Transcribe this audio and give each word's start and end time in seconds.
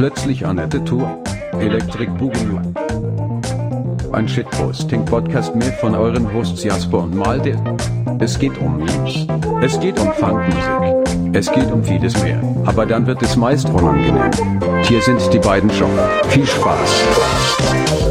Plötzlich 0.00 0.46
Annette 0.46 0.82
Tour. 0.82 1.22
Electric 1.60 2.10
Boogaloo. 2.12 2.58
Ein 4.12 4.26
Shitposting-Podcast 4.26 5.54
mehr 5.54 5.74
von 5.74 5.94
euren 5.94 6.32
Hosts 6.32 6.64
Jasper 6.64 7.02
und 7.02 7.14
Malde. 7.14 7.62
Es 8.18 8.38
geht 8.38 8.56
um 8.56 8.78
Memes. 8.78 9.26
Es 9.60 9.78
geht 9.78 10.00
um 10.00 10.10
Funkmusik. 10.14 11.34
Es 11.34 11.52
geht 11.52 11.70
um 11.70 11.84
vieles 11.84 12.18
mehr. 12.22 12.40
Aber 12.64 12.86
dann 12.86 13.06
wird 13.06 13.20
es 13.20 13.36
meist 13.36 13.68
unangenehm. 13.68 14.30
Hier 14.84 15.02
sind 15.02 15.20
die 15.34 15.38
beiden 15.38 15.68
schon. 15.68 15.90
Viel 16.30 16.46
Spaß. 16.46 18.09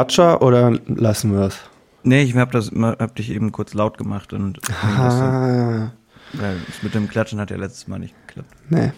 Klatscher 0.00 0.40
oder 0.40 0.78
lassen 0.86 1.32
wir 1.34 1.42
es? 1.42 1.58
Nee, 2.04 2.22
ich 2.22 2.34
hab, 2.34 2.52
das, 2.52 2.70
hab 2.70 3.14
dich 3.16 3.30
eben 3.30 3.52
kurz 3.52 3.74
laut 3.74 3.98
gemacht 3.98 4.32
und 4.32 4.58
Ah, 4.82 5.90
weil 6.32 6.56
das 6.66 6.82
mit 6.82 6.94
dem 6.94 7.06
Klatschen 7.06 7.38
hat 7.38 7.50
ja 7.50 7.58
letztes 7.58 7.86
Mal 7.86 7.98
nicht 7.98 8.14
geklappt. 8.26 8.48
nee. 8.70 8.92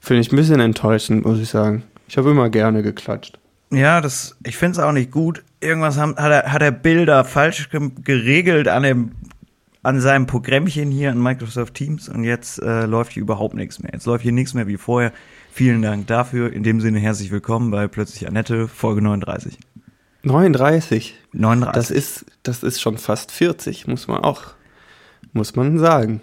Finde 0.00 0.20
ich 0.20 0.32
ein 0.32 0.36
bisschen 0.36 0.60
enttäuschend, 0.60 1.26
muss 1.26 1.40
ich 1.40 1.48
sagen. 1.50 1.82
Ich 2.08 2.16
habe 2.16 2.30
immer 2.30 2.48
gerne 2.48 2.82
geklatscht. 2.82 3.38
Ja, 3.72 4.00
das, 4.00 4.36
ich 4.44 4.56
finde 4.56 4.78
es 4.78 4.78
auch 4.78 4.92
nicht 4.92 5.10
gut. 5.10 5.42
Irgendwas 5.60 5.98
haben, 5.98 6.14
hat, 6.16 6.30
er, 6.30 6.52
hat 6.52 6.62
er 6.62 6.70
Bilder 6.70 7.24
falsch 7.24 7.68
ge 7.68 7.90
geregelt 8.02 8.68
an, 8.68 8.84
dem, 8.84 9.10
an 9.82 10.00
seinem 10.00 10.26
Programmchen 10.26 10.90
hier 10.92 11.10
in 11.10 11.20
Microsoft 11.20 11.74
Teams 11.74 12.08
und 12.08 12.22
jetzt 12.24 12.62
äh, 12.62 12.86
läuft 12.86 13.12
hier 13.12 13.22
überhaupt 13.22 13.54
nichts 13.54 13.80
mehr. 13.80 13.90
Jetzt 13.92 14.06
läuft 14.06 14.22
hier 14.22 14.32
nichts 14.32 14.54
mehr 14.54 14.68
wie 14.68 14.76
vorher. 14.76 15.12
Vielen 15.56 15.80
Dank 15.80 16.06
dafür. 16.06 16.52
In 16.52 16.62
dem 16.62 16.82
Sinne 16.82 16.98
herzlich 16.98 17.30
willkommen 17.30 17.70
bei 17.70 17.88
Plötzlich 17.88 18.28
Annette, 18.28 18.68
Folge 18.68 19.00
39. 19.00 19.56
39. 20.22 21.14
39. 21.32 21.72
Das 21.72 21.90
ist, 21.90 22.26
das 22.42 22.62
ist 22.62 22.78
schon 22.82 22.98
fast 22.98 23.32
40, 23.32 23.86
muss 23.86 24.06
man 24.06 24.22
auch, 24.22 24.42
muss 25.32 25.56
man 25.56 25.78
sagen. 25.78 26.20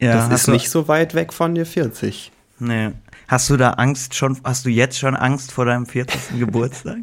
ja, 0.00 0.14
das 0.14 0.40
ist 0.40 0.48
nicht 0.48 0.70
so 0.70 0.88
weit 0.88 1.14
weg 1.14 1.32
von 1.32 1.54
dir 1.54 1.64
40. 1.64 2.32
Nee. 2.58 2.90
Hast 3.28 3.48
du 3.48 3.56
da 3.56 3.74
Angst 3.74 4.16
schon, 4.16 4.36
hast 4.42 4.66
du 4.66 4.70
jetzt 4.70 4.98
schon 4.98 5.14
Angst 5.14 5.52
vor 5.52 5.64
deinem 5.64 5.86
40. 5.86 6.20
Geburtstag? 6.40 6.98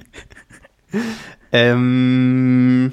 Ähm, 1.54 2.92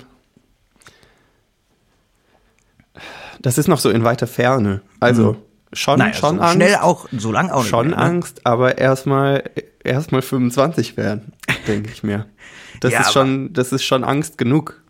das 3.41 3.59
ist 3.59 3.67
noch 3.67 3.81
so 3.81 3.91
in 3.91 4.05
weiter 4.05 4.29
Ferne. 4.29 4.83
Also 5.01 5.37
schon, 5.73 5.99
Naja, 5.99 6.15
schon 6.15 6.37
so 6.37 6.43
Angst. 6.43 6.55
schnell 6.55 6.75
auch, 6.77 7.09
so 7.17 7.33
lang 7.33 7.51
auch 7.51 7.61
nicht 7.61 7.69
schon 7.71 7.89
mehr, 7.89 7.97
ne? 7.97 8.03
Angst, 8.03 8.47
aber 8.47 8.79
erstmal 8.79 9.45
erstmal 9.83 10.23
25 10.23 10.97
werden, 10.97 11.33
denke 11.67 11.91
ich 11.93 12.03
mir. 12.03 12.27
Das 12.81 12.93
Ja, 12.93 13.01
ist 13.01 13.13
schon, 13.13 13.53
das 13.53 13.73
ist 13.73 13.85
schon 13.85 14.05
Angst 14.05 14.39
genug. 14.39 14.83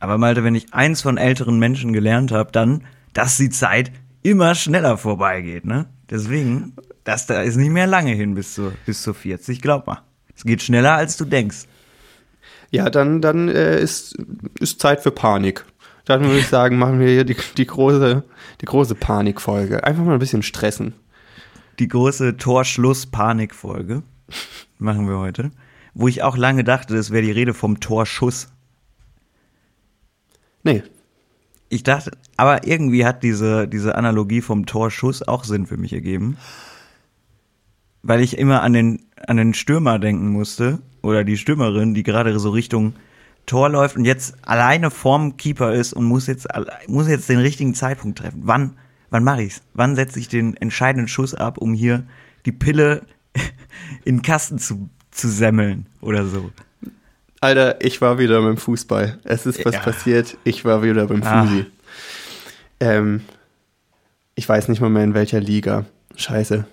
Aber 0.00 0.16
Malte, 0.18 0.44
wenn 0.44 0.54
ich 0.54 0.72
eins 0.74 1.02
von 1.02 1.16
älteren 1.18 1.58
Menschen 1.58 1.92
gelernt 1.92 2.30
habe, 2.32 2.52
dann, 2.52 2.84
dass 3.14 3.36
die 3.36 3.50
Zeit 3.50 3.90
immer 4.22 4.54
schneller 4.54 4.96
vorbeigeht, 4.98 5.64
ne? 5.64 5.86
Deswegen, 6.10 6.74
das 7.04 7.26
da 7.26 7.42
ist 7.42 7.56
nicht 7.56 7.70
mehr 7.70 7.86
lange 7.86 8.12
hin 8.12 8.34
bis 8.34 8.54
zu, 8.54 8.72
bis 8.86 9.02
zu 9.02 9.12
40, 9.14 9.60
glaub 9.60 9.86
mal. 9.86 10.02
Es 10.36 10.44
geht 10.44 10.62
schneller, 10.62 10.92
als 10.94 11.16
du 11.16 11.24
denkst. 11.24 11.64
Ja, 12.70 12.90
dann, 12.90 13.20
dann 13.20 13.48
äh, 13.48 13.80
ist, 13.80 14.16
ist 14.60 14.80
Zeit 14.80 15.02
für 15.02 15.10
Panik. 15.10 15.64
Dann 16.08 16.24
würde 16.24 16.38
ich 16.38 16.46
sagen, 16.48 16.78
machen 16.78 17.00
wir 17.00 17.08
hier 17.08 17.24
die, 17.24 17.36
die 17.58 17.66
große, 17.66 18.24
die 18.62 18.64
große 18.64 18.94
Panikfolge. 18.94 19.84
Einfach 19.84 20.04
mal 20.04 20.14
ein 20.14 20.18
bisschen 20.18 20.42
stressen. 20.42 20.94
Die 21.78 21.86
große 21.86 22.38
Torschluss-Panik-Folge 22.38 24.02
machen 24.78 25.06
wir 25.06 25.18
heute. 25.18 25.50
Wo 25.92 26.08
ich 26.08 26.22
auch 26.22 26.38
lange 26.38 26.64
dachte, 26.64 26.94
das 26.94 27.10
wäre 27.10 27.22
die 27.22 27.30
Rede 27.30 27.52
vom 27.52 27.80
Torschuss. 27.80 28.48
Nee, 30.62 30.82
Ich 31.68 31.82
dachte, 31.82 32.12
aber 32.38 32.66
irgendwie 32.66 33.04
hat 33.04 33.22
diese, 33.22 33.68
diese 33.68 33.94
Analogie 33.94 34.40
vom 34.40 34.64
Torschuss 34.64 35.22
auch 35.22 35.44
Sinn 35.44 35.66
für 35.66 35.76
mich 35.76 35.92
ergeben. 35.92 36.38
Weil 38.02 38.22
ich 38.22 38.38
immer 38.38 38.62
an 38.62 38.72
den, 38.72 39.02
an 39.26 39.36
den 39.36 39.52
Stürmer 39.52 39.98
denken 39.98 40.30
musste, 40.30 40.78
oder 41.02 41.22
die 41.22 41.36
Stürmerin, 41.36 41.92
die 41.92 42.02
gerade 42.02 42.38
so 42.38 42.48
Richtung 42.48 42.94
Tor 43.48 43.68
läuft 43.68 43.96
und 43.96 44.04
jetzt 44.04 44.34
alleine 44.42 44.90
vorm 44.92 45.36
Keeper 45.36 45.72
ist 45.72 45.92
und 45.92 46.04
muss 46.04 46.26
jetzt, 46.28 46.46
muss 46.86 47.08
jetzt 47.08 47.28
den 47.28 47.38
richtigen 47.40 47.74
Zeitpunkt 47.74 48.18
treffen. 48.18 48.42
Wann, 48.44 48.76
wann 49.10 49.24
mache 49.24 49.42
ich's? 49.42 49.62
Wann 49.74 49.96
setze 49.96 50.20
ich 50.20 50.28
den 50.28 50.56
entscheidenden 50.56 51.08
Schuss 51.08 51.34
ab, 51.34 51.58
um 51.58 51.74
hier 51.74 52.04
die 52.46 52.52
Pille 52.52 53.02
in 54.04 54.18
den 54.18 54.22
Kasten 54.22 54.58
zu, 54.58 54.88
zu 55.10 55.28
semmeln 55.28 55.86
oder 56.00 56.26
so? 56.26 56.50
Alter, 57.40 57.84
ich 57.84 58.00
war 58.00 58.18
wieder 58.18 58.40
beim 58.42 58.56
Fußball. 58.56 59.18
Es 59.24 59.46
ist 59.46 59.64
was 59.64 59.74
Ja. 59.74 59.80
passiert. 59.80 60.36
Ich 60.44 60.64
war 60.64 60.82
wieder 60.82 61.06
beim 61.06 61.22
Ah. 61.22 61.44
Fusi. 61.44 61.66
Ähm, 62.80 63.22
ich 64.34 64.48
weiß 64.48 64.68
nicht 64.68 64.80
mal 64.80 64.90
mehr 64.90 65.04
in 65.04 65.14
welcher 65.14 65.40
Liga. 65.40 65.84
Scheiße. 66.16 66.64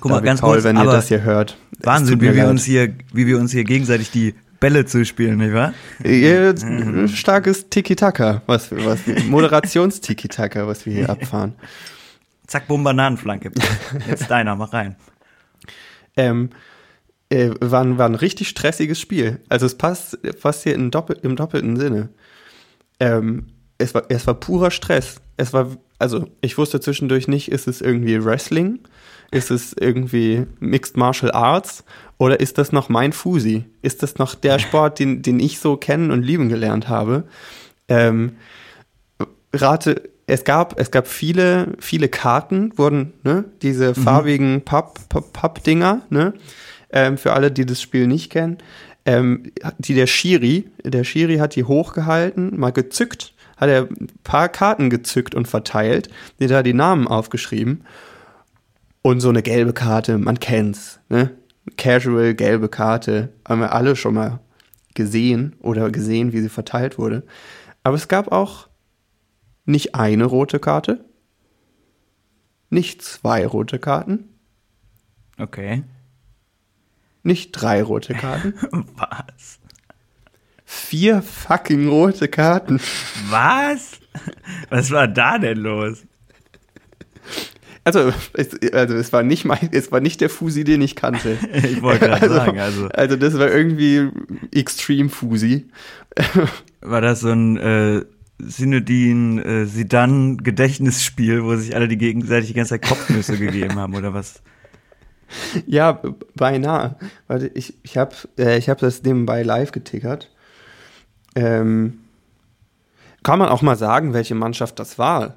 Guck 0.00 0.10
mal, 0.10 0.16
David 0.18 0.26
ganz 0.26 0.40
Paul, 0.40 0.52
kurz, 0.54 0.64
wenn 0.64 0.76
ihr 0.76 0.84
das 0.84 1.08
hier 1.08 1.22
hört. 1.22 1.56
Wahnsinn, 1.80 2.20
wie 2.20 2.26
wir 2.34 2.42
leid. 2.42 2.50
uns 2.50 2.64
hier, 2.64 2.94
wie 3.12 3.26
wir 3.26 3.38
uns 3.38 3.50
hier 3.52 3.64
gegenseitig 3.64 4.10
die 4.10 4.34
Bälle 4.60 4.84
zuspielen, 4.84 5.38
nicht 5.38 5.54
wahr? 5.54 5.72
Ein 6.04 7.08
starkes 7.08 7.68
Tiki-Taka, 7.70 8.42
was, 8.46 8.70
was 8.70 9.00
Moderations-Tiki-Taka, 9.26 10.66
was 10.66 10.84
wir 10.86 10.92
hier 10.92 11.10
abfahren. 11.10 11.54
Zack, 12.46 12.68
bumm, 12.68 12.84
Bananenflanke. 12.84 13.52
Jetzt 14.08 14.30
deiner, 14.30 14.56
mach 14.56 14.72
rein. 14.72 14.96
Ähm, 16.16 16.50
äh, 17.30 17.50
war, 17.60 17.82
ein- 17.82 17.96
war 17.98 18.06
ein 18.08 18.14
richtig 18.16 18.48
stressiges 18.48 19.00
Spiel. 19.00 19.40
Also 19.48 19.66
es 19.66 19.76
passt 19.76 20.18
fast 20.38 20.64
hier 20.64 20.74
in 20.74 20.90
Doppel, 20.90 21.18
im 21.22 21.36
doppelten 21.36 21.76
Sinne. 21.76 22.08
Ähm, 22.98 23.46
es, 23.78 23.94
war, 23.94 24.02
es 24.08 24.26
war 24.26 24.34
purer 24.34 24.70
Stress. 24.70 25.20
Es 25.36 25.52
war, 25.52 25.68
also 25.98 26.28
ich 26.40 26.58
wusste 26.58 26.80
zwischendurch 26.80 27.28
nicht, 27.28 27.50
ist 27.50 27.68
es 27.68 27.80
irgendwie 27.80 28.22
Wrestling? 28.24 28.80
Ist 29.30 29.50
es 29.50 29.74
irgendwie 29.78 30.46
Mixed 30.58 30.96
Martial 30.96 31.30
Arts? 31.32 31.84
Oder 32.18 32.40
ist 32.40 32.58
das 32.58 32.72
noch 32.72 32.88
mein 32.88 33.12
Fusi? 33.12 33.64
Ist 33.82 34.02
das 34.02 34.18
noch 34.18 34.34
der 34.34 34.58
Sport, 34.60 34.98
den, 34.98 35.22
den 35.22 35.40
ich 35.40 35.58
so 35.58 35.76
kennen 35.76 36.10
und 36.10 36.22
lieben 36.22 36.48
gelernt 36.48 36.88
habe? 36.88 37.24
Ähm, 37.88 38.36
rate, 39.52 40.10
es 40.26 40.44
gab, 40.44 40.78
es 40.78 40.90
gab 40.90 41.08
viele, 41.08 41.74
viele 41.78 42.08
Karten, 42.08 42.76
wurden, 42.76 43.12
ne, 43.24 43.44
diese 43.62 43.94
farbigen 43.94 44.62
Papp, 44.62 45.08
Papp, 45.08 45.32
Pappdinger, 45.32 46.02
ne, 46.08 46.34
ähm, 46.92 47.18
für 47.18 47.32
alle, 47.32 47.50
die 47.50 47.66
das 47.66 47.82
Spiel 47.82 48.06
nicht 48.06 48.30
kennen, 48.30 48.58
ähm, 49.06 49.50
die 49.78 49.94
der 49.94 50.06
Schiri, 50.06 50.68
der 50.84 51.04
Schiri 51.04 51.38
hat 51.38 51.56
die 51.56 51.64
hochgehalten, 51.64 52.58
mal 52.58 52.70
gezückt, 52.70 53.32
hat 53.56 53.68
er 53.68 53.82
ein 53.82 54.06
paar 54.24 54.48
Karten 54.48 54.88
gezückt 54.88 55.34
und 55.34 55.48
verteilt, 55.48 56.08
die 56.38 56.46
da 56.46 56.62
die 56.62 56.74
Namen 56.74 57.08
aufgeschrieben. 57.08 57.84
Und 59.02 59.20
so 59.20 59.28
eine 59.30 59.42
gelbe 59.42 59.72
Karte, 59.72 60.18
man 60.18 60.38
kennt's, 60.40 61.00
ne? 61.08 61.36
Casual 61.76 62.34
gelbe 62.34 62.68
Karte, 62.68 63.32
haben 63.48 63.60
wir 63.60 63.72
alle 63.72 63.96
schon 63.96 64.14
mal 64.14 64.40
gesehen 64.94 65.54
oder 65.60 65.90
gesehen, 65.90 66.32
wie 66.32 66.40
sie 66.40 66.48
verteilt 66.48 66.98
wurde. 66.98 67.22
Aber 67.82 67.96
es 67.96 68.08
gab 68.08 68.32
auch 68.32 68.68
nicht 69.64 69.94
eine 69.94 70.24
rote 70.24 70.58
Karte, 70.58 71.04
nicht 72.70 73.02
zwei 73.02 73.46
rote 73.46 73.78
Karten, 73.78 74.28
Okay. 75.38 75.84
nicht 77.22 77.52
drei 77.52 77.82
rote 77.82 78.14
Karten, 78.14 78.54
Was? 78.96 79.58
vier 80.64 81.22
fucking 81.22 81.88
rote 81.88 82.28
Karten. 82.28 82.80
Was? 83.30 84.00
Was 84.68 84.90
war 84.90 85.08
da 85.08 85.38
denn 85.38 85.58
los? 85.58 86.02
Also 87.84 88.12
es, 88.34 88.50
also 88.72 88.94
es 88.94 89.12
war 89.12 89.22
nicht 89.22 89.44
mein, 89.44 89.70
es 89.72 89.90
war 89.90 90.00
nicht 90.00 90.20
der 90.20 90.28
Fusi, 90.30 90.64
den 90.64 90.82
ich 90.82 90.96
kannte. 90.96 91.38
Ich 91.52 91.82
wollte 91.82 92.06
gerade 92.06 92.28
sagen, 92.28 92.58
also 92.58 92.88
Also 92.88 93.16
das 93.16 93.38
war 93.38 93.50
irgendwie 93.50 94.08
Extreme 94.52 95.08
Fusi. 95.08 95.66
war 96.80 97.00
das 97.00 97.20
so 97.20 97.30
ein 97.30 97.56
äh, 97.56 98.04
Sinodin 98.38 99.38
äh, 99.38 99.66
Sidan 99.66 100.38
Gedächtnisspiel, 100.38 101.42
wo 101.44 101.56
sich 101.56 101.74
alle 101.74 101.88
die 101.88 101.98
gegenseitig 101.98 102.48
die 102.48 102.54
ganze 102.54 102.70
Zeit 102.70 102.82
Kopfnüsse 102.86 103.36
gegeben 103.38 103.76
haben 103.76 103.94
oder 103.94 104.14
was? 104.14 104.42
Ja, 105.66 106.00
beinahe. 106.34 106.96
Warte, 107.28 107.48
ich, 107.54 107.74
ich 107.82 107.96
habe 107.96 108.14
äh, 108.38 108.58
ich 108.58 108.68
hab 108.68 108.78
das 108.78 109.02
nebenbei 109.02 109.42
live 109.42 109.72
getickert. 109.72 110.30
Ähm, 111.34 112.00
kann 113.22 113.38
man 113.38 113.48
auch 113.48 113.62
mal 113.62 113.76
sagen, 113.76 114.12
welche 114.12 114.34
Mannschaft 114.34 114.78
das 114.78 114.98
war, 114.98 115.36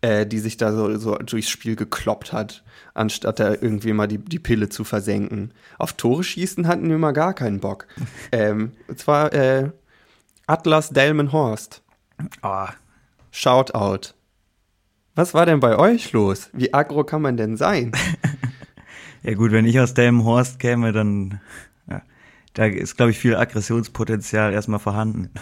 äh, 0.00 0.26
die 0.26 0.38
sich 0.38 0.56
da 0.56 0.72
so, 0.72 0.96
so 0.98 1.16
durchs 1.16 1.50
Spiel 1.50 1.76
gekloppt 1.76 2.32
hat, 2.32 2.64
anstatt 2.94 3.40
da 3.40 3.50
irgendwie 3.50 3.92
mal 3.92 4.06
die, 4.06 4.18
die 4.18 4.38
Pille 4.38 4.68
zu 4.68 4.84
versenken. 4.84 5.52
Auf 5.78 5.92
Tore 5.94 6.24
schießen 6.24 6.66
hatten 6.66 6.88
wir 6.88 6.98
mal 6.98 7.12
gar 7.12 7.34
keinen 7.34 7.60
Bock. 7.60 7.86
ähm, 8.32 8.72
und 8.88 8.98
zwar 8.98 9.32
äh, 9.32 9.70
Atlas 10.46 10.90
Delmenhorst. 10.90 11.82
Oh, 12.42 12.66
Shoutout. 13.30 14.14
Was 15.14 15.34
war 15.34 15.46
denn 15.46 15.60
bei 15.60 15.76
euch 15.76 16.12
los? 16.12 16.50
Wie 16.52 16.72
aggro 16.72 17.04
kann 17.04 17.22
man 17.22 17.36
denn 17.36 17.56
sein? 17.56 17.92
Ja 19.22 19.34
gut, 19.34 19.52
wenn 19.52 19.66
ich 19.66 19.78
aus 19.78 19.92
Delmenhorst 19.92 20.58
käme, 20.58 20.92
dann 20.92 21.40
da 22.54 22.66
ist, 22.66 22.96
glaube 22.96 23.12
ich, 23.12 23.18
viel 23.18 23.36
Aggressionspotenzial 23.36 24.52
erstmal 24.52 24.80
vorhanden. 24.80 25.30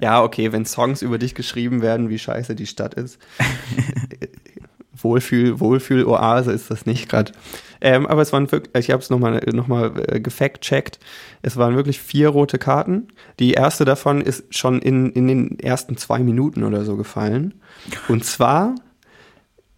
Ja, 0.00 0.22
okay, 0.22 0.50
wenn 0.52 0.66
Songs 0.66 1.00
über 1.00 1.16
dich 1.16 1.36
geschrieben 1.36 1.80
werden, 1.80 2.08
wie 2.08 2.18
scheiße 2.18 2.56
die 2.56 2.66
Stadt 2.66 2.94
ist. 2.94 3.18
Wohlfühl, 4.92 5.60
Wohlfühl-Oase 5.60 6.50
ist 6.50 6.72
das 6.72 6.86
nicht 6.86 7.08
gerade. 7.08 7.30
Ähm, 7.80 8.06
aber 8.06 8.22
es 8.22 8.32
waren 8.32 8.50
wirklich, 8.50 8.74
ich 8.84 8.90
habe 8.90 9.02
es 9.02 9.10
nochmal 9.10 9.40
noch 9.52 9.68
mal, 9.68 9.92
äh, 10.08 10.20
gefact-checkt. 10.20 10.98
Es 11.42 11.56
waren 11.56 11.76
wirklich 11.76 12.00
vier 12.00 12.30
rote 12.30 12.58
Karten. 12.58 13.08
Die 13.38 13.52
erste 13.52 13.84
davon 13.84 14.20
ist 14.20 14.52
schon 14.54 14.80
in, 14.80 15.12
in 15.12 15.28
den 15.28 15.58
ersten 15.60 15.96
zwei 15.96 16.18
Minuten 16.18 16.64
oder 16.64 16.84
so 16.84 16.96
gefallen. 16.96 17.54
Und 18.08 18.24
zwar 18.24 18.74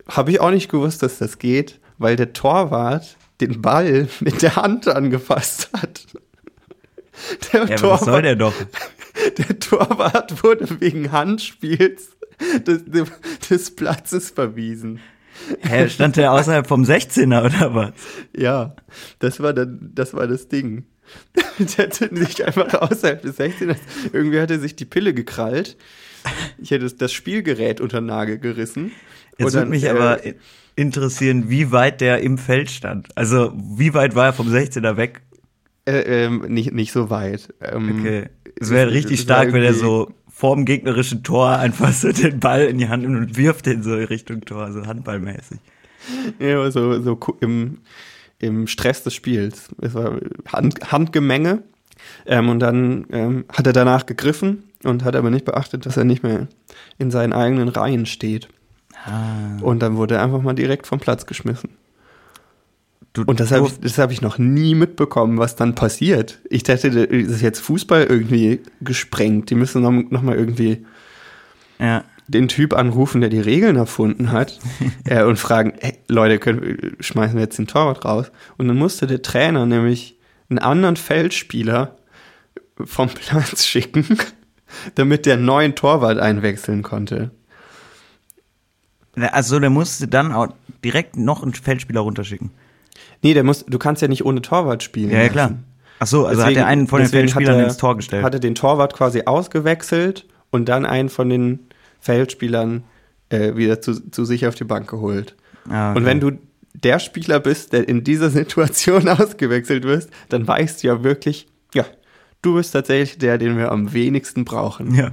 habe 0.09 0.31
ich 0.31 0.41
auch 0.41 0.51
nicht 0.51 0.71
gewusst, 0.71 1.03
dass 1.03 1.19
das 1.19 1.39
geht, 1.39 1.81
weil 1.99 2.17
der 2.17 2.33
Torwart 2.33 3.18
den 3.41 3.63
Ball 3.63 4.09
mit 4.21 4.43
der 4.43 4.57
Hand 4.57 4.89
angefasst 4.89 5.71
hat. 5.73 6.07
Der 7.53 7.65
Ja, 7.67 7.77
aber 7.79 7.91
was 7.91 8.01
soll 8.03 8.23
der 8.23 8.37
doch? 8.37 8.55
der 9.39 9.59
Torwart 9.59 10.43
wurde 10.43 10.81
wegen 10.81 11.11
Handspiels 11.13 12.17
des, 12.67 12.85
des 13.51 13.75
Platzes 13.75 14.31
verwiesen. 14.31 15.01
Hä, 15.61 15.89
stand 15.89 16.17
der 16.17 16.33
außerhalb 16.33 16.67
vom 16.67 16.83
16er 16.83 17.45
oder 17.45 17.75
was? 17.75 17.93
Ja, 18.37 18.75
das 19.19 19.41
war 19.41 19.53
dann, 19.53 19.93
das 19.95 20.15
war 20.15 20.27
das 20.27 20.49
Ding. 20.49 20.87
Der 21.59 21.87
hätte 21.87 22.15
sich 22.15 22.45
einfach 22.45 22.75
außerhalb 22.75 23.23
des 23.23 23.39
16ers, 23.39 23.79
irgendwie 24.13 24.41
hat 24.41 24.51
er 24.51 24.59
sich 24.59 24.77
die 24.77 24.85
Pille 24.85 25.15
gekrallt. 25.15 25.77
Ich 26.59 26.71
hätte 26.71 26.93
das 26.93 27.13
Spielgerät 27.13 27.81
unter 27.81 28.01
Nagel 28.01 28.39
gerissen. 28.39 28.93
Jetzt 29.39 29.47
Und 29.47 29.55
dann, 29.55 29.69
mich 29.69 29.85
äh, 29.85 29.91
aber 29.91 30.21
interessieren, 30.79 31.51
wie 31.51 31.73
weit 31.73 32.01
der 32.01 32.21
im 32.23 32.39
Feld 32.39 32.71
stand. 32.71 33.09
Also, 33.17 33.53
wie 33.55 33.95
weit 33.95 34.15
war 34.15 34.27
er 34.27 34.33
vom 34.33 34.49
16er 34.49 34.97
weg? 34.97 35.23
Äh, 35.85 36.25
ähm, 36.25 36.45
nicht, 36.49 36.73
nicht 36.73 36.93
so 36.93 37.11
weit. 37.11 37.53
Ähm, 37.61 38.01
Okay. 38.01 38.27
Es 38.61 38.71
wäre 38.71 38.91
richtig 38.91 39.21
stark, 39.21 39.53
wenn 39.53 39.63
er 39.63 39.73
so 39.73 40.11
vorm 40.29 40.65
gegnerischen 40.65 41.23
Tor 41.23 41.59
einfach 41.59 41.93
so 41.93 42.11
den 42.11 42.41
Ball 42.41 42.65
in 42.65 42.79
die 42.79 42.89
Hand 42.89 43.05
nimmt 43.05 43.17
und 43.17 43.37
wirft 43.37 43.67
den 43.67 43.85
so 43.85 43.95
in 43.95 44.05
Richtung 44.05 44.41
Tor, 44.41 44.73
so 44.73 44.85
handballmäßig. 44.85 45.59
Ja, 46.41 46.69
so, 46.71 47.01
so 47.01 47.19
im, 47.41 47.79
im 48.41 48.67
Stress 48.67 49.05
des 49.05 49.15
Spiels. 49.15 49.69
Es 49.81 49.95
war 49.95 50.19
Hand, 50.49 50.91
Handgemenge. 50.91 51.63
Ähm, 52.27 52.49
und 52.49 52.61
dann 52.61 53.07
ähm, 53.11 53.45
hat 53.53 53.67
er 53.67 53.73
danach 53.73 54.07
gegriffen 54.07 54.65
und 54.85 55.05
hat 55.05 55.15
aber 55.15 55.31
nicht 55.31 55.45
beachtet, 55.45 55.87
dass 55.87 55.97
er 55.97 56.05
nicht 56.05 56.23
mehr 56.23 56.49
in 56.99 57.11
seinen 57.11 57.33
eigenen 57.33 57.69
Reihen 57.69 58.07
steht. 58.07 58.49
Ah. 59.09 59.63
Und 59.63 59.81
dann 59.81 59.97
wurde 59.97 60.17
er 60.17 60.23
einfach 60.23 60.43
mal 60.43 60.55
direkt 60.55 60.87
vom 60.87 61.01
Platz 61.01 61.27
geschmissen. 61.27 61.71
Du, 63.13 63.23
Und 63.25 63.41
das 63.41 63.51
habe 63.53 63.67
ich, 63.67 63.81
das 63.81 63.99
hab 63.99 64.11
ich 64.13 64.21
noch 64.21 64.39
nie 64.39 64.75
mitbekommen, 64.75 65.39
was 65.39 65.57
dann 65.57 65.75
passiert. 65.75 66.41
Ich 66.51 66.63
dachte, 66.63 66.91
das 66.91 67.07
ist 67.07 67.41
jetzt 67.41 67.61
Fußball 67.61 68.05
irgendwie 68.05 68.61
gesprengt. 68.81 69.51
Die 69.51 69.55
müssen 69.55 69.83
noch, 69.83 69.91
noch 69.91 70.23
mal 70.23 70.37
irgendwie 70.37 70.85
ja. 71.79 72.05
den 72.29 72.49
Typ 72.49 72.75
anrufen, 72.75 73.21
der 73.21 73.31
die 73.31 73.41
Regeln 73.41 73.77
erfunden 73.77 74.31
hat 74.31 74.59
äh, 75.05 75.25
und 75.25 75.37
fragen, 75.37 75.73
hey, 75.81 75.99
Leute, 76.07 76.39
können, 76.39 76.97
schmeißen 77.01 77.35
wir 77.35 77.43
jetzt 77.43 77.59
den 77.59 77.67
Torwart 77.67 78.05
raus? 78.05 78.31
Und 78.57 78.69
dann 78.69 78.77
musste 78.77 79.07
der 79.07 79.23
Trainer 79.23 79.65
nämlich 79.65 80.19
einen 80.51 80.59
anderen 80.59 80.97
Feldspieler 80.97 81.97
vom 82.85 83.09
Platz 83.09 83.65
schicken, 83.67 84.07
damit 84.95 85.27
der 85.27 85.39
neuen 85.39 85.75
Torwart 85.75 86.19
einwechseln 86.19 86.83
konnte. 86.83 87.31
Also, 89.23 89.59
der 89.61 89.71
musste 89.71 90.09
dann 90.09 90.33
auch 90.33 90.49
direkt 90.85 91.17
noch 91.17 91.43
einen 91.43 91.55
Feldspieler 91.55 92.01
runterschicken. 92.01 92.51
Nee, 93.23 93.35
der 93.35 93.45
muss, 93.45 93.65
du 93.67 93.79
kannst 93.79 94.03
ja 94.03 94.09
nicht 94.09 94.25
ohne 94.25 94.43
Torwart 94.43 94.83
spielen. 94.83 95.11
Ja, 95.11 95.23
ja, 95.23 95.29
klar. 95.29 95.55
Ach 96.01 96.07
so, 96.07 96.27
also 96.27 96.41
hat 96.43 96.51
Deswegen- 96.51 96.61
er 96.61 96.67
einen 96.67 96.87
von 96.87 96.99
den 97.01 97.07
hat 97.07 97.11
Feldspielern 97.11 97.59
er- 97.59 97.65
ins 97.65 97.77
Tor 97.77 97.97
gestellt. 97.97 98.23
Hatte 98.25 98.39
den 98.41 98.55
Torwart 98.55 98.95
quasi 98.95 99.23
ausgewechselt 99.27 100.27
und 100.51 100.69
dann 100.69 100.87
einen 100.87 101.09
von 101.09 101.29
den 101.29 101.59
Feldspielern 102.01 102.85
äh, 103.31 103.57
wieder 103.57 103.81
zu, 103.81 104.09
zu 104.11 104.25
sich 104.25 104.47
auf 104.47 104.55
die 104.55 104.65
Bank 104.65 104.89
geholt. 104.89 105.35
Ah, 105.69 105.91
okay. 105.91 105.99
Und 105.99 106.05
wenn 106.07 106.21
du 106.21 106.33
der 106.75 107.01
Spieler 107.01 107.41
bist, 107.41 107.73
der 107.73 107.89
in 107.89 108.05
dieser 108.05 108.31
Situation 108.39 109.09
ausgewechselt 109.09 109.83
wirst, 109.85 110.11
dann 110.29 110.47
weißt 110.47 110.83
du 110.83 110.87
ja 110.87 111.03
wirklich, 111.03 111.49
ja, 111.75 111.85
du 112.43 112.55
bist 112.55 112.73
tatsächlich 112.73 113.19
der, 113.19 113.37
den 113.39 113.59
wir 113.59 113.73
am 113.73 113.93
wenigsten 113.93 114.45
brauchen. 114.45 114.95
Ja. 114.95 115.11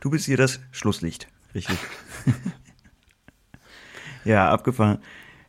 Du 0.00 0.08
bist 0.10 0.24
hier 0.24 0.38
das 0.38 0.60
Schlusslicht. 0.70 1.28
Richtig. 1.54 1.76
ja, 4.24 4.50
abgefahren. 4.50 4.98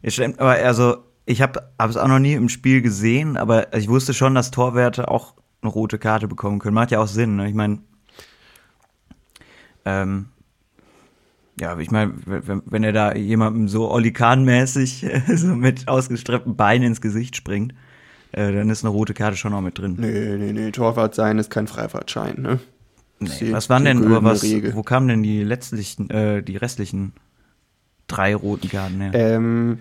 Stimmt, 0.06 0.40
aber 0.40 0.52
also, 0.52 0.98
ich 1.26 1.42
habe 1.42 1.62
es 1.78 1.98
auch 1.98 2.08
noch 2.08 2.20
nie 2.20 2.34
im 2.34 2.50
Spiel 2.50 2.82
gesehen, 2.82 3.38
aber 3.38 3.76
ich 3.76 3.88
wusste 3.88 4.14
schon, 4.14 4.36
dass 4.36 4.52
Torwerte 4.52 5.10
auch 5.10 5.36
eine 5.62 5.72
rote 5.72 5.98
Karte 5.98 6.28
bekommen 6.28 6.60
können. 6.60 6.76
Macht 6.76 6.92
ja 6.92 7.00
auch 7.00 7.08
Sinn, 7.08 7.38
ne? 7.38 7.48
Ich 7.48 7.56
meine, 7.56 7.80
ähm, 9.86 10.28
ja, 11.60 11.78
ich 11.78 11.92
meine, 11.92 12.14
wenn, 12.26 12.64
wenn 12.66 12.84
er 12.84 12.94
da 12.94 13.14
jemandem 13.14 13.68
so 13.68 13.90
Olli 13.90 14.12
Kahn-mäßig 14.12 15.06
so 15.36 15.48
mit 15.48 15.88
ausgestreckten 15.88 16.56
Beinen 16.56 16.88
ins 16.88 17.02
Gesicht 17.02 17.36
springt, 17.36 17.74
äh, 18.32 18.52
dann 18.52 18.70
ist 18.70 18.84
eine 18.84 18.92
rote 18.92 19.14
Karte 19.14 19.38
schon 19.38 19.54
auch 19.54 19.62
mit 19.62 19.78
drin. 19.78 19.96
Nee, 20.00 20.38
nee, 20.38 20.54
nee, 20.54 20.72
Torwart 20.72 21.16
sein 21.16 21.38
ist 21.38 21.50
kein 21.50 21.68
Freifahrtschein, 21.68 22.42
ne? 22.42 22.60
Nee, 23.20 23.54
was 23.54 23.70
waren 23.70 23.86
denn, 23.86 24.04
aber 24.04 24.24
was, 24.24 24.44
Regel. 24.44 24.74
wo 24.76 24.84
kamen 24.84 25.08
denn 25.08 25.24
die 25.24 25.44
letztlichen, 25.44 26.10
äh, 26.10 26.44
die 26.44 26.58
restlichen 26.58 27.14
drei 28.08 28.36
roten 28.36 28.70
Karten 28.70 29.02
her? 29.02 29.12
Ähm, 29.14 29.80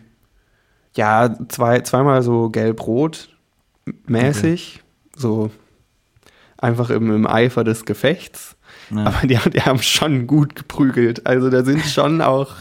ja, 0.94 1.34
zwei, 1.48 1.80
zweimal 1.80 2.22
so 2.22 2.50
gelb-rot 2.50 3.30
mäßig, 4.06 4.82
so 5.16 5.50
einfach 6.58 6.90
im, 6.90 7.10
im 7.10 7.26
Eifer 7.26 7.64
des 7.64 7.84
Gefechts. 7.84 8.56
Ja. 8.90 9.06
Aber 9.06 9.26
die, 9.26 9.38
die 9.50 9.62
haben 9.62 9.82
schon 9.82 10.26
gut 10.26 10.54
geprügelt. 10.54 11.26
Also 11.26 11.50
da 11.50 11.64
sind 11.64 11.84
schon 11.84 12.20
auch, 12.22 12.54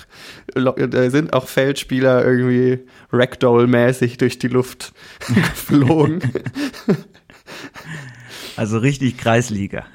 da 0.54 1.10
sind 1.10 1.34
auch 1.34 1.48
Feldspieler 1.48 2.26
irgendwie 2.26 2.80
Ragdoll-mäßig 3.12 4.18
durch 4.18 4.40
die 4.40 4.48
Luft 4.48 4.94
geflogen. 5.28 6.22
Also 8.56 8.80
richtig 8.80 9.18
Kreisliga. 9.18 9.86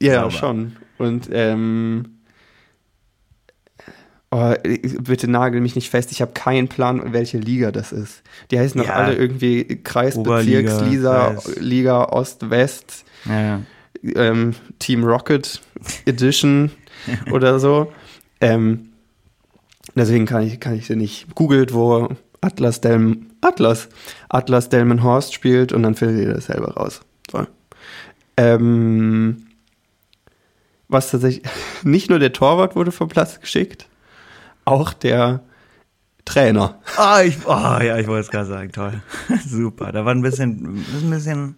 ja, 0.00 0.22
Sauber. 0.22 0.30
schon. 0.30 0.76
Und 0.98 1.28
ähm, 1.32 2.19
oh, 4.30 4.54
bitte 5.00 5.28
nagel 5.28 5.60
mich 5.60 5.74
nicht 5.74 5.90
fest. 5.90 6.12
Ich 6.12 6.20
habe 6.22 6.32
keinen 6.32 6.68
Plan, 6.68 7.12
welche 7.12 7.38
Liga 7.38 7.72
das 7.72 7.92
ist. 7.92 8.22
Die 8.50 8.58
heißen 8.58 8.80
doch 8.80 8.88
Ja. 8.88 8.94
alle 8.94 9.14
irgendwie 9.14 9.64
Kreis, 9.82 10.16
Oberliga, 10.16 10.60
Bezirks, 10.72 10.90
Liga, 10.90 11.30
Kreis. 11.34 11.56
Liga 11.58 12.04
Ost, 12.04 12.50
West. 12.50 13.04
Ja. 13.26 13.60
ähm, 14.02 14.54
Team 14.78 15.04
Rocket 15.04 15.60
Edition 16.06 16.70
oder 17.32 17.58
so. 17.60 17.92
Ähm, 18.40 18.90
deswegen 19.94 20.26
kann 20.26 20.46
ich, 20.46 20.60
kann 20.60 20.74
ich 20.74 20.86
sie 20.86 20.96
nicht. 20.96 21.34
Googelt, 21.34 21.74
wo 21.74 22.08
Atlas 22.40 22.80
Delm, 22.80 23.26
Atlas, 23.42 23.88
Atlas 24.28 24.68
Delmenhorst 24.70 25.34
spielt 25.34 25.72
und 25.72 25.82
dann 25.82 25.94
findet 25.94 26.26
ihr 26.26 26.34
das 26.34 26.46
selber 26.46 26.72
raus. 26.74 27.00
So. 27.30 27.46
Ähm, 28.38 29.46
was 30.88 31.10
tatsächlich, 31.10 31.44
nicht 31.82 32.08
nur 32.08 32.18
der 32.18 32.32
Torwart 32.32 32.76
wurde 32.76 32.92
vom 32.92 33.08
Platz 33.08 33.40
geschickt, 33.40 33.86
auch 34.70 34.92
der 34.92 35.42
Trainer. 36.24 36.78
Ah, 36.96 37.22
ich, 37.22 37.38
oh, 37.46 37.50
ja, 37.50 37.98
ich 37.98 38.06
wollte 38.06 38.20
es 38.20 38.30
gerade 38.30 38.46
sagen, 38.46 38.72
toll. 38.72 39.02
Super. 39.46 39.92
Da 39.92 40.04
war 40.04 40.14
ein 40.14 40.22
bisschen, 40.22 40.76
ist 40.76 41.02
ein 41.02 41.10
bisschen 41.10 41.56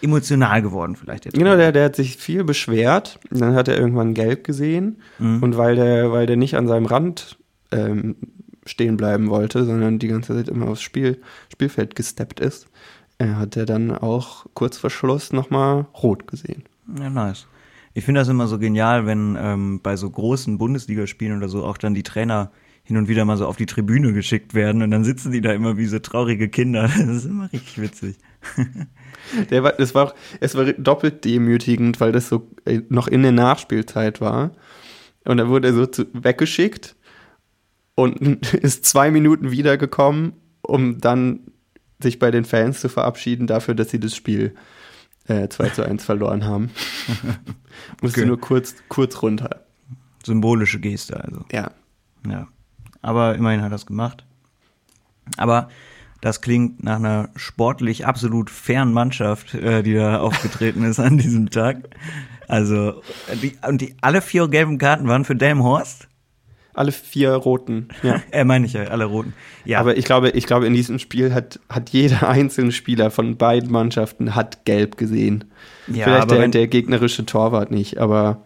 emotional 0.00 0.62
geworden 0.62 0.96
vielleicht 0.96 1.24
jetzt. 1.24 1.36
Genau, 1.36 1.56
der, 1.56 1.72
der 1.72 1.86
hat 1.86 1.96
sich 1.96 2.16
viel 2.16 2.44
beschwert. 2.44 3.18
Und 3.30 3.40
Dann 3.40 3.54
hat 3.54 3.68
er 3.68 3.76
irgendwann 3.76 4.14
gelb 4.14 4.44
gesehen. 4.44 5.02
Mhm. 5.18 5.42
Und 5.42 5.56
weil 5.56 5.76
der, 5.76 6.12
weil 6.12 6.26
der 6.26 6.36
nicht 6.36 6.56
an 6.56 6.68
seinem 6.68 6.86
Rand 6.86 7.38
ähm, 7.72 8.16
stehen 8.64 8.96
bleiben 8.96 9.28
wollte, 9.28 9.64
sondern 9.64 9.98
die 9.98 10.08
ganze 10.08 10.34
Zeit 10.34 10.48
immer 10.48 10.68
aufs 10.68 10.82
Spiel, 10.82 11.20
Spielfeld 11.52 11.94
gesteppt 11.94 12.40
ist, 12.40 12.68
äh, 13.18 13.28
hat 13.28 13.56
er 13.56 13.66
dann 13.66 13.90
auch 13.90 14.46
kurz 14.54 14.78
vor 14.78 14.90
Schluss 14.90 15.32
nochmal 15.32 15.86
rot 16.02 16.26
gesehen. 16.26 16.64
Ja, 16.98 17.10
nice. 17.10 17.46
Ich 17.98 18.04
finde 18.04 18.20
das 18.20 18.28
immer 18.28 18.46
so 18.46 18.60
genial, 18.60 19.06
wenn 19.06 19.36
ähm, 19.36 19.80
bei 19.82 19.96
so 19.96 20.08
großen 20.08 20.56
Bundesligaspielen 20.56 21.36
oder 21.36 21.48
so 21.48 21.64
auch 21.64 21.76
dann 21.76 21.94
die 21.94 22.04
Trainer 22.04 22.52
hin 22.84 22.96
und 22.96 23.08
wieder 23.08 23.24
mal 23.24 23.36
so 23.36 23.44
auf 23.44 23.56
die 23.56 23.66
Tribüne 23.66 24.12
geschickt 24.12 24.54
werden 24.54 24.82
und 24.82 24.92
dann 24.92 25.02
sitzen 25.02 25.32
die 25.32 25.40
da 25.40 25.52
immer 25.52 25.76
wie 25.76 25.86
so 25.86 25.98
traurige 25.98 26.48
Kinder. 26.48 26.88
Das 26.96 27.08
ist 27.08 27.24
immer 27.24 27.52
richtig 27.52 27.80
witzig. 27.80 28.16
Der 29.50 29.64
war, 29.64 29.72
das 29.72 29.96
war 29.96 30.06
auch, 30.06 30.14
es 30.38 30.54
war 30.54 30.66
doppelt 30.74 31.24
demütigend, 31.24 32.00
weil 32.00 32.12
das 32.12 32.28
so 32.28 32.48
äh, 32.66 32.82
noch 32.88 33.08
in 33.08 33.22
der 33.22 33.32
Nachspielzeit 33.32 34.20
war. 34.20 34.52
Und 35.24 35.38
dann 35.38 35.48
wurde 35.48 35.66
er 35.66 35.74
so 35.74 35.86
zu, 35.86 36.06
weggeschickt 36.12 36.94
und 37.96 38.20
ist 38.54 38.84
zwei 38.84 39.10
Minuten 39.10 39.50
wiedergekommen, 39.50 40.34
um 40.62 40.98
dann 41.00 41.40
sich 42.00 42.20
bei 42.20 42.30
den 42.30 42.44
Fans 42.44 42.78
zu 42.78 42.88
verabschieden 42.88 43.48
dafür, 43.48 43.74
dass 43.74 43.90
sie 43.90 43.98
das 43.98 44.14
Spiel 44.14 44.54
äh, 45.28 45.48
2 45.48 45.68
zu 45.70 45.84
1 45.86 46.04
verloren 46.04 46.44
haben. 46.44 46.70
Musste 48.02 48.20
Okay. 48.20 48.26
nur 48.28 48.40
kurz, 48.40 48.74
kurz 48.88 49.22
runter. 49.22 49.64
Symbolische 50.24 50.80
Geste 50.80 51.22
also. 51.22 51.44
Ja. 51.52 51.70
Ja. 52.28 52.48
Aber 53.02 53.34
immerhin 53.36 53.62
hat 53.62 53.72
er 53.72 53.76
es 53.76 53.86
gemacht. 53.86 54.24
Aber 55.36 55.68
Das 56.20 56.40
klingt 56.40 56.82
nach 56.82 56.96
einer 56.96 57.28
sportlich 57.36 58.04
absolut 58.04 58.50
fairen 58.50 58.92
Mannschaft, 58.92 59.54
äh, 59.54 59.84
die 59.84 59.94
da 59.94 60.18
aufgetreten 60.20 60.82
ist 60.82 60.98
an 60.98 61.16
diesem 61.16 61.48
Tag. 61.50 61.90
Also, 62.48 63.02
die, 63.40 63.56
und 63.66 63.80
die, 63.80 63.94
alle 64.00 64.20
vier 64.20 64.48
gelben 64.48 64.78
Karten 64.78 65.06
waren 65.06 65.24
für 65.24 65.36
Delmhorst? 65.36 66.07
Alle 66.78 66.92
vier 66.92 67.32
roten, 67.32 67.88
ja. 68.04 68.22
äh, 68.30 68.44
meine 68.44 68.64
ich 68.64 68.74
ja, 68.74 68.84
alle 68.84 69.06
roten. 69.06 69.34
Ja, 69.64 69.80
Aber 69.80 69.96
ich 69.96 70.04
glaube, 70.04 70.30
ich 70.30 70.46
glaube, 70.46 70.66
in 70.66 70.74
diesem 70.74 71.00
Spiel 71.00 71.34
hat, 71.34 71.58
hat 71.68 71.90
jeder 71.90 72.28
einzelne 72.28 72.70
Spieler 72.70 73.10
von 73.10 73.36
beiden 73.36 73.72
Mannschaften 73.72 74.36
hat 74.36 74.64
gelb 74.64 74.96
gesehen. 74.96 75.44
Ja, 75.88 76.04
Vielleicht 76.04 76.22
aber 76.22 76.36
der, 76.36 76.48
der 76.48 76.68
gegnerische 76.68 77.26
Torwart 77.26 77.72
nicht, 77.72 77.98
aber 77.98 78.42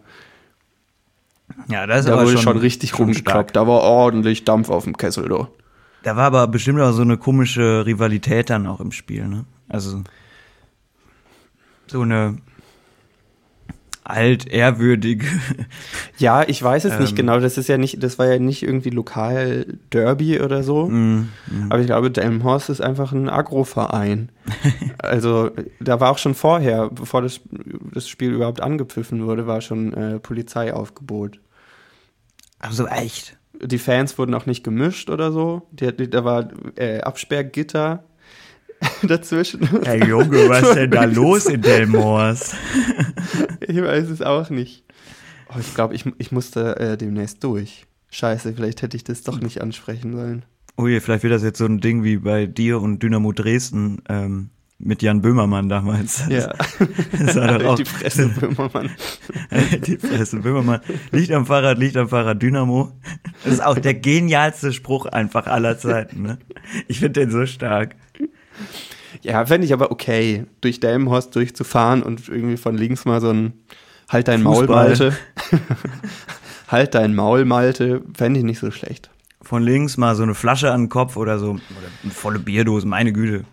ja, 1.67 1.85
das 1.85 1.99
ist 1.99 2.07
da 2.07 2.13
aber 2.13 2.23
wurde 2.23 2.33
schon, 2.33 2.41
schon, 2.41 2.57
richtig 2.57 2.89
schon 2.89 3.05
rumgekloppt. 3.05 3.55
Da 3.55 3.67
war 3.67 3.81
ordentlich 3.81 4.45
Dampf 4.45 4.69
auf 4.69 4.85
dem 4.85 4.97
Kessel, 4.97 5.29
du. 5.29 5.47
Da 6.01 6.15
war 6.15 6.25
aber 6.25 6.47
bestimmt 6.47 6.79
auch 6.79 6.91
so 6.91 7.03
eine 7.03 7.17
komische 7.17 7.85
Rivalität 7.85 8.49
dann 8.49 8.65
auch 8.65 8.79
im 8.79 8.91
Spiel, 8.91 9.27
ne? 9.27 9.45
Also 9.69 10.01
so 11.85 12.01
eine 12.01 12.37
altehrwürdige. 14.03 15.25
Ja, 16.17 16.43
ich 16.47 16.61
weiß 16.61 16.85
es 16.85 16.99
nicht 16.99 17.11
Ähm. 17.11 17.15
genau. 17.15 17.39
Das 17.39 17.57
ist 17.57 17.67
ja 17.69 17.77
nicht, 17.77 18.03
das 18.03 18.19
war 18.19 18.27
ja 18.27 18.39
nicht 18.39 18.63
irgendwie 18.63 18.89
lokal 18.89 19.65
Derby 19.91 20.39
oder 20.41 20.63
so. 20.63 20.87
Mm, 20.87 21.29
Aber 21.69 21.79
ich 21.79 21.87
glaube, 21.87 22.11
Delmenhorst 22.11 22.69
ist 22.69 22.81
einfach 22.81 23.11
ein 23.13 23.29
Agroverein. 23.29 24.29
also 24.97 25.51
da 25.79 25.99
war 25.99 26.11
auch 26.11 26.17
schon 26.17 26.35
vorher, 26.35 26.89
bevor 26.89 27.21
das, 27.21 27.41
das 27.93 28.07
Spiel 28.07 28.31
überhaupt 28.31 28.61
angepfiffen 28.61 29.25
wurde, 29.25 29.47
war 29.47 29.61
schon 29.61 29.93
äh, 29.93 30.19
Polizeiaufgebot. 30.19 31.39
also 32.59 32.87
echt. 32.87 33.37
Die 33.61 33.77
Fans 33.77 34.17
wurden 34.17 34.33
auch 34.33 34.45
nicht 34.45 34.63
gemischt 34.63 35.09
oder 35.09 35.31
so. 35.31 35.61
Die, 35.71 35.95
die, 35.95 36.09
da 36.09 36.25
war 36.25 36.49
äh, 36.75 36.99
Absperrgitter 37.01 38.03
dazwischen. 39.03 39.67
Hey 39.83 40.03
Junge, 40.05 40.49
was 40.49 40.61
ist 40.69 40.75
denn 40.75 40.91
da 40.91 41.05
los 41.05 41.45
in 41.45 41.61
Delmhorst? 41.61 42.55
Ich 43.65 43.81
weiß 43.81 44.09
es 44.09 44.21
auch 44.21 44.49
nicht. 44.49 44.83
Oh, 45.49 45.57
ich 45.59 45.73
glaube, 45.73 45.95
ich, 45.95 46.03
ich 46.17 46.31
musste 46.33 46.75
äh, 46.77 46.97
demnächst 46.97 47.43
durch. 47.43 47.85
Scheiße, 48.11 48.53
vielleicht 48.53 48.81
hätte 48.81 48.97
ich 48.97 49.03
das 49.05 49.23
doch 49.23 49.39
nicht 49.39 49.61
ansprechen 49.61 50.13
sollen. 50.13 50.45
Oh 50.75 50.87
je, 50.87 50.99
vielleicht 50.99 51.23
wird 51.23 51.33
das 51.33 51.43
jetzt 51.43 51.59
so 51.59 51.65
ein 51.65 51.79
Ding 51.79 52.03
wie 52.03 52.17
bei 52.17 52.45
dir 52.45 52.81
und 52.81 53.01
Dynamo 53.01 53.31
Dresden 53.31 54.01
ähm, 54.09 54.49
mit 54.79 55.01
Jan 55.01 55.21
Böhmermann 55.21 55.69
damals. 55.69 56.23
Ja. 56.29 56.53
Das 57.17 57.35
war 57.37 57.57
doch 57.59 57.65
auch 57.71 57.75
Die 57.75 57.85
Fresse, 57.85 58.27
Böhmermann. 58.27 58.89
die 59.87 59.97
Fresse 59.97 60.37
Böhmermann. 60.41 60.81
Licht 61.11 61.31
am 61.31 61.45
Fahrrad, 61.45 61.77
Licht 61.77 61.95
am 61.95 62.09
Fahrrad, 62.09 62.41
Dynamo. 62.41 62.91
Das 63.43 63.53
ist 63.53 63.63
auch 63.63 63.77
der 63.79 63.93
genialste 63.93 64.73
Spruch 64.73 65.05
einfach 65.05 65.47
aller 65.47 65.77
Zeiten. 65.77 66.21
Ne? 66.23 66.37
Ich 66.87 66.99
finde 66.99 67.21
den 67.21 67.31
so 67.31 67.45
stark. 67.45 67.95
Ja, 69.21 69.45
fände 69.45 69.65
ich 69.65 69.73
aber 69.73 69.91
okay, 69.91 70.45
durch 70.59 70.79
Delmenhorst 70.79 71.35
durchzufahren 71.35 72.01
und 72.01 72.27
irgendwie 72.27 72.57
von 72.57 72.75
links 72.75 73.05
mal 73.05 73.21
so 73.21 73.29
ein 73.29 73.53
Halt 74.09 74.27
dein 74.27 74.43
Maul, 74.43 74.67
Fußball. 74.67 74.87
Malte. 74.87 75.17
halt 76.67 76.93
dein 76.93 77.15
Maul, 77.15 77.45
Malte, 77.45 78.03
fände 78.15 78.39
ich 78.39 78.45
nicht 78.45 78.59
so 78.59 78.71
schlecht. 78.71 79.09
Von 79.41 79.63
links 79.63 79.97
mal 79.97 80.15
so 80.15 80.23
eine 80.23 80.35
Flasche 80.35 80.71
an 80.71 80.83
den 80.83 80.89
Kopf 80.89 81.17
oder 81.17 81.39
so. 81.39 81.51
Oder 81.51 81.61
eine 82.03 82.11
volle 82.11 82.39
Bierdose, 82.39 82.87
meine 82.87 83.11
Güte. 83.11 83.45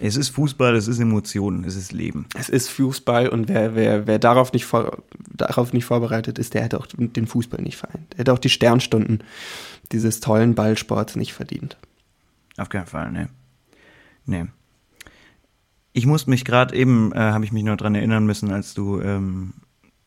Es 0.00 0.16
ist 0.16 0.30
Fußball, 0.30 0.74
es 0.74 0.88
ist 0.88 0.98
Emotionen, 0.98 1.64
es 1.64 1.76
ist 1.76 1.92
Leben. 1.92 2.26
Es 2.36 2.48
ist 2.48 2.68
Fußball 2.68 3.28
und 3.28 3.48
wer, 3.48 3.76
wer, 3.76 4.06
wer 4.08 4.18
darauf, 4.18 4.52
nicht 4.52 4.66
vor, 4.66 4.98
darauf 5.32 5.72
nicht 5.72 5.84
vorbereitet 5.84 6.38
ist, 6.40 6.54
der 6.54 6.62
hätte 6.62 6.78
auch 6.78 6.88
den 6.88 7.26
Fußball 7.26 7.62
nicht 7.62 7.76
vereint. 7.76 8.12
Der 8.12 8.18
hätte 8.18 8.32
auch 8.32 8.40
die 8.40 8.50
Sternstunden 8.50 9.22
dieses 9.92 10.18
tollen 10.18 10.56
Ballsports 10.56 11.14
nicht 11.14 11.32
verdient. 11.32 11.76
Auf 12.56 12.68
keinen 12.68 12.86
Fall, 12.86 13.12
ne. 13.12 13.28
Nee. 14.26 14.46
Ich 15.92 16.06
musste 16.06 16.30
mich 16.30 16.44
gerade 16.44 16.74
eben, 16.74 17.12
äh, 17.12 17.18
habe 17.18 17.44
ich 17.44 17.52
mich 17.52 17.64
noch 17.64 17.76
dran 17.76 17.94
erinnern 17.94 18.24
müssen, 18.24 18.50
als 18.50 18.74
du, 18.74 19.00
ähm, 19.00 19.54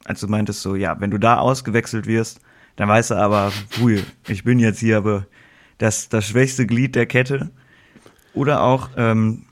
als 0.04 0.20
du 0.20 0.28
meintest 0.28 0.62
so, 0.62 0.76
ja, 0.76 1.00
wenn 1.00 1.12
du 1.12 1.20
da 1.20 1.38
ausgewechselt 1.38 2.08
wirst, 2.08 2.40
dann 2.76 2.90
weißt 2.90 3.12
du 3.12 3.16
aber, 3.16 3.52
hui, 3.80 4.04
ich 4.28 4.44
bin 4.44 4.60
jetzt 4.60 4.80
hier 4.80 4.98
aber 4.98 5.28
das, 5.78 6.10
das 6.10 6.26
schwächste 6.26 6.66
Glied 6.66 6.96
der 6.96 7.06
Kette. 7.06 7.52
Oder 8.34 8.62
auch 8.62 8.90
ähm, 8.98 9.46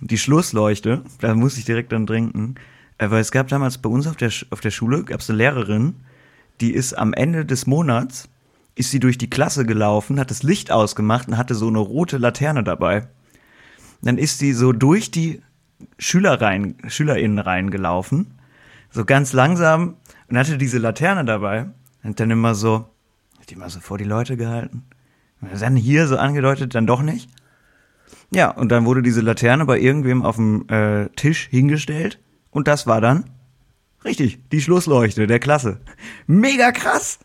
die 0.00 0.18
Schlussleuchte, 0.18 1.02
da 1.20 1.34
muss 1.34 1.56
ich 1.56 1.64
direkt 1.64 1.92
dran 1.92 2.06
trinken. 2.06 2.56
Äh, 2.98 3.10
weil 3.10 3.20
es 3.20 3.30
gab 3.30 3.48
damals 3.48 3.78
bei 3.78 3.88
uns 3.88 4.06
auf 4.06 4.16
der, 4.16 4.32
auf 4.50 4.60
der 4.60 4.70
Schule, 4.70 5.04
gab 5.04 5.20
es 5.20 5.30
eine 5.30 5.38
Lehrerin, 5.38 5.96
die 6.60 6.72
ist 6.72 6.94
am 6.94 7.12
Ende 7.12 7.46
des 7.46 7.66
Monats, 7.66 8.28
ist 8.74 8.90
sie 8.90 9.00
durch 9.00 9.18
die 9.18 9.30
Klasse 9.30 9.64
gelaufen, 9.64 10.18
hat 10.18 10.30
das 10.30 10.42
Licht 10.42 10.70
ausgemacht 10.70 11.28
und 11.28 11.36
hatte 11.36 11.54
so 11.54 11.68
eine 11.68 11.78
rote 11.78 12.18
Laterne 12.18 12.64
dabei. 12.64 13.08
Dann 14.02 14.18
ist 14.18 14.38
sie 14.38 14.52
so 14.52 14.72
durch 14.72 15.10
die 15.10 15.42
Schülerreihen, 15.98 16.76
SchülerInnen 16.86 17.38
reingelaufen, 17.38 18.38
so 18.90 19.04
ganz 19.04 19.32
langsam 19.32 19.96
und 20.28 20.38
hatte 20.38 20.58
diese 20.58 20.78
Laterne 20.78 21.24
dabei 21.24 21.66
und 22.02 22.20
dann 22.20 22.30
immer 22.30 22.54
so, 22.54 22.86
hat 23.38 23.50
die 23.50 23.54
immer 23.54 23.70
so 23.70 23.80
vor 23.80 23.98
die 23.98 24.04
Leute 24.04 24.36
gehalten. 24.36 24.84
Und 25.40 25.60
dann 25.60 25.76
hier 25.76 26.06
so 26.08 26.16
angedeutet, 26.16 26.74
dann 26.74 26.86
doch 26.86 27.02
nicht. 27.02 27.28
Ja, 28.30 28.50
und 28.50 28.70
dann 28.70 28.84
wurde 28.84 29.02
diese 29.02 29.20
Laterne 29.20 29.64
bei 29.64 29.78
irgendwem 29.78 30.22
auf 30.22 30.36
dem 30.36 30.68
äh, 30.68 31.08
Tisch 31.10 31.48
hingestellt 31.48 32.18
und 32.50 32.68
das 32.68 32.86
war 32.86 33.00
dann 33.00 33.24
richtig, 34.04 34.38
die 34.50 34.60
Schlussleuchte 34.60 35.26
der 35.26 35.38
Klasse. 35.38 35.80
Mega 36.26 36.72
krass! 36.72 37.18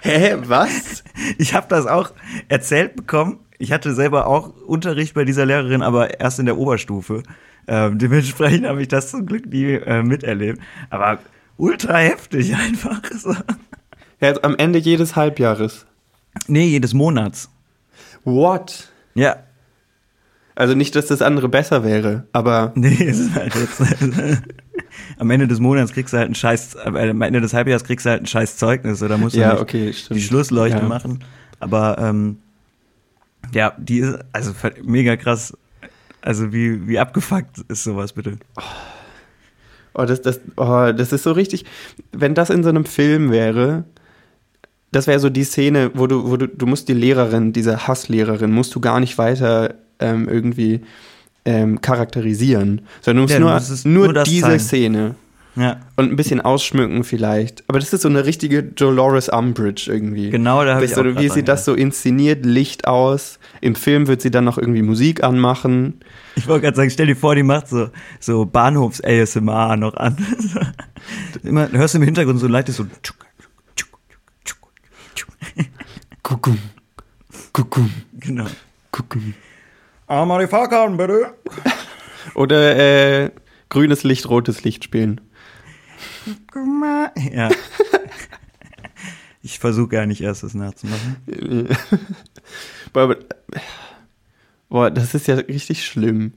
Hä, 0.00 0.36
was? 0.44 1.02
Ich 1.38 1.54
habe 1.54 1.66
das 1.68 1.86
auch 1.86 2.12
erzählt 2.48 2.94
bekommen. 2.94 3.40
Ich 3.58 3.72
hatte 3.72 3.92
selber 3.92 4.26
auch 4.26 4.54
Unterricht 4.66 5.14
bei 5.14 5.24
dieser 5.24 5.44
Lehrerin, 5.44 5.82
aber 5.82 6.20
erst 6.20 6.38
in 6.38 6.46
der 6.46 6.56
Oberstufe. 6.56 7.22
Ähm, 7.66 7.98
dementsprechend 7.98 8.66
habe 8.66 8.80
ich 8.80 8.88
das 8.88 9.10
zum 9.10 9.26
Glück 9.26 9.46
nie 9.46 9.74
äh, 9.74 10.02
miterlebt. 10.02 10.60
Aber 10.90 11.18
ultra 11.56 11.98
heftig 11.98 12.54
einfach. 12.54 13.02
So. 13.18 13.34
Ja, 14.20 14.34
am 14.42 14.56
Ende 14.56 14.78
jedes 14.78 15.16
Halbjahres. 15.16 15.86
Nee, 16.46 16.66
jedes 16.66 16.94
Monats. 16.94 17.50
What? 18.24 18.92
Ja. 19.14 19.36
Also 20.54 20.74
nicht, 20.74 20.96
dass 20.96 21.06
das 21.06 21.22
andere 21.22 21.48
besser 21.48 21.84
wäre, 21.84 22.26
aber 22.32 22.72
Nee, 22.76 23.04
es 23.04 23.18
ist 23.18 23.34
halt 23.34 23.54
jetzt. 23.54 23.80
am 25.18 25.30
Ende 25.30 25.46
des 25.46 25.60
Monats 25.60 25.92
kriegst 25.92 26.12
du 26.14 26.18
halt 26.18 26.30
ein 26.30 26.34
scheiß, 26.34 26.74
äh, 26.74 27.10
am 27.10 27.22
Ende 27.22 27.40
des 27.40 27.54
Halbjahres 27.54 27.84
kriegst 27.84 28.06
du 28.06 28.10
halt 28.10 28.22
ein 28.22 28.26
scheiß 28.26 28.56
Zeugnis 28.56 29.02
oder 29.02 29.18
musst 29.18 29.36
du 29.36 29.40
ja, 29.40 29.60
okay, 29.60 29.94
die 30.10 30.20
Schlussleuchte 30.20 30.78
ja. 30.78 30.84
machen. 30.84 31.24
Aber 31.60 31.98
ähm, 31.98 32.38
ja, 33.52 33.72
die 33.78 33.98
ist 33.98 34.18
also 34.32 34.52
mega 34.82 35.16
krass. 35.16 35.56
Also 36.20 36.52
wie, 36.52 36.86
wie 36.88 36.98
abgefuckt 36.98 37.58
ist 37.68 37.84
sowas 37.84 38.12
bitte? 38.12 38.38
Oh, 39.94 40.04
das, 40.04 40.20
das, 40.22 40.40
oh, 40.56 40.92
das 40.92 41.12
ist 41.12 41.22
so 41.22 41.32
richtig. 41.32 41.64
Wenn 42.12 42.34
das 42.34 42.50
in 42.50 42.62
so 42.62 42.68
einem 42.68 42.84
Film 42.84 43.30
wäre, 43.30 43.84
das 44.92 45.06
wäre 45.06 45.20
so 45.20 45.30
die 45.30 45.44
Szene, 45.44 45.90
wo 45.94 46.06
du, 46.06 46.30
wo 46.30 46.36
du, 46.36 46.48
du 46.48 46.66
musst 46.66 46.88
die 46.88 46.94
Lehrerin, 46.94 47.52
diese 47.52 47.86
Hasslehrerin, 47.86 48.50
musst 48.50 48.74
du 48.74 48.80
gar 48.80 49.00
nicht 49.00 49.18
weiter 49.18 49.74
ähm, 49.98 50.28
irgendwie 50.28 50.80
ähm, 51.44 51.80
charakterisieren, 51.80 52.82
sondern 53.00 53.16
du 53.16 53.22
musst 53.22 53.34
Ja, 53.34 53.84
nur, 53.84 54.06
nur, 54.06 54.12
nur 54.12 54.22
diese 54.24 54.42
zeigen. 54.42 54.60
Szene 54.60 55.14
Ja, 55.58 55.80
und 55.96 56.10
ein 56.12 56.16
bisschen 56.16 56.40
ausschmücken 56.40 57.02
vielleicht. 57.02 57.64
Aber 57.66 57.80
das 57.80 57.92
ist 57.92 58.02
so 58.02 58.08
eine 58.08 58.24
richtige 58.24 58.62
Dolores 58.62 59.28
Umbridge 59.28 59.90
irgendwie. 59.92 60.30
genau 60.30 60.64
da 60.64 60.76
habe 60.76 60.84
ich 60.84 60.94
so, 60.94 61.00
auch 61.00 61.04
wie 61.04 61.28
sie 61.28 61.42
das 61.42 61.64
so 61.64 61.74
inszeniert, 61.74 62.46
Licht 62.46 62.86
aus. 62.86 63.40
Im 63.60 63.74
Film 63.74 64.06
wird 64.06 64.22
sie 64.22 64.30
dann 64.30 64.44
noch 64.44 64.56
irgendwie 64.56 64.82
Musik 64.82 65.24
anmachen. 65.24 66.00
Ich 66.36 66.46
wollte 66.46 66.62
gerade 66.62 66.76
sagen, 66.76 66.90
stell 66.90 67.06
dir 67.06 67.16
vor, 67.16 67.34
die 67.34 67.42
macht 67.42 67.66
so, 67.66 67.88
so 68.20 68.46
Bahnhofs-ASMR 68.46 69.76
noch 69.76 69.94
an. 69.94 70.16
Immer, 71.42 71.72
hörst 71.72 71.94
du 71.94 71.98
im 71.98 72.04
Hintergrund 72.04 72.38
so 72.38 72.46
leites 72.46 72.76
so. 72.76 72.84
tschuk, 73.02 73.16
tschuk, 73.74 73.88
tschuk, 74.44 74.68
tschuk. 75.14 75.28
Kuckum. 76.22 76.58
Kuckum. 77.52 77.90
Genau. 78.20 78.46
Kuckum. 78.92 79.34
Einmal 80.06 80.44
die 80.44 80.48
Fahrkarten, 80.48 80.96
bitte. 80.96 81.34
Oder 82.34 83.24
äh, 83.24 83.30
grünes 83.68 84.04
Licht, 84.04 84.28
rotes 84.28 84.62
Licht 84.62 84.84
spielen. 84.84 85.20
Ja. 87.32 87.50
Ich 89.40 89.60
versuche 89.60 89.88
gar 89.88 90.04
nicht 90.04 90.20
erst 90.20 90.42
das 90.42 90.52
nachzumachen. 90.52 91.16
Boah, 94.68 94.90
das 94.90 95.14
ist 95.14 95.26
ja 95.26 95.36
richtig 95.36 95.86
schlimm. 95.86 96.34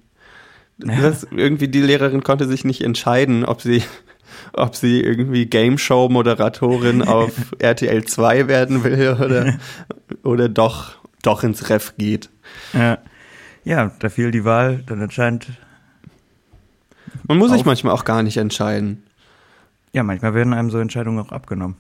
Das, 0.78 1.28
irgendwie 1.30 1.68
die 1.68 1.82
Lehrerin 1.82 2.24
konnte 2.24 2.48
sich 2.48 2.64
nicht 2.64 2.82
entscheiden, 2.82 3.44
ob 3.44 3.62
sie, 3.62 3.84
ob 4.54 4.76
sie 4.76 5.02
irgendwie 5.02 5.46
Game 5.46 5.78
Show 5.78 6.10
Moderatorin 6.10 7.02
auf 7.08 7.34
RTL 7.60 8.06
2 8.06 8.48
werden 8.48 8.84
will 8.84 9.18
oder, 9.20 9.58
oder 10.24 10.48
doch, 10.50 10.96
doch 11.22 11.44
ins 11.44 11.70
Ref 11.70 11.96
geht. 11.98 12.30
Ja. 12.74 13.00
ja, 13.64 13.92
da 14.00 14.10
fiel 14.10 14.32
die 14.32 14.46
Wahl 14.46 14.84
dann 14.86 15.02
anscheinend. 15.02 15.48
Man 17.28 17.38
muss 17.38 17.52
sich 17.52 17.66
manchmal 17.66 17.94
auch 17.94 18.06
gar 18.06 18.24
nicht 18.24 18.38
entscheiden. 18.38 19.04
Ja, 19.94 20.04
manchmal 20.04 20.34
werden 20.34 20.54
einem 20.54 20.70
so 20.70 20.80
Entscheidungen 20.80 21.20
auch 21.20 21.32
abgenommen. 21.32 21.76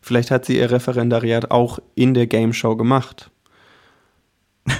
Vielleicht 0.00 0.30
hat 0.30 0.44
sie 0.44 0.56
ihr 0.56 0.70
Referendariat 0.70 1.50
auch 1.50 1.78
in 1.94 2.14
der 2.14 2.26
Game 2.26 2.52
Show 2.52 2.76
gemacht. 2.76 3.30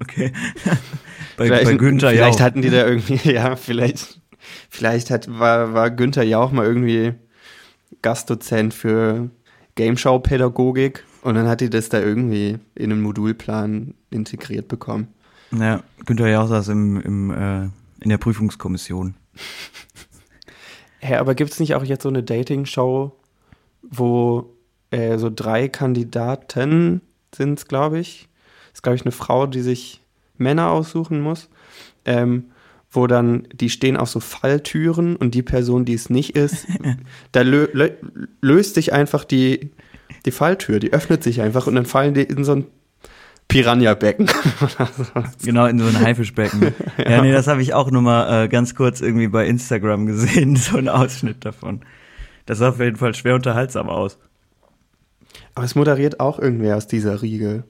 Okay. 0.00 0.32
bei, 1.36 1.46
vielleicht, 1.46 1.64
bei 1.64 1.74
Günther 1.74 2.10
vielleicht 2.10 2.38
Jauch. 2.38 2.44
hatten 2.44 2.62
die 2.62 2.68
da 2.70 2.86
irgendwie, 2.86 3.18
ja, 3.32 3.56
vielleicht, 3.56 4.20
vielleicht 4.68 5.10
hat, 5.10 5.38
war, 5.38 5.72
war 5.72 5.90
Günther 5.90 6.22
Jauch 6.22 6.52
mal 6.52 6.66
irgendwie 6.66 7.14
Gastdozent 8.02 8.74
für 8.74 9.30
Gameshow-Pädagogik 9.76 11.04
und 11.22 11.34
dann 11.36 11.48
hat 11.48 11.62
die 11.62 11.70
das 11.70 11.88
da 11.88 12.00
irgendwie 12.00 12.58
in 12.74 12.92
einen 12.92 13.00
Modulplan 13.00 13.94
integriert 14.10 14.68
bekommen. 14.68 15.08
Ja, 15.58 15.82
Günther 16.04 16.28
Jauch 16.28 16.48
saß 16.48 16.68
im, 16.68 17.00
im, 17.00 17.30
äh, 17.30 17.62
in 18.00 18.10
der 18.10 18.18
Prüfungskommission. 18.18 19.14
Hä, 21.02 21.16
aber 21.16 21.34
gibt 21.34 21.50
es 21.50 21.60
nicht 21.60 21.74
auch 21.74 21.84
jetzt 21.84 22.04
so 22.04 22.08
eine 22.08 22.22
Dating-Show, 22.22 23.12
wo 23.82 24.54
äh, 24.90 25.18
so 25.18 25.30
drei 25.34 25.68
Kandidaten 25.68 27.00
sind 27.34 27.58
es, 27.58 27.66
glaube 27.66 27.98
ich. 27.98 28.28
ist, 28.72 28.82
glaube 28.82 28.96
ich, 28.96 29.02
eine 29.02 29.12
Frau, 29.12 29.46
die 29.46 29.62
sich 29.62 30.00
Männer 30.38 30.70
aussuchen 30.70 31.20
muss. 31.20 31.48
Ähm, 32.04 32.52
wo 32.92 33.06
dann, 33.06 33.48
die 33.54 33.70
stehen 33.70 33.96
auf 33.96 34.10
so 34.10 34.20
Falltüren 34.20 35.16
und 35.16 35.34
die 35.34 35.42
Person, 35.42 35.86
die 35.86 35.94
es 35.94 36.10
nicht 36.10 36.36
ist, 36.36 36.66
da 37.32 37.40
lö 37.40 37.66
lö 37.72 37.90
löst 38.42 38.74
sich 38.74 38.92
einfach 38.92 39.24
die, 39.24 39.70
die 40.26 40.30
Falltür, 40.30 40.78
die 40.78 40.92
öffnet 40.92 41.22
sich 41.22 41.40
einfach 41.40 41.66
und 41.66 41.74
dann 41.74 41.86
fallen 41.86 42.12
die 42.12 42.22
in 42.22 42.44
so 42.44 42.52
ein 42.52 42.66
Piranha-Becken. 43.48 44.30
Genau, 45.44 45.66
in 45.66 45.78
so 45.78 45.86
ein 45.86 46.00
Haifischbecken. 46.00 46.72
ja. 46.98 47.20
nee, 47.20 47.32
das 47.32 47.48
habe 47.48 47.62
ich 47.62 47.74
auch 47.74 47.90
nur 47.90 48.02
mal 48.02 48.44
äh, 48.44 48.48
ganz 48.48 48.74
kurz 48.74 49.00
irgendwie 49.00 49.28
bei 49.28 49.46
Instagram 49.46 50.06
gesehen, 50.06 50.56
so 50.56 50.78
ein 50.78 50.88
Ausschnitt 50.88 51.44
davon. 51.44 51.80
Das 52.46 52.58
sah 52.58 52.70
auf 52.70 52.80
jeden 52.80 52.96
Fall 52.96 53.14
schwer 53.14 53.34
unterhaltsam 53.34 53.88
aus. 53.88 54.18
Aber 55.54 55.64
es 55.64 55.74
moderiert 55.74 56.20
auch 56.20 56.38
irgendwer 56.38 56.76
aus 56.76 56.86
dieser 56.86 57.22
Riege. 57.22 57.64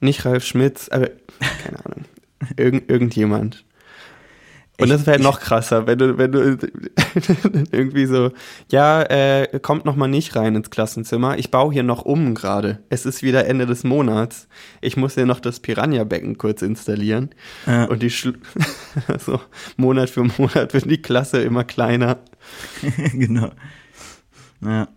Nicht 0.00 0.24
Ralf 0.24 0.44
Schmitz, 0.44 0.88
aber 0.88 1.10
keine 1.62 1.84
Ahnung. 1.84 2.04
Irgend, 2.56 2.90
irgendjemand. 2.90 3.64
Und 4.80 4.86
Ich- 4.88 4.92
das 4.92 5.06
wäre 5.06 5.18
ich- 5.18 5.22
noch 5.22 5.38
krasser, 5.38 5.86
wenn 5.86 5.98
du, 5.98 6.18
wenn 6.18 6.32
du 6.32 6.58
irgendwie 7.70 8.06
so, 8.06 8.32
ja, 8.72 9.02
äh, 9.02 9.60
kommt 9.60 9.84
noch 9.84 9.94
mal 9.94 10.08
nicht 10.08 10.34
rein 10.34 10.56
ins 10.56 10.70
Klassenzimmer. 10.70 11.38
Ich 11.38 11.52
baue 11.52 11.72
hier 11.72 11.84
noch 11.84 12.02
um 12.04 12.34
gerade. 12.34 12.80
Es 12.88 13.06
ist 13.06 13.22
wieder 13.22 13.46
Ende 13.46 13.66
des 13.66 13.84
Monats. 13.84 14.48
Ich 14.80 14.96
muss 14.96 15.14
hier 15.14 15.26
noch 15.26 15.38
das 15.38 15.60
Piranha-Becken 15.60 16.38
kurz 16.38 16.60
installieren. 16.62 17.30
Ja. 17.66 17.84
Und 17.84 18.02
die 18.02 18.10
Schlu 18.10 18.32
so 19.20 19.40
Monat 19.76 20.10
für 20.10 20.24
Monat 20.24 20.74
wird 20.74 20.90
die 20.90 21.00
Klasse 21.02 21.40
immer 21.42 21.62
kleiner. 21.62 22.18
genau. 23.12 23.50
Ja. 24.60 24.88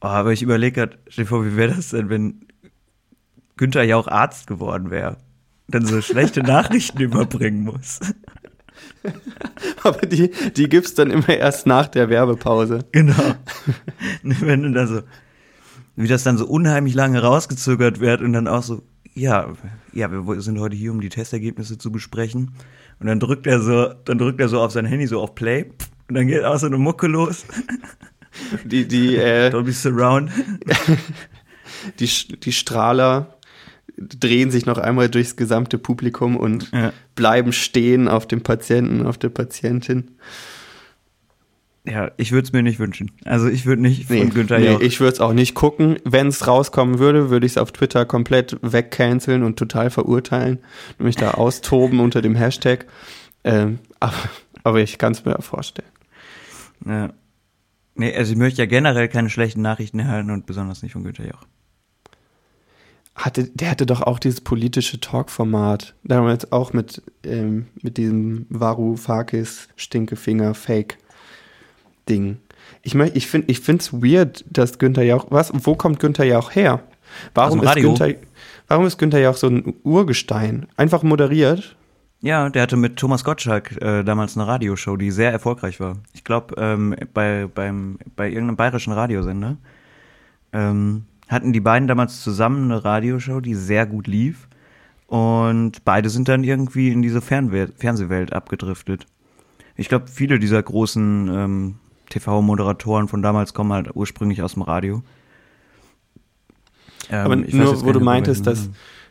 Oh, 0.00 0.06
aber 0.08 0.32
ich 0.32 0.42
überlege 0.42 0.72
gerade, 0.80 0.98
stell 1.08 1.24
dir 1.26 1.28
vor, 1.28 1.44
wie 1.44 1.56
wäre 1.56 1.74
das 1.76 1.90
denn, 1.90 2.08
wenn 2.08 2.46
Günther 3.56 3.84
Jauch 3.84 4.08
Arzt 4.08 4.46
geworden 4.48 4.90
wäre? 4.90 5.18
Dann 5.68 5.86
so 5.86 6.00
schlechte 6.00 6.42
Nachrichten 6.42 7.00
überbringen 7.00 7.62
muss. 7.62 8.00
Aber 9.82 10.06
die, 10.06 10.30
die 10.56 10.68
gibt's 10.68 10.94
dann 10.94 11.10
immer 11.10 11.28
erst 11.28 11.66
nach 11.66 11.88
der 11.88 12.08
Werbepause. 12.08 12.80
Genau. 12.92 13.34
Wenn 14.22 14.62
du 14.62 14.72
da 14.72 14.86
so, 14.86 15.00
wie 15.96 16.08
das 16.08 16.24
dann 16.24 16.38
so 16.38 16.46
unheimlich 16.46 16.94
lange 16.94 17.22
rausgezögert 17.22 18.00
wird 18.00 18.20
und 18.20 18.32
dann 18.32 18.48
auch 18.48 18.62
so, 18.62 18.82
ja, 19.14 19.52
ja, 19.92 20.10
wir 20.10 20.40
sind 20.40 20.60
heute 20.60 20.76
hier, 20.76 20.92
um 20.92 21.00
die 21.00 21.08
Testergebnisse 21.08 21.78
zu 21.78 21.90
besprechen. 21.90 22.52
Und 23.00 23.06
dann 23.06 23.20
drückt 23.20 23.46
er 23.46 23.60
so, 23.60 23.92
dann 24.04 24.18
drückt 24.18 24.40
er 24.40 24.48
so 24.48 24.60
auf 24.60 24.72
sein 24.72 24.84
Handy 24.84 25.06
so 25.06 25.20
auf 25.20 25.34
Play 25.34 25.70
und 26.08 26.14
dann 26.14 26.26
geht 26.26 26.44
auch 26.44 26.58
so 26.58 26.66
eine 26.66 26.78
Mucke 26.78 27.06
los. 27.06 27.44
Die, 28.64 28.86
die, 28.86 29.16
äh, 29.16 29.50
Dolby 29.50 29.72
Surround. 29.72 30.30
die, 31.98 32.06
die 32.06 32.52
Strahler 32.52 33.36
drehen 33.96 34.50
sich 34.50 34.66
noch 34.66 34.78
einmal 34.78 35.08
durchs 35.08 35.36
gesamte 35.36 35.78
Publikum 35.78 36.36
und 36.36 36.70
Ja. 36.72 36.92
bleiben 37.14 37.52
stehen 37.52 38.08
auf 38.08 38.26
dem 38.26 38.42
Patienten, 38.42 39.06
auf 39.06 39.18
der 39.18 39.28
Patientin. 39.30 40.12
Ja, 41.86 42.10
ich 42.18 42.30
würde 42.32 42.44
es 42.46 42.52
mir 42.52 42.62
nicht 42.62 42.78
wünschen. 42.78 43.10
Also 43.24 43.48
ich 43.48 43.64
würde 43.64 43.80
nicht 43.82 44.06
von 44.06 44.16
Nee, 44.16 44.26
Günther 44.26 44.58
nee 44.58 44.66
Jauch. 44.66 44.80
ich 44.80 45.00
würde 45.00 45.14
es 45.14 45.20
auch 45.20 45.32
nicht 45.32 45.54
gucken. 45.54 45.96
Wenn 46.04 46.26
es 46.28 46.46
rauskommen 46.46 46.98
würde, 46.98 47.30
würde 47.30 47.46
ich 47.46 47.52
es 47.52 47.58
auf 47.58 47.72
Twitter 47.72 48.04
komplett 48.04 48.58
wegcanceln 48.60 49.42
und 49.42 49.58
total 49.58 49.88
verurteilen 49.90 50.58
und 50.98 51.06
mich 51.06 51.16
da 51.16 51.32
austoben 51.32 51.98
unter 52.00 52.20
dem 52.20 52.34
Hashtag. 52.34 52.86
Ähm, 53.44 53.78
aber, 53.98 54.12
aber 54.62 54.80
ich 54.80 54.98
kann 54.98 55.12
es 55.12 55.24
mir 55.24 55.40
vorstellen. 55.40 55.88
ja. 56.86 57.10
Nee, 57.96 58.14
also 58.16 58.32
ich 58.32 58.38
möchte 58.38 58.62
ja 58.62 58.66
generell 58.66 59.08
keine 59.08 59.28
schlechten 59.28 59.60
Nachrichten 59.60 59.98
erhalten 59.98 60.30
und 60.30 60.46
besonders 60.46 60.82
nicht 60.82 60.92
von 60.92 61.02
Günther 61.04 61.26
Jauch. 61.26 61.44
Hatte, 63.20 63.44
der 63.44 63.70
hatte 63.70 63.84
doch 63.84 64.00
auch 64.00 64.18
dieses 64.18 64.40
politische 64.40 64.98
Talk-Format. 64.98 65.94
Damals 66.04 66.52
auch 66.52 66.72
mit, 66.72 67.02
ähm, 67.24 67.66
mit 67.82 67.98
diesem 67.98 68.46
Varoufakis 68.48 69.68
Stinkefinger 69.76 70.54
Fake-Ding. 70.54 72.38
Ich, 72.82 72.94
mein, 72.94 73.10
ich 73.14 73.26
finde 73.26 73.50
ich 73.50 73.68
es 73.68 73.92
weird, 73.92 74.44
dass 74.48 74.78
Günther 74.78 75.02
Jauch. 75.02 75.26
Was? 75.28 75.52
Wo 75.52 75.74
kommt 75.74 76.00
Günther 76.00 76.24
Jauch 76.24 76.54
her? 76.54 76.82
Warum 77.34 77.60
dem 77.60 77.68
ist. 77.68 77.74
Günther, 77.74 78.14
warum 78.68 78.86
ist 78.86 78.96
Günther 78.96 79.20
Jauch 79.20 79.36
so 79.36 79.48
ein 79.48 79.74
Urgestein? 79.82 80.66
Einfach 80.76 81.02
moderiert. 81.02 81.76
Ja, 82.22 82.48
der 82.48 82.62
hatte 82.62 82.76
mit 82.76 82.96
Thomas 82.96 83.24
Gottschalk 83.24 83.80
äh, 83.82 84.02
damals 84.02 84.36
eine 84.36 84.46
Radioshow, 84.46 84.96
die 84.96 85.10
sehr 85.10 85.32
erfolgreich 85.32 85.78
war. 85.80 85.96
Ich 86.14 86.24
glaube, 86.24 86.54
ähm, 86.58 86.94
bei, 87.12 87.48
beim, 87.54 87.98
bei 88.16 88.28
irgendeinem 88.28 88.56
bayerischen 88.56 88.92
Radiosender 88.92 89.56
ähm, 90.52 91.04
hatten 91.30 91.52
die 91.52 91.60
beiden 91.60 91.86
damals 91.86 92.22
zusammen 92.22 92.70
eine 92.70 92.84
Radioshow, 92.84 93.40
die 93.40 93.54
sehr 93.54 93.86
gut 93.86 94.08
lief. 94.08 94.48
Und 95.06 95.84
beide 95.84 96.10
sind 96.10 96.28
dann 96.28 96.44
irgendwie 96.44 96.90
in 96.90 97.02
diese 97.02 97.20
Fernwelt, 97.20 97.74
Fernsehwelt 97.76 98.32
abgedriftet. 98.32 99.06
Ich 99.76 99.88
glaube, 99.88 100.08
viele 100.08 100.38
dieser 100.38 100.62
großen 100.62 101.28
ähm, 101.32 101.74
TV-Moderatoren 102.10 103.08
von 103.08 103.22
damals 103.22 103.54
kommen 103.54 103.72
halt 103.72 103.94
ursprünglich 103.94 104.42
aus 104.42 104.54
dem 104.54 104.62
Radio. 104.62 105.02
Ähm, 107.08 107.24
Aber 107.24 107.36
nur, 107.36 107.84
wo 107.84 107.92
du 107.92 108.00
meintest, 108.00 108.46
dass, 108.46 108.68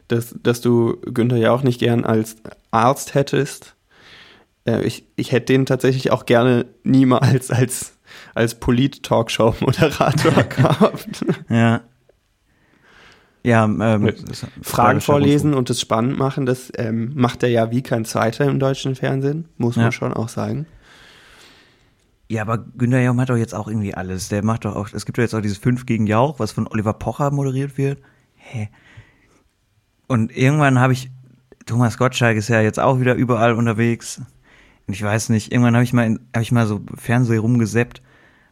dass, 0.09 0.35
dass 0.43 0.61
du 0.61 0.97
Günther 1.01 1.37
Jauch 1.37 1.63
nicht 1.63 1.79
gern 1.79 2.03
als 2.03 2.35
Arzt 2.71 3.13
hättest. 3.13 3.75
Äh, 4.65 4.83
ich, 4.83 5.05
ich 5.15 5.31
hätte 5.31 5.53
den 5.53 5.65
tatsächlich 5.65 6.11
auch 6.11 6.25
gerne 6.25 6.65
niemals 6.83 7.49
als, 7.49 7.97
als 8.35 8.59
Polit-Talkshow-Moderator 8.59 10.43
gehabt. 10.49 11.25
Ja. 11.49 11.81
Ja, 13.43 13.63
ähm, 13.65 14.11
Fragen 14.61 14.99
vorlesen 14.99 15.53
und 15.53 15.69
es 15.69 15.79
spannend 15.79 16.17
machen, 16.17 16.45
das 16.45 16.71
ähm, 16.75 17.11
macht 17.15 17.41
er 17.43 17.49
ja 17.49 17.71
wie 17.71 17.81
kein 17.81 18.03
zweiter 18.03 18.45
im 18.45 18.59
deutschen 18.59 18.95
Fernsehen, 18.95 19.45
muss 19.57 19.77
man 19.77 19.85
Ja. 19.85 19.91
schon 19.93 20.13
auch 20.13 20.27
sagen. 20.29 20.65
Ja, 22.27 22.41
aber 22.43 22.57
Günter 22.59 22.99
Jauch 22.99 23.13
macht 23.15 23.29
doch 23.29 23.37
jetzt 23.37 23.55
auch 23.55 23.67
irgendwie 23.67 23.95
alles. 23.95 24.29
Der 24.29 24.43
macht 24.43 24.65
doch 24.65 24.75
auch, 24.75 24.89
es 24.93 25.05
gibt 25.05 25.17
doch 25.17 25.23
jetzt 25.23 25.33
auch 25.33 25.41
dieses 25.41 25.57
5 25.57 25.85
gegen 25.85 26.05
Jauch, 26.05 26.37
was 26.39 26.51
von 26.51 26.67
Oliver 26.67 26.93
Pocher 26.93 27.31
moderiert 27.31 27.77
wird. 27.77 27.99
Hä? 28.35 28.69
Und 30.07 30.35
irgendwann 30.35 30.79
habe 30.79 30.93
ich, 30.93 31.09
Thomas 31.65 31.97
Gottschalk 31.97 32.37
ist 32.37 32.49
ja 32.49 32.61
jetzt 32.61 32.79
auch 32.79 32.99
wieder 32.99 33.15
überall 33.15 33.53
unterwegs. 33.53 34.21
Und 34.87 34.93
ich 34.93 35.01
weiß 35.03 35.29
nicht, 35.29 35.51
irgendwann 35.51 35.75
habe 35.75 35.83
ich 35.83 35.93
mal, 35.93 36.19
habe 36.35 36.43
ich 36.43 36.51
mal 36.51 36.67
so 36.67 36.81
Fernsehen 36.95 37.39
rumgeseppt 37.39 38.01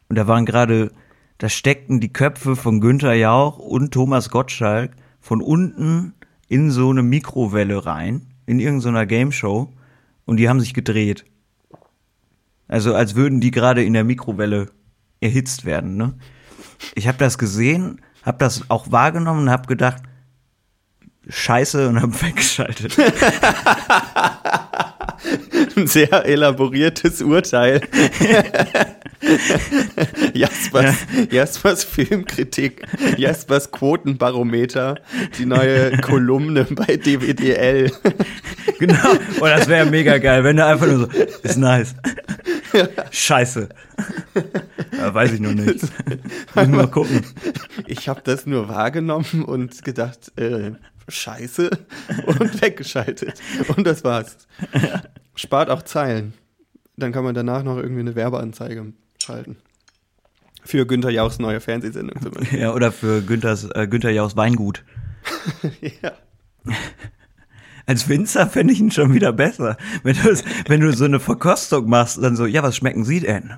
und 0.10 0.16
da 0.18 0.28
waren 0.28 0.46
gerade, 0.46 0.92
da 1.38 1.50
steckten 1.50 2.00
die 2.00 2.12
Köpfe 2.12 2.56
von 2.56 2.82
Günther 2.82 3.14
Jauch 3.14 3.60
und 3.60 3.94
Thomas 3.94 4.30
Gottschalk 4.30 4.92
von 5.20 5.42
unten 5.42 6.14
in 6.48 6.72
so 6.72 6.90
eine 6.90 7.04
Mikrowelle 7.04 7.86
rein, 7.86 8.28
in 8.46 8.60
irgendeiner 8.60 9.06
Gameshow 9.06 9.74
und 10.26 10.38
die 10.38 10.50
haben 10.50 10.60
sich 10.60 10.74
gedreht. 10.74 11.26
Also 12.68 12.96
als 12.96 13.16
würden 13.16 13.40
die 13.40 13.52
gerade 13.52 13.84
in 13.84 13.94
der 13.94 14.04
Mikrowelle 14.04 14.72
erhitzt 15.22 15.66
werden. 15.66 15.96
Ne? 15.96 16.16
Ich 16.96 17.08
habe 17.08 17.18
das 17.18 17.38
gesehen, 17.38 18.02
habe 18.24 18.40
das 18.40 18.70
auch 18.70 18.92
wahrgenommen 18.92 19.44
und 19.44 19.50
habe 19.50 19.68
gedacht, 19.68 20.04
Scheiße 21.30 21.90
und 21.90 22.02
habe 22.02 22.14
weggeschaltet. 22.22 22.98
Ein 25.76 25.88
sehr 25.88 26.26
elaboriertes 26.26 27.22
Urteil. 27.22 27.82
Jaspers, 30.34 30.96
Jaspers 31.32 31.84
Filmkritik, 31.84 32.86
Jaspers 33.18 33.72
Quotenbarometer, 33.72 35.00
die 35.38 35.46
neue 35.46 35.98
Kolumne 35.98 36.66
bei 36.66 36.98
DWDL. 36.98 37.92
genau. 38.80 39.12
Und 39.12 39.50
das 39.50 39.68
wäre 39.68 39.86
mega 39.86 40.18
geil, 40.18 40.44
wenn 40.44 40.58
er 40.58 40.68
einfach 40.68 40.88
nur 40.88 41.00
so, 41.00 41.08
ist 41.44 41.58
nice. 41.58 41.96
Scheiße. 43.12 43.70
Ja, 44.98 45.14
weiß 45.14 45.34
ich 45.34 45.40
noch 45.40 45.54
nicht. 45.54 45.82
Muss 46.56 46.68
mal 46.68 46.88
gucken. 46.88 47.26
Ich 47.88 48.08
habe 48.08 48.22
das 48.24 48.46
nur 48.46 48.70
wahrgenommen 48.70 49.44
und 49.46 49.84
gedacht, 49.84 50.32
äh, 50.38 50.72
scheiße 51.08 51.70
und 52.26 52.62
weggeschaltet. 52.62 53.34
Und 53.76 53.86
das 53.86 54.04
war's. 54.04 54.38
Spart 55.36 55.70
auch 55.70 55.84
Zeilen. 55.84 56.34
Dann 56.98 57.12
kann 57.12 57.24
man 57.24 57.36
danach 57.36 57.64
noch 57.64 57.78
irgendwie 57.78 58.02
eine 58.02 58.16
Werbeanzeige 58.16 58.94
schalten. 59.22 59.58
Für 60.64 60.86
Günther 60.86 61.12
Jauchs 61.12 61.40
neue 61.40 61.62
Fernsehsendung 61.62 62.22
zum 62.22 62.32
Beispiel. 62.32 62.60
Ja, 62.60 62.74
oder 62.74 62.92
für 62.92 63.22
Günthers, 63.22 63.70
äh, 63.74 63.88
Günther 63.88 64.12
Jauchs 64.12 64.36
Weingut. 64.36 64.84
ja. 66.02 66.12
Als 67.86 68.10
Winzer 68.10 68.48
fände 68.48 68.74
ich 68.74 68.82
ihn 68.82 68.92
schon 68.92 69.14
wieder 69.14 69.32
besser. 69.32 69.78
Wenn 70.04 70.18
du, 70.18 70.38
wenn 70.68 70.82
du 70.82 70.92
so 70.92 71.06
eine 71.06 71.22
Verkostung 71.22 71.88
machst, 71.88 72.22
dann 72.22 72.36
so, 72.36 72.46
ja, 72.46 72.62
was 72.64 72.76
schmecken 72.76 73.06
Sie 73.06 73.22
denn? 73.22 73.54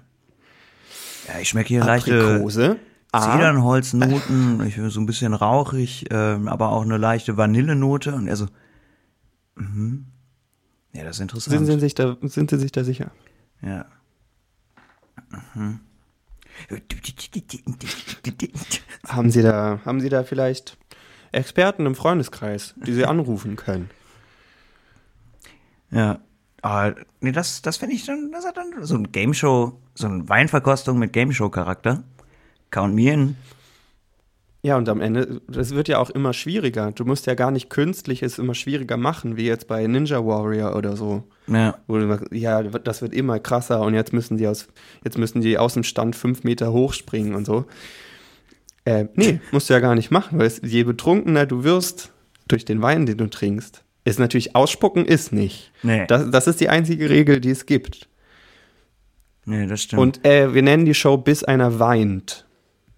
Ja, 1.28 1.40
ich 1.40 1.50
schmecke 1.50 1.70
hier 1.70 1.84
leichte 1.84 2.20
Aprikose. 2.20 2.78
A. 2.80 2.89
Zedernholznoten, 3.12 4.66
ich 4.68 4.76
bin 4.76 4.90
so 4.90 5.00
ein 5.00 5.06
bisschen 5.06 5.34
rauchig, 5.34 6.06
ähm, 6.12 6.48
aber 6.48 6.70
auch 6.70 6.84
eine 6.84 6.98
leichte 6.98 7.38
Vanillenote. 7.38 8.14
Und 8.14 8.28
er 8.28 8.36
so, 8.36 8.48
mhm. 9.56 10.06
Ja, 10.94 11.04
das 11.04 11.18
ist 11.18 11.22
interessant. 11.22 11.56
Sind 11.56 11.66
Sie 11.66 11.80
sich 11.80 11.96
da, 11.96 12.18
sind 12.22 12.50
Sie 12.50 12.58
sich 12.58 12.72
da 12.72 12.84
sicher? 12.84 13.12
Ja. 13.62 13.86
Mhm. 15.54 15.80
Haben 19.08 19.32
Sie 19.32 19.42
da, 19.42 19.80
haben 19.86 20.02
Sie 20.02 20.10
da 20.10 20.24
vielleicht 20.24 20.78
Experten 21.32 21.86
im 21.86 21.96
Freundeskreis, 21.96 22.74
die 22.86 22.94
Sie 22.94 23.06
anrufen 23.06 23.56
können? 23.56 23.90
Ja. 25.92 26.20
Aber 26.62 26.96
nee, 27.22 27.32
das, 27.32 27.62
das 27.62 27.78
finde 27.78 27.96
ich 27.96 28.06
dann, 28.06 28.32
das 28.34 28.46
hat 28.46 28.58
dann 28.58 28.84
so 28.84 28.96
ein 28.96 29.12
Game 29.12 29.34
Show, 29.34 29.80
so 29.96 30.08
eine 30.08 30.28
Weinverkostung 30.28 31.00
mit 31.00 31.14
Game 31.14 31.32
Show 31.32 31.50
Charakter. 31.50 32.04
Count 32.72 32.96
me 32.96 33.12
in. 33.12 33.36
Ja, 34.62 34.76
und 34.76 34.90
am 34.90 35.00
Ende, 35.00 35.42
das 35.48 35.74
wird 35.74 35.88
ja 35.88 36.00
auch 36.00 36.10
immer 36.10 36.34
schwieriger. 36.34 36.92
Du 36.92 37.06
musst 37.06 37.26
ja 37.28 37.34
gar 37.34 37.50
nicht 37.50 37.70
künstlich 37.70 38.22
es 38.24 38.38
immer 38.38 38.54
schwieriger 38.54 38.98
machen, 38.98 39.38
wie 39.38 39.46
jetzt 39.46 39.68
bei 39.68 39.88
Ninja 39.88 40.26
Warrior 40.26 40.76
oder 40.76 40.98
so. 40.98 41.24
Ja. 41.48 41.78
Wo 41.88 41.98
du 41.98 42.08
sagst, 42.10 42.28
ja, 42.34 42.62
das 42.64 43.02
wird 43.02 43.14
immer 43.14 43.40
krasser 43.40 43.82
und 43.82 43.94
jetzt 43.94 44.12
müssen 44.12 44.36
die 44.36 44.48
aus, 44.48 44.68
jetzt 45.04 45.18
müssen 45.18 45.40
die 45.40 45.58
aus 45.58 45.76
dem 45.76 45.84
Stand 45.84 46.18
fünf 46.18 46.44
Meter 46.44 46.74
hochspringen 46.74 47.36
und 47.36 47.46
so. 47.46 47.66
Äh, 48.84 49.06
nee, 49.16 49.40
musst 49.52 49.70
du 49.70 49.74
ja 49.74 49.80
gar 49.80 49.96
nicht 49.96 50.12
machen, 50.12 50.38
weil 50.38 50.48
es, 50.48 50.60
je 50.62 50.84
betrunkener 50.84 51.46
du 51.46 51.64
wirst 51.64 52.12
durch 52.50 52.66
den 52.66 52.82
Wein, 52.82 53.06
den 53.06 53.18
du 53.18 53.30
trinkst, 53.30 53.86
ist 54.04 54.20
natürlich 54.20 54.58
ausspucken 54.58 55.06
ist 55.06 55.32
nicht. 55.32 55.72
Nee. 55.84 56.06
Das, 56.08 56.30
das 56.32 56.48
ist 56.48 56.60
die 56.60 56.68
einzige 56.68 57.10
Regel, 57.10 57.40
die 57.40 57.52
es 57.52 57.66
gibt. 57.66 58.10
Nee, 59.46 59.68
das 59.68 59.84
stimmt. 59.84 60.02
Und 60.02 60.26
äh, 60.26 60.54
wir 60.54 60.64
nennen 60.64 60.84
die 60.84 60.94
Show 60.94 61.18
bis 61.18 61.46
einer 61.46 61.80
weint. 61.80 62.46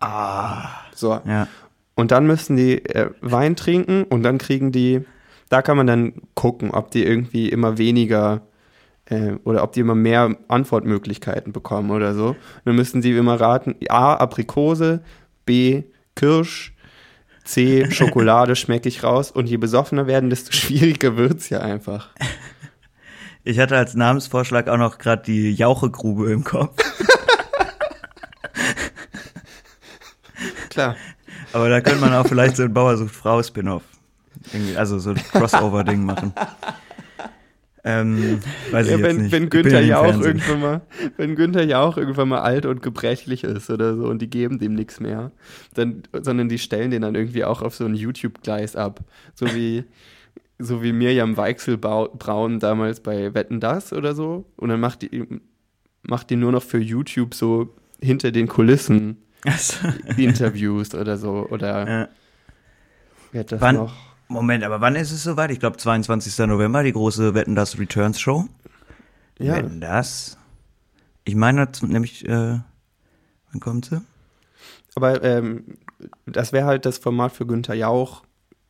Ah. 0.02 0.70
So. 0.94 1.20
Ja. 1.26 1.48
Und 1.96 2.12
dann 2.12 2.26
müssen 2.26 2.58
die 2.58 2.84
äh, 2.86 3.12
Wein 3.22 3.56
trinken 3.56 4.04
und 4.04 4.24
dann 4.24 4.38
kriegen 4.38 4.72
die, 4.72 5.06
da 5.50 5.62
kann 5.62 5.78
man 5.78 5.88
dann 5.88 6.14
gucken, 6.36 6.72
ob 6.72 6.92
die 6.92 7.04
irgendwie 7.04 7.50
immer 7.50 7.78
weniger 7.78 8.42
äh, 9.06 9.34
oder 9.44 9.64
ob 9.64 9.74
die 9.74 9.82
immer 9.82 9.96
mehr 9.96 10.36
Antwortmöglichkeiten 10.48 11.54
bekommen 11.54 11.92
oder 11.92 12.16
so. 12.16 12.30
Und 12.30 12.38
dann 12.66 12.76
müssen 12.76 13.02
sie 13.02 13.12
immer 13.12 13.40
raten, 13.40 13.76
A, 13.90 14.16
Aprikose, 14.16 15.02
B, 15.46 15.84
Kirsch, 16.16 16.74
C, 17.44 17.90
Schokolade 17.92 18.56
schmecke 18.56 18.88
ich 18.90 19.04
raus. 19.04 19.32
Und 19.32 19.48
je 19.48 19.58
besoffener 19.58 20.08
werden, 20.08 20.30
desto 20.30 20.52
schwieriger 20.54 21.18
wird's 21.18 21.50
ja 21.50 21.60
einfach. 21.60 22.10
Ich 23.44 23.60
hatte 23.60 23.76
als 23.76 23.96
Namensvorschlag 23.96 24.68
auch 24.70 24.78
noch 24.78 25.00
gerade 25.00 25.24
die 25.24 25.54
Jauchegrube 25.54 26.32
im 26.32 26.44
Kopf. 26.44 26.78
Klar. 30.72 30.96
Aber 31.54 31.70
da 31.70 31.82
könnte 31.82 32.00
man 32.02 32.14
auch 32.14 32.26
vielleicht 32.26 32.56
so 32.56 32.64
ein 32.64 32.74
Bauer 32.74 32.98
sucht 32.98 33.14
Frau 33.14 33.44
Spin-off. 33.44 33.84
Also 34.76 34.98
so 34.98 35.12
ein 35.12 35.18
Crossover-Ding 35.18 36.04
machen. 36.04 36.34
Ähm, 37.84 38.40
weiß 38.72 38.88
ich 38.88 38.92
Ja, 38.92 38.98
jetzt 38.98 39.08
wenn, 39.08 39.22
nicht. 39.24 39.32
wenn 39.32 39.44
Ich 39.46 39.50
Günther 39.50 39.82
ja 39.82 40.00
auch 40.00 40.20
irgendwann 40.22 40.62
mal, 40.62 40.82
wenn 41.18 41.36
Günther 41.36 41.64
ja 41.64 41.82
auch 41.82 41.98
irgendwann 41.98 42.30
mal 42.30 42.42
alt 42.42 42.66
und 42.66 42.82
gebrechlich 42.82 43.44
ist 43.44 43.70
oder 43.70 43.96
so 43.96 44.06
und 44.06 44.22
die 44.22 44.30
geben 44.30 44.60
dem 44.60 44.76
nichts 44.76 45.00
mehr, 45.00 45.32
dann, 45.74 46.04
sondern 46.14 46.48
die 46.48 46.60
stellen 46.60 46.92
den 46.92 47.02
dann 47.02 47.16
irgendwie 47.16 47.44
auch 47.44 47.62
auf 47.62 47.76
so 47.76 47.86
ein 47.86 47.96
YouTube-Gleis 47.96 48.76
ab. 48.76 49.02
So 49.34 49.48
wie, 49.48 49.84
so 50.60 50.84
wie 50.84 50.94
Mirjam 50.94 51.38
Weichselbraun 51.38 52.60
damals 52.60 53.00
bei 53.02 53.34
Wetten 53.34 53.60
Das 53.60 53.94
oder 53.94 54.16
so. 54.16 54.46
Und 54.58 54.70
dann 54.70 54.80
macht 54.80 55.02
die, 55.02 55.26
macht 56.04 56.30
die 56.30 56.36
nur 56.36 56.52
noch 56.52 56.64
für 56.64 56.80
YouTube 56.80 57.34
so 57.34 57.76
hinter 58.00 58.32
den 58.32 58.48
Kulissen 58.48 59.18
Interviews 60.18 60.94
oder 60.94 61.18
so. 61.18 61.48
Oder 61.50 61.88
ja. 61.88 62.10
wer 63.32 63.40
hat 63.42 63.52
das 63.52 63.62
Wann- 63.62 63.76
noch? 63.76 63.94
Moment, 64.28 64.64
aber 64.64 64.80
wann 64.80 64.96
ist 64.96 65.12
es 65.12 65.24
soweit? 65.24 65.52
Ich 65.52 65.60
glaube 65.60 65.76
22. 65.76 66.38
November, 66.48 66.84
die 66.84 66.94
große 66.94 67.34
Wetten 67.34 67.54
das 67.54 67.78
Returns 67.78 68.18
Show. 68.18 68.46
Ja, 69.40 69.58
Wetten 69.58 69.82
das? 69.82 70.38
Ich 71.26 71.36
meine 71.36 71.68
das 71.68 71.82
nämlich, 71.84 72.26
äh, 72.26 72.30
wann 72.30 73.60
kommt 73.60 73.86
sie? 73.86 74.02
Aber 74.96 75.22
ähm, 75.24 75.78
das 76.26 76.54
wäre 76.54 76.66
halt 76.66 76.86
das 76.86 76.98
Format 76.98 77.34
für 77.34 77.46
Günther 77.46 77.74
Jauch, 77.74 78.24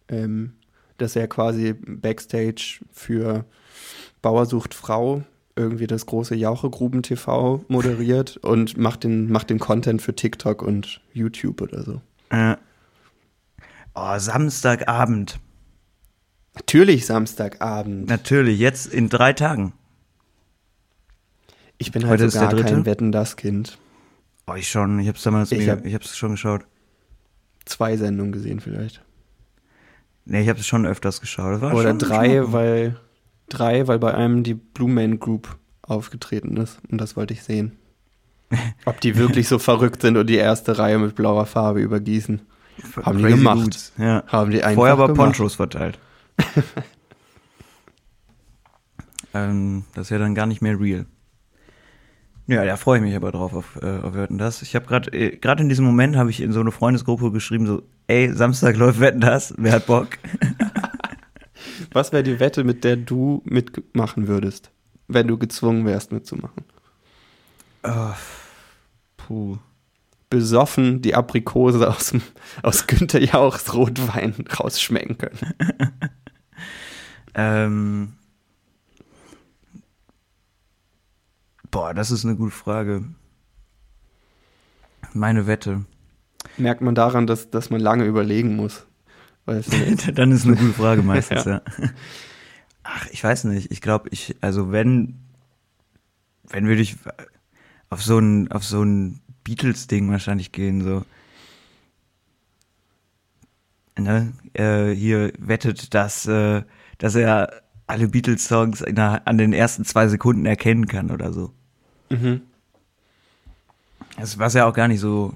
ähm, 0.08 0.54
dass 0.98 1.16
er 1.16 1.28
quasi 1.28 1.74
Backstage 1.74 2.80
für 2.92 3.46
Bauer 4.22 4.48
sucht 4.48 4.74
Frau 4.74 5.24
irgendwie 5.56 5.88
das 5.88 6.06
große 6.06 6.36
Jauchegruben 6.36 7.04
TV 7.04 7.64
moderiert 7.68 8.38
und 8.42 8.78
macht 8.78 9.04
den, 9.04 9.32
macht 9.32 9.50
den 9.50 9.60
Content 9.60 10.02
für 10.02 10.16
TikTok 10.16 10.62
und 10.62 11.02
YouTube 11.14 11.62
oder 11.62 11.84
so. 11.84 12.02
Äh, 12.30 12.56
oh, 13.94 14.18
Samstagabend. 14.18 15.40
Natürlich 16.56 17.06
Samstagabend. 17.06 18.10
Natürlich, 18.10 18.60
jetzt 18.60 18.94
in 18.94 19.10
drei 19.10 19.34
Tagen. 19.34 19.74
Ich 21.78 21.92
bin 21.92 22.04
Heute 22.04 22.10
halt 22.10 22.22
ist 22.22 22.34
so 22.34 22.42
gar 22.42 22.56
kein 22.56 22.86
Wetten 22.86 23.12
das 23.12 23.38
Kind. 23.38 23.78
Oh, 24.48 24.54
ich 24.54 24.70
schon. 24.70 25.00
Ich 25.00 25.08
hab's 25.08 25.24
damals, 25.24 25.52
Ich 25.52 25.60
ich, 25.60 25.70
hab- 25.70 25.86
ich 25.86 25.94
hab's 25.96 26.16
schon 26.16 26.32
geschaut. 26.32 26.66
Zwei 27.66 27.96
Sendungen 27.98 28.32
gesehen 28.32 28.60
vielleicht. 28.60 29.04
Nee, 30.26 30.42
ich 30.42 30.50
hab's 30.50 30.66
schon 30.66 30.86
öfters 30.86 31.22
geschaut. 31.22 31.62
Oder 31.62 31.94
drei, 31.94 32.52
weil 32.52 33.00
drei, 33.54 33.88
weil 33.88 34.00
bei 34.00 34.14
einem 34.14 34.44
die 34.44 34.54
Blue 34.54 34.90
Man 34.90 35.20
Group 35.20 35.58
aufgetreten 35.82 36.58
ist 36.58 36.80
und 36.90 37.00
das 37.00 37.16
wollte 37.16 37.34
ich 37.34 37.44
sehen. 37.44 37.78
Ob 38.86 39.00
die 39.02 39.16
wirklich 39.16 39.48
so 39.48 39.60
verrückt 39.60 40.02
sind 40.02 40.18
und 40.18 40.28
die 40.28 40.36
erste 40.36 40.78
Reihe 40.78 41.00
mit 41.00 41.16
blauer 41.16 41.46
Farbe 41.46 41.82
übergießen. 41.82 42.42
Haben 43.04 43.18
die 43.18 43.24
Crazy 43.24 43.38
gemacht. 43.38 43.64
Boots, 43.64 43.94
Ja. 43.98 44.24
Haben 44.28 44.52
die 44.52 44.64
einfach 44.64 44.76
Vorher 44.76 44.94
aber 44.94 45.08
gemacht. 45.08 45.36
Ponchos 45.36 45.56
verteilt. 45.56 46.00
ähm, 49.34 49.86
das 49.94 50.08
ist 50.08 50.10
ja 50.10 50.18
dann 50.18 50.36
gar 50.36 50.46
nicht 50.46 50.62
mehr 50.62 50.80
real. 50.80 51.06
Ja, 52.48 52.66
da 52.66 52.76
freue 52.76 52.98
ich 52.98 53.04
mich 53.04 53.16
aber 53.16 53.32
drauf 53.32 53.54
auf, 53.54 53.80
äh, 53.82 54.00
auf 54.00 54.14
Wetten 54.14 54.38
das. 54.38 54.62
Ich 54.62 54.76
habe 54.76 54.86
gerade 54.86 55.12
äh, 55.14 55.38
gerade 55.38 55.64
in 55.64 55.70
diesem 55.70 55.86
Moment 55.86 56.18
habe 56.18 56.30
ich 56.30 56.42
in 56.42 56.52
so 56.52 56.60
eine 56.60 56.72
Freundesgruppe 56.72 57.32
geschrieben 57.32 57.66
so, 57.66 57.84
ey, 58.08 58.34
Samstag 58.34 58.76
läuft 58.76 59.00
Wetten 59.00 59.22
das, 59.22 59.54
wer 59.58 59.74
hat 59.74 59.86
Bock? 59.86 60.08
Was 61.92 62.12
wäre 62.12 62.24
die 62.24 62.40
Wette, 62.40 62.64
mit 62.64 62.84
der 62.84 62.96
du 62.96 63.42
mitmachen 63.46 64.28
würdest, 64.28 64.72
wenn 65.08 65.28
du 65.28 65.38
gezwungen 65.38 65.86
wärst 65.86 66.12
mitzumachen? 66.12 66.64
Oh, 67.84 68.14
puh. 69.18 69.58
Besoffen 70.30 71.02
die 71.02 71.14
Aprikose 71.14 71.90
aus, 71.90 72.12
dem, 72.12 72.22
aus 72.64 72.88
Günther 72.88 73.22
Jauchs 73.22 73.74
Rotwein 73.74 74.34
rausschmecken 74.58 75.18
können. 75.18 75.54
Ähm, 77.34 78.14
boah, 81.70 81.94
das 81.94 82.12
ist 82.12 82.26
eine 82.26 82.36
gute 82.36 82.52
Frage. 82.52 83.06
Meine 85.14 85.48
Wette. 85.48 85.86
Merkt 86.58 86.82
man 86.82 86.96
daran, 86.96 87.28
dass, 87.28 87.50
dass 87.50 87.70
man 87.70 87.80
lange 87.80 88.06
überlegen 88.06 88.56
muss. 88.56 88.86
Weißt 89.46 89.74
du? 89.74 90.12
Dann 90.14 90.32
ist 90.32 90.46
eine 90.46 90.56
gute 90.56 90.74
Frage 90.74 91.02
meistens, 91.02 91.46
Ja. 91.46 91.62
ja. 91.78 91.90
Ach, 92.84 93.08
ich 93.12 93.24
weiß 93.24 93.44
nicht. 93.46 93.72
Ich 93.72 93.82
glaube, 93.82 94.10
ich, 94.12 94.36
also 94.42 94.72
wenn, 94.72 95.20
wenn 96.50 96.68
würde 96.68 96.82
ich 96.82 96.98
auf 97.90 98.04
so 98.04 98.18
ein, 98.18 98.52
auf 98.52 98.64
so 98.64 98.84
ein 98.84 99.22
Beatles-Ding 99.44 100.10
wahrscheinlich 100.10 100.52
gehen, 100.52 100.82
so. 100.82 101.06
Ne, 104.00 104.34
äh, 104.54 104.92
hier 104.92 105.34
wettet, 105.38 105.94
dass, 105.94 106.26
äh, 106.26 106.64
dass 106.98 107.14
er 107.14 107.62
alle 107.88 108.08
Beatles-Songs 108.08 108.84
an 108.84 109.38
den 109.38 109.54
ersten 109.54 109.84
zwei 109.84 110.08
Sekunden 110.08 110.46
erkennen 110.46 110.88
kann 110.88 111.12
oder 111.12 111.34
so. 111.34 111.54
Mhm. 112.10 112.42
Das, 114.18 114.40
was 114.40 114.54
ja 114.54 114.66
auch 114.66 114.74
gar 114.74 114.88
nicht 114.88 115.02
so, 115.02 115.34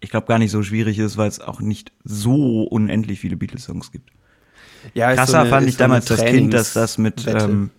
ich 0.00 0.10
glaube, 0.10 0.26
gar 0.26 0.38
nicht 0.38 0.50
so 0.50 0.62
schwierig 0.62 0.98
ist, 0.98 1.16
weil 1.16 1.28
es 1.28 1.40
auch 1.40 1.60
nicht 1.60 1.92
so 2.04 2.64
unendlich 2.64 3.20
viele 3.20 3.36
Beatles-Songs 3.36 3.90
gibt. 3.90 4.10
Ja, 4.94 5.14
Krasser 5.14 5.32
so 5.32 5.38
eine- 5.38 5.50
fand 5.50 5.68
ich 5.68 5.74
so 5.74 5.78
damals 5.78 6.04
das 6.06 6.24
Kind, 6.24 6.54
dass 6.54 6.72
das 6.72 6.98
mit, 6.98 7.26
ähm, 7.26 7.70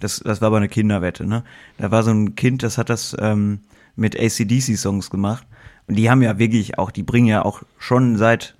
das, 0.00 0.20
das 0.20 0.40
war 0.40 0.48
aber 0.48 0.56
eine 0.58 0.68
Kinderwette, 0.68 1.26
ne? 1.26 1.44
Da 1.78 1.90
war 1.90 2.02
so 2.02 2.10
ein 2.10 2.34
Kind, 2.34 2.62
das 2.62 2.78
hat 2.78 2.90
das 2.90 3.16
ähm, 3.18 3.60
mit 3.94 4.18
ACDC-Songs 4.18 5.10
gemacht. 5.10 5.46
Und 5.86 5.96
die 5.96 6.10
haben 6.10 6.22
ja 6.22 6.38
wirklich 6.38 6.78
auch, 6.78 6.90
die 6.90 7.02
bringen 7.02 7.26
ja 7.26 7.44
auch 7.44 7.62
schon 7.78 8.16
seit, 8.16 8.56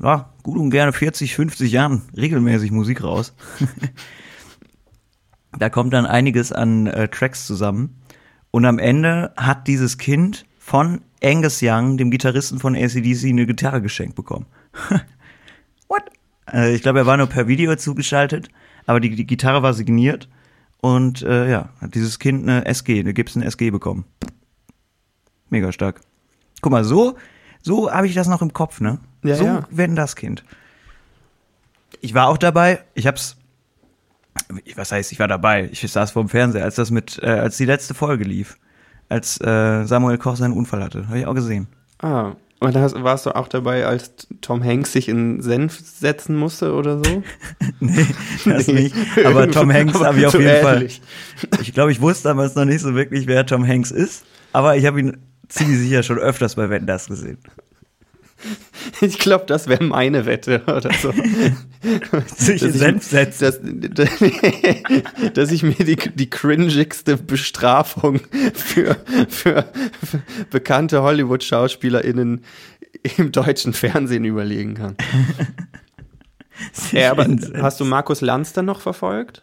ja, 0.00 0.30
gut 0.42 0.58
und 0.58 0.70
gerne 0.70 0.92
40, 0.92 1.34
50 1.34 1.72
Jahren 1.72 2.02
regelmäßig 2.16 2.70
Musik 2.70 3.02
raus. 3.02 3.34
da 5.58 5.70
kommt 5.70 5.92
dann 5.92 6.06
einiges 6.06 6.52
an 6.52 6.86
äh, 6.86 7.08
Tracks 7.08 7.46
zusammen. 7.46 7.96
Und 8.50 8.64
am 8.64 8.78
Ende 8.78 9.32
hat 9.36 9.66
dieses 9.66 9.98
Kind 9.98 10.46
von 10.58 11.02
Angus 11.26 11.60
Young, 11.60 11.96
dem 11.96 12.10
Gitarristen 12.10 12.60
von 12.60 12.76
ACDC, 12.76 13.24
eine 13.24 13.46
Gitarre 13.46 13.82
geschenkt 13.82 14.14
bekommen. 14.14 14.46
What? 15.88 16.04
Äh, 16.52 16.74
ich 16.74 16.82
glaube, 16.82 17.00
er 17.00 17.06
war 17.06 17.16
nur 17.16 17.26
per 17.26 17.48
Video 17.48 17.74
zugeschaltet, 17.74 18.48
aber 18.86 19.00
die, 19.00 19.14
die 19.14 19.26
Gitarre 19.26 19.62
war 19.62 19.74
signiert 19.74 20.28
und 20.80 21.22
äh, 21.22 21.50
ja, 21.50 21.70
hat 21.80 21.94
dieses 21.96 22.20
Kind 22.20 22.48
eine 22.48 22.64
SG, 22.64 23.00
eine 23.00 23.12
Gibson 23.12 23.42
SG 23.42 23.70
bekommen. 23.70 24.04
Mega 25.50 25.72
stark. 25.72 26.00
Guck 26.60 26.70
mal, 26.70 26.84
so, 26.84 27.16
so 27.60 27.90
habe 27.90 28.06
ich 28.06 28.14
das 28.14 28.28
noch 28.28 28.42
im 28.42 28.52
Kopf, 28.52 28.80
ne? 28.80 29.00
Ja, 29.24 29.34
so 29.34 29.44
ja. 29.44 29.66
wenn 29.70 29.96
das 29.96 30.14
Kind. 30.14 30.44
Ich 32.00 32.14
war 32.14 32.28
auch 32.28 32.38
dabei, 32.38 32.84
ich 32.94 33.08
hab's, 33.08 33.36
was 34.76 34.92
heißt, 34.92 35.10
ich 35.10 35.18
war 35.18 35.28
dabei, 35.28 35.68
ich 35.72 35.80
saß 35.80 36.12
vor 36.12 36.22
dem 36.22 36.28
Fernseher, 36.28 36.64
als 36.64 36.76
das 36.76 36.92
mit, 36.92 37.18
äh, 37.20 37.26
als 37.26 37.56
die 37.56 37.64
letzte 37.64 37.94
Folge 37.94 38.22
lief, 38.22 38.58
als 39.08 39.40
äh, 39.40 39.84
Samuel 39.84 40.18
Koch 40.18 40.36
seinen 40.36 40.52
Unfall 40.54 40.82
hatte, 40.82 41.06
habe 41.08 41.18
ich 41.20 41.26
auch 41.26 41.34
gesehen. 41.34 41.66
Ah, 42.00 42.32
und 42.58 42.74
da 42.74 42.90
warst 43.04 43.26
du 43.26 43.36
auch 43.36 43.48
dabei, 43.48 43.84
als 43.86 44.12
Tom 44.40 44.64
Hanks 44.64 44.92
sich 44.92 45.08
in 45.08 45.42
Senf 45.42 45.78
setzen 45.78 46.36
musste 46.36 46.72
oder 46.74 46.98
so? 47.04 47.22
Nee, 47.80 48.06
das 48.46 48.66
Nee. 48.66 48.72
nicht. 48.84 48.94
Aber 49.24 49.50
Tom 49.50 49.70
Hanks 49.72 50.00
habe 50.00 50.18
ich 50.18 50.26
auf 50.26 50.32
jeden 50.38 50.62
Fall. 50.62 50.76
ähnlich. 50.76 51.02
Ich 51.60 51.74
glaube, 51.74 51.92
ich 51.92 52.00
wusste 52.00 52.28
damals 52.28 52.54
noch 52.54 52.64
nicht 52.64 52.80
so 52.80 52.94
wirklich, 52.94 53.26
wer 53.26 53.44
Tom 53.44 53.66
Hanks 53.66 53.90
ist, 53.90 54.24
aber 54.52 54.76
ich 54.76 54.86
habe 54.86 55.00
ihn 55.00 55.16
ziemlich 55.48 55.78
sicher 55.78 56.02
schon 56.02 56.18
öfters 56.18 56.54
bei 56.54 56.70
Wetten 56.70 56.86
das 56.86 57.06
gesehen. 57.08 57.38
Ich 59.00 59.18
glaube, 59.18 59.44
das 59.46 59.68
wäre 59.68 59.82
meine 59.84 60.26
Wette 60.26 60.62
oder 60.66 60.90
so. 60.94 61.12
Sich 62.36 62.60
Dass 62.60 62.70
ich- 62.74 62.78
Senf 62.80 63.04
setzt. 63.04 63.42
Dass, 63.42 63.60
dass, 63.62 64.10
dass 65.34 65.50
ich 65.52 65.62
mir 65.62 65.74
die, 65.74 65.96
die 65.96 66.30
cringigste 66.30 67.16
Bestrafung 67.16 68.20
für, 68.54 68.96
für, 69.28 69.64
für 70.02 70.22
bekannte 70.50 71.02
Hollywood-SchauspielerInnen 71.02 72.42
im 73.18 73.32
deutschen 73.32 73.72
Fernsehen 73.72 74.24
überlegen 74.24 74.74
kann. 74.74 74.96
Ja, 76.92 77.10
aber 77.10 77.26
hast 77.60 77.80
du 77.80 77.84
Markus 77.84 78.20
Lanz 78.20 78.52
dann 78.52 78.64
noch 78.64 78.80
verfolgt? 78.80 79.42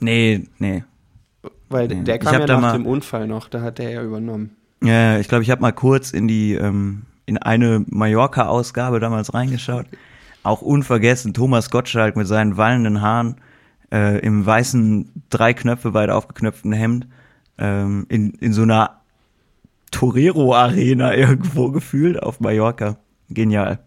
Nee, 0.00 0.46
nee. 0.58 0.84
Weil 1.70 1.88
Nee. 1.88 2.02
der 2.04 2.18
kam 2.18 2.40
ja 2.40 2.60
nach 2.60 2.72
dem 2.74 2.86
Unfall 2.86 3.26
noch, 3.26 3.48
da 3.48 3.60
hat 3.62 3.78
der 3.78 3.90
ja 3.90 4.02
übernommen. 4.02 4.56
Ja, 4.82 5.18
ich 5.18 5.28
glaube, 5.28 5.42
ich 5.44 5.50
habe 5.50 5.60
mal 5.62 5.72
kurz 5.72 6.12
in 6.12 6.28
die 6.28 6.54
ähm, 6.54 7.02
in 7.28 7.38
eine 7.38 7.84
Mallorca-Ausgabe 7.86 8.98
damals 9.00 9.32
reingeschaut. 9.34 9.86
Auch 10.42 10.62
unvergessen 10.62 11.34
Thomas 11.34 11.70
Gottschalk 11.70 12.16
mit 12.16 12.26
seinen 12.26 12.56
wallenden 12.56 13.00
Haaren 13.02 13.36
äh, 13.92 14.18
im 14.20 14.44
weißen 14.46 15.24
drei 15.30 15.52
Knöpfe 15.54 15.94
weit 15.94 16.10
aufgeknöpften 16.10 16.72
Hemd 16.72 17.06
ähm, 17.58 18.06
in 18.08 18.30
in 18.32 18.52
so 18.52 18.62
einer 18.62 19.00
Torero-Arena 19.90 21.14
irgendwo 21.14 21.70
gefühlt 21.70 22.22
auf 22.22 22.40
Mallorca. 22.40 22.96
Genial. 23.30 23.78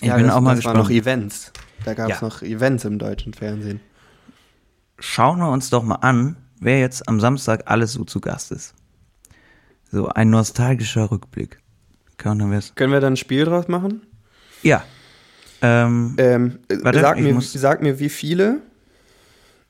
Ich 0.00 0.12
bin 0.14 0.26
das, 0.26 0.34
auch 0.34 0.40
mal 0.40 0.54
das 0.56 0.64
waren 0.64 0.76
gespannt. 0.76 0.78
noch 0.78 0.90
Events. 0.90 1.52
Da 1.84 1.94
gab 1.94 2.10
es 2.10 2.20
Ja. 2.20 2.26
noch 2.26 2.42
Events 2.42 2.84
im 2.84 2.98
deutschen 2.98 3.34
Fernsehen. 3.34 3.80
schauen 4.98 5.38
wir 5.40 5.50
uns 5.50 5.70
doch 5.70 5.82
mal 5.82 5.96
an, 5.96 6.36
wer 6.60 6.78
jetzt 6.78 7.08
am 7.08 7.18
Samstag 7.20 7.64
alles 7.66 7.92
so 7.92 8.04
zu 8.04 8.20
Gast 8.20 8.52
ist. 8.52 8.74
So 9.92 10.08
ein 10.08 10.30
nostalgischer 10.30 11.10
Rückblick. 11.10 11.58
Können 12.16 12.50
wir 12.50 13.00
dann 13.00 13.12
ein 13.12 13.16
Spiel 13.16 13.44
draus 13.44 13.68
machen? 13.68 14.02
Ja. 14.62 14.84
Ähm, 15.60 16.14
Ähm, 16.18 16.58
äh, 16.68 16.78
Warte, 16.82 17.00
sag, 17.00 17.20
mir, 17.20 17.38
sag 17.40 17.82
mir, 17.82 17.98
wie 18.00 18.08
viele, 18.08 18.60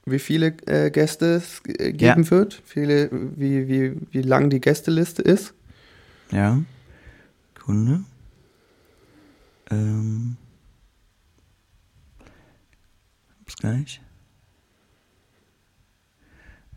wie 0.06 0.18
viele 0.18 0.54
äh, 0.66 0.90
Gäste 0.90 1.34
es 1.34 1.60
äh, 1.66 1.92
geben 1.92 2.22
Ja. 2.22 2.30
wird, 2.30 2.62
viele, 2.64 3.10
wie, 3.36 3.68
wie, 3.68 3.96
wie 4.10 4.22
lang 4.22 4.48
die 4.48 4.60
Gästeliste 4.60 5.22
ist. 5.22 5.54
ja. 6.30 6.62
Kunde. 7.64 8.02
Ähm. 9.70 10.36
Bis 13.46 13.54
gleich. 13.56 14.00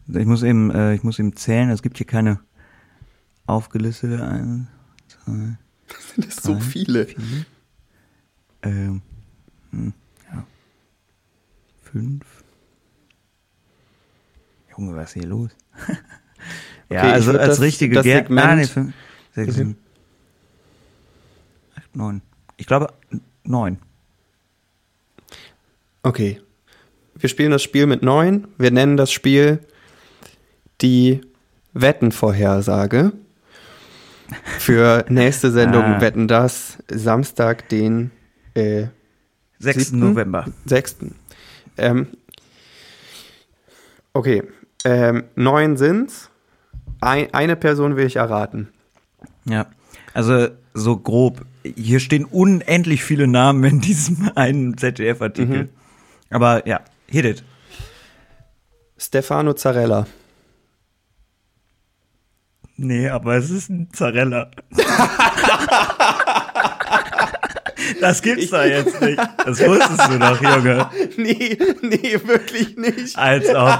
Ich 0.07 0.25
muss 0.27 0.43
eben, 0.43 0.69
äh, 0.69 0.93
ich 0.93 1.01
muss 1.03 1.17
eben 1.17 1.35
zählen. 1.35 1.71
Es 1.71 1.81
gibt 1.81 1.97
hier 1.97 2.05
keine 2.05 2.39
aufgelistete. 3.45 4.23
Ein, 4.25 4.67
zwei, 5.07 5.57
Das 5.87 6.09
sind 6.15 6.33
so 6.33 6.53
Drei. 6.53 6.61
viele. 6.61 7.05
vier. 7.07 7.45
Ähm, 8.63 9.01
hm, 9.71 9.93
ja. 10.31 10.45
Fünf. 11.83 12.25
Junge, 14.77 14.95
was 14.95 15.09
ist 15.09 15.13
hier 15.13 15.27
los? 15.27 15.51
ja, 16.89 17.01
Okay, 17.01 17.11
also 17.11 17.31
als 17.31 17.47
das- 17.47 17.61
richtige 17.61 17.95
das 17.95 18.05
Gär- 18.05 18.17
Segment- 18.23 18.45
Ah, 18.45 18.55
nee, 18.55 18.65
fünf, 18.65 18.93
sechs, 19.33 19.55
sieben, 19.55 19.77
acht, 21.75 21.95
neun. 21.95 22.21
Ich 22.57 22.65
glaube, 22.65 22.91
neun. 23.43 23.77
Okay. 26.03 26.41
Wir 27.17 27.29
spielen 27.29 27.51
das 27.51 27.63
Spiel 27.63 27.85
mit 27.85 28.01
neun. 28.03 28.47
Wir 28.57 28.71
nennen 28.71 28.97
das 28.97 29.11
Spiel 29.11 29.59
die 30.81 31.21
Wettenvorhersage. 31.73 33.13
Für 34.59 35.05
nächste 35.09 35.51
Sendung 35.51 35.83
Ah. 35.83 36.01
Wetten 36.01 36.27
das 36.27 36.77
Samstag, 36.89 37.69
den 37.69 38.11
äh, 38.53 38.87
6. 39.59 39.77
Siebten? 39.77 39.99
November. 39.99 40.45
6. 40.65 40.97
Ähm, 41.77 42.07
okay, 44.13 44.43
ähm, 44.83 45.25
neun 45.35 45.77
sind's. 45.77 46.29
Ein, 47.01 47.33
eine 47.33 47.55
Person 47.55 47.95
will 47.95 48.05
ich 48.05 48.15
erraten. 48.15 48.69
Ja. 49.45 49.67
Also, 50.13 50.47
so 50.73 50.97
grob. 50.97 51.45
Hier 51.63 51.99
stehen 51.99 52.25
unendlich 52.25 53.03
viele 53.03 53.27
Namen 53.27 53.63
in 53.63 53.81
diesem 53.81 54.31
einen 54.35 54.77
ZDF-Artikel. 54.77 55.63
Mhm. 55.63 55.69
Aber 56.29 56.67
ja, 56.67 56.81
hit 57.07 57.25
it. 57.25 57.43
Stefano 58.97 59.53
Zarella. 59.53 60.07
Nee, 62.77 63.07
aber 63.09 63.35
es 63.35 63.49
ist 63.49 63.69
ein 63.69 63.87
Zarella. 63.93 64.51
das 68.01 68.21
gibt's 68.21 68.49
da 68.49 68.65
jetzt 68.65 68.99
nicht. 69.01 69.17
Das 69.45 69.59
wusstest 69.65 70.09
du 70.11 70.19
doch, 70.19 70.41
Junge. 70.41 70.89
nee, 71.17 71.57
nee, 71.81 72.19
wirklich 72.25 72.75
nicht. 72.77 73.17
Als 73.17 73.47
ob. 73.49 73.79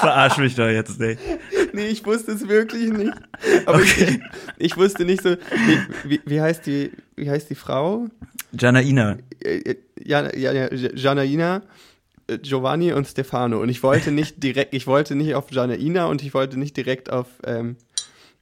Verarsch 0.00 0.38
mich 0.38 0.54
doch 0.54 0.68
jetzt 0.68 0.98
nicht. 1.00 1.20
Nee, 1.72 1.86
ich 1.88 2.04
wusste 2.06 2.32
es 2.32 2.46
wirklich 2.48 2.90
nicht. 2.90 3.12
Aber 3.66 3.78
Okay. 3.78 4.20
ich, 4.56 4.72
ich 4.72 4.76
wusste 4.76 5.04
nicht 5.04 5.22
so. 5.22 5.30
Wie, 5.36 5.78
wie, 6.04 6.20
wie 6.24 6.40
heißt 6.40 6.64
die, 6.66 6.92
wie 7.16 7.28
heißt 7.30 7.50
die 7.50 7.54
Frau? 7.54 8.06
Janaina. 8.52 9.18
Äh, 9.42 9.74
Ja, 10.02 10.34
ja, 10.34 10.52
ja, 10.52 10.68
Janaina, 10.72 11.56
äh, 11.56 11.60
Giovanni 12.38 12.92
und 12.92 13.06
Stefano. 13.06 13.60
Und 13.60 13.68
ich 13.68 13.82
wollte 13.82 14.10
nicht 14.12 14.42
direkt, 14.42 14.74
ich 14.74 14.86
wollte 14.86 15.14
nicht 15.14 15.34
auf 15.34 15.50
Janaina 15.50 16.06
und 16.06 16.22
ich 16.22 16.34
wollte 16.34 16.58
nicht 16.58 16.76
direkt 16.76 17.10
auf, 17.12 17.26
ähm, 17.44 17.76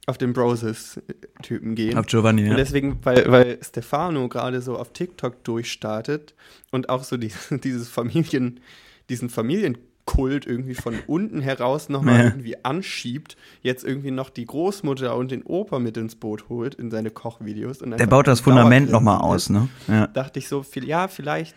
auf 0.05 0.17
den 0.17 0.33
Broses-Typen 0.33 1.75
gehen. 1.75 1.97
Auf 1.97 2.05
Giovanni, 2.07 2.43
Und 2.43 2.49
ja. 2.51 2.55
deswegen, 2.55 2.99
weil, 3.03 3.29
weil 3.31 3.59
Stefano 3.63 4.27
gerade 4.27 4.61
so 4.61 4.77
auf 4.77 4.91
TikTok 4.93 5.43
durchstartet 5.43 6.33
und 6.71 6.89
auch 6.89 7.03
so 7.03 7.17
die, 7.17 7.31
dieses 7.63 7.89
Familien, 7.89 8.59
diesen 9.09 9.29
Familienkult 9.29 10.47
irgendwie 10.47 10.73
von 10.75 10.95
unten 11.07 11.41
heraus 11.41 11.89
nochmal 11.89 12.17
Ja. 12.17 12.23
irgendwie 12.25 12.63
anschiebt, 12.65 13.37
jetzt 13.61 13.83
irgendwie 13.83 14.11
noch 14.11 14.29
die 14.31 14.45
Großmutter 14.45 15.15
und 15.15 15.29
den 15.31 15.43
Opa 15.43 15.77
mit 15.79 15.97
ins 15.97 16.15
Boot 16.15 16.49
holt 16.49 16.75
in 16.75 16.89
seine 16.89 17.11
Kochvideos. 17.11 17.81
Und 17.81 17.91
Der 17.99 18.07
baut 18.07 18.27
das 18.27 18.39
Fundament 18.39 18.89
nochmal 18.89 19.19
aus, 19.21 19.49
ne? 19.49 19.69
Ja. 19.87 20.07
dachte 20.07 20.39
ich 20.39 20.47
so, 20.47 20.63
viel, 20.63 20.87
ja, 20.87 21.07
vielleicht, 21.07 21.55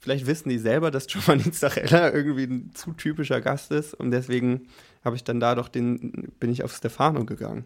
vielleicht 0.00 0.26
wissen 0.26 0.48
die 0.48 0.58
selber, 0.58 0.90
dass 0.90 1.06
Giovanni 1.06 1.50
Zarella 1.52 2.10
irgendwie 2.14 2.44
ein 2.44 2.70
zu 2.74 2.92
typischer 2.92 3.40
Gast 3.40 3.70
ist 3.70 3.94
und 3.94 4.10
deswegen 4.10 4.68
habe 5.04 5.16
ich 5.16 5.24
dann 5.24 5.40
da 5.40 5.54
doch 5.54 5.68
den, 5.68 6.32
bin 6.40 6.50
ich 6.50 6.64
auf 6.64 6.74
Stefano 6.74 7.24
gegangen. 7.24 7.64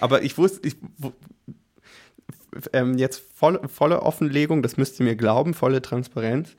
Aber 0.00 0.22
ich 0.22 0.38
wusste, 0.38 0.68
ich, 0.68 0.76
ähm, 2.72 2.96
jetzt 2.98 3.22
voll, 3.34 3.60
volle 3.68 4.02
Offenlegung, 4.02 4.62
das 4.62 4.76
müsst 4.76 5.00
ihr 5.00 5.04
mir 5.04 5.16
glauben, 5.16 5.54
volle 5.54 5.82
Transparenz, 5.82 6.56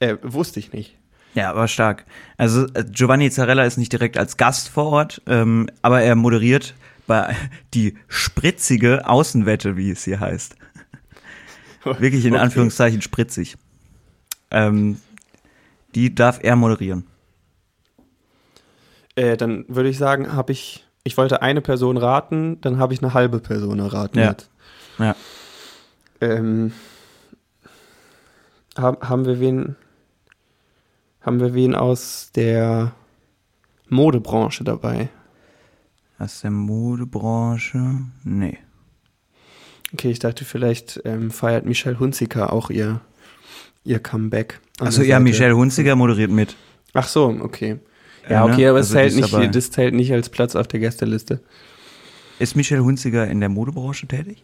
äh, 0.00 0.16
wusste 0.22 0.60
ich 0.60 0.72
nicht. 0.72 0.96
Ja, 1.34 1.50
aber 1.50 1.68
stark. 1.68 2.06
Also 2.36 2.66
äh, 2.74 2.84
Giovanni 2.90 3.30
Zarella 3.30 3.64
ist 3.64 3.76
nicht 3.76 3.92
direkt 3.92 4.16
als 4.16 4.36
Gast 4.36 4.68
vor 4.68 4.86
Ort, 4.86 5.22
ähm, 5.26 5.68
aber 5.82 6.00
er 6.00 6.14
moderiert 6.14 6.74
bei 7.06 7.36
die 7.74 7.96
spritzige 8.08 9.06
Außenwette, 9.08 9.76
wie 9.76 9.90
es 9.90 10.04
hier 10.04 10.20
heißt. 10.20 10.56
Wirklich 11.84 12.24
in 12.24 12.32
Okay. 12.34 12.42
Anführungszeichen 12.42 13.02
spritzig. 13.02 13.56
Ähm, 14.50 15.00
die 15.94 16.14
darf 16.14 16.38
er 16.42 16.56
moderieren. 16.56 17.06
Äh, 19.14 19.36
dann 19.36 19.64
würde 19.68 19.88
ich 19.88 19.98
sagen, 19.98 20.32
habe 20.32 20.52
ich, 20.52 20.86
ich 21.02 21.16
wollte 21.16 21.42
eine 21.42 21.60
Person 21.60 21.96
raten, 21.96 22.60
dann 22.60 22.78
habe 22.78 22.94
ich 22.94 23.02
eine 23.02 23.14
halbe 23.14 23.40
Person 23.40 23.78
erraten. 23.80 24.18
Ja. 24.18 24.30
jetzt. 24.30 24.50
Ja. 24.98 25.16
Ähm, 26.20 26.72
haben, 28.76 29.08
haben 29.08 29.24
wir 29.26 29.40
wen, 29.40 29.76
haben 31.20 31.40
wir 31.40 31.54
wen 31.54 31.74
aus 31.74 32.30
der 32.34 32.92
Modebranche 33.88 34.64
dabei? 34.64 35.08
Aus 36.18 36.40
der 36.40 36.50
Modebranche? 36.50 38.00
Nee. 38.24 38.58
Okay, 39.92 40.10
ich 40.10 40.18
dachte, 40.18 40.44
vielleicht 40.44 41.00
ähm, 41.04 41.30
feiert 41.30 41.64
Michelle 41.64 41.98
Hunziker 41.98 42.52
auch 42.52 42.70
ihr, 42.70 43.00
ihr 43.88 43.98
Comeback. 43.98 44.60
Also 44.78 45.02
ja, 45.02 45.16
Seite. 45.16 45.22
Michelle 45.24 45.56
Hunziger 45.56 45.96
moderiert 45.96 46.30
mit. 46.30 46.54
Ach 46.94 47.08
so, 47.08 47.36
okay. 47.40 47.78
Ja, 48.28 48.46
ne? 48.46 48.52
okay, 48.52 48.66
aber 48.68 48.78
Also 48.78 48.94
es 48.96 49.00
zählt 49.00 49.16
nicht, 49.16 49.32
dabei. 49.32 49.46
das 49.46 49.70
zählt 49.70 49.94
nicht 49.94 50.12
als 50.12 50.28
Platz 50.28 50.54
auf 50.54 50.68
der 50.68 50.80
Gästeliste. 50.80 51.40
Ist 52.38 52.54
Michelle 52.56 52.84
Hunziger 52.84 53.26
in 53.26 53.40
der 53.40 53.48
Modebranche 53.48 54.06
tätig? 54.06 54.42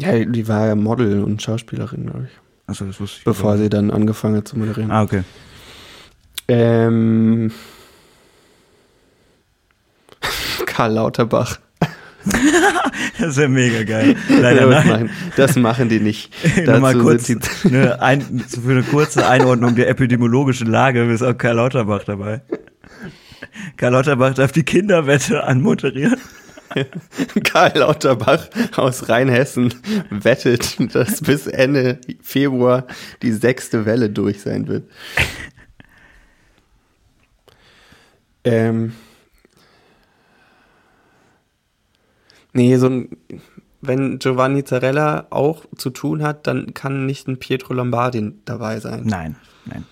Ja, 0.00 0.24
die 0.24 0.48
war 0.48 0.66
ja 0.66 0.74
Model 0.74 1.22
und 1.22 1.42
Schauspielerin, 1.42 2.06
glaube 2.06 2.28
ich. 2.30 2.38
Also 2.66 2.84
das 2.84 3.00
wusste 3.00 3.18
ich. 3.18 3.24
Bevor 3.24 3.56
sie 3.58 3.68
dann 3.68 3.90
angefangen 3.90 4.36
hat 4.36 4.48
zu 4.48 4.58
moderieren. 4.58 4.90
Ah, 4.90 5.02
okay. 5.02 5.22
Ähm, 6.48 7.52
Karl 10.66 10.92
Lauterbach. 10.92 11.58
Das 13.18 13.30
ist 13.30 13.38
ja 13.38 13.48
mega 13.48 13.82
geil. 13.84 14.16
Leider 14.28 14.66
das, 14.68 14.84
nein. 14.84 14.88
machen, 14.88 15.10
das 15.36 15.56
machen 15.56 15.88
die 15.88 16.00
nicht. 16.00 16.32
Dazu 16.66 16.98
kurz 17.00 17.24
die- 17.24 17.38
ne, 17.68 18.00
ein, 18.02 18.40
für 18.40 18.70
eine 18.70 18.82
kurze 18.82 19.26
Einordnung 19.28 19.74
der 19.74 19.88
epidemiologischen 19.88 20.68
Lage 20.68 21.04
ist 21.12 21.22
auch 21.22 21.36
Karl 21.36 21.56
Lauterbach 21.56 22.04
dabei. 22.04 22.42
Karl 23.76 23.92
Lauterbach 23.92 24.34
darf 24.34 24.52
die 24.52 24.62
Kinderwette 24.62 25.44
anmoderieren. 25.44 26.16
Karl 27.44 27.78
Lauterbach 27.78 28.48
aus 28.76 29.08
Rheinhessen 29.08 29.74
wettet, 30.10 30.76
dass 30.94 31.20
bis 31.22 31.46
Ende 31.46 31.98
Februar 32.22 32.86
die 33.22 33.32
sechste 33.32 33.84
Welle 33.86 34.10
durch 34.10 34.40
sein 34.42 34.68
wird. 34.68 34.84
Ähm. 38.44 38.92
Nee, 42.58 42.76
so 42.76 42.88
ein, 42.88 43.16
wenn 43.80 44.18
Giovanni 44.18 44.64
Zarella 44.64 45.28
auch 45.30 45.64
zu 45.76 45.90
tun 45.90 46.24
hat, 46.24 46.48
dann 46.48 46.74
kann 46.74 47.06
nicht 47.06 47.28
ein 47.28 47.38
Pietro 47.38 47.72
Lombardi 47.72 48.32
dabei 48.44 48.80
sein. 48.80 49.02
Nein, 49.04 49.36
nein. 49.64 49.84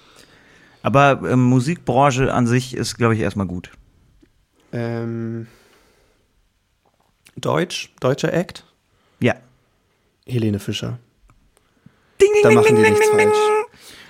Aber 0.82 1.20
ähm, 1.30 1.44
Musikbranche 1.44 2.34
an 2.34 2.48
sich 2.48 2.74
ist, 2.74 2.96
glaube 2.98 3.14
ich, 3.14 3.20
erstmal 3.20 3.46
gut. 3.46 3.70
Ähm, 4.72 5.46
Deutsch, 7.36 7.92
deutscher 8.00 8.32
Act, 8.32 8.64
Ja. 9.20 9.34
Helene 10.26 10.58
Fischer. 10.58 10.98
Ding, 12.20 12.28
ding, 12.32 12.42
Da 12.42 12.48
ding, 12.48 12.58
machen 12.58 12.66
ding, 12.66 12.76
die 12.78 12.82
ding, 12.82 12.92
nichts 12.94 13.08
falsch. 13.10 13.38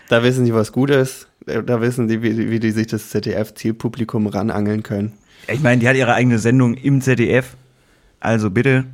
Da 0.09 0.23
wissen 0.23 0.47
die, 0.47 0.55
was 0.55 0.73
gut 0.73 0.89
ist. 0.89 1.29
Da 1.45 1.81
wissen 1.83 2.09
die, 2.09 2.23
wie, 2.23 2.51
wie 2.51 2.59
die 2.59 2.71
sich 2.71 2.87
das 2.87 3.11
ZDF-Zielpublikum 3.11 4.29
ranangeln 4.29 4.83
können. 4.83 5.13
Ich 5.47 5.61
meine, 5.61 5.81
die 5.81 5.89
hat 5.89 5.97
ihre 5.97 6.15
eigene 6.15 6.39
Sendung 6.39 6.73
im 6.73 7.03
ZDF. 7.03 7.55
Also 8.27 8.51
bitte. 8.51 8.87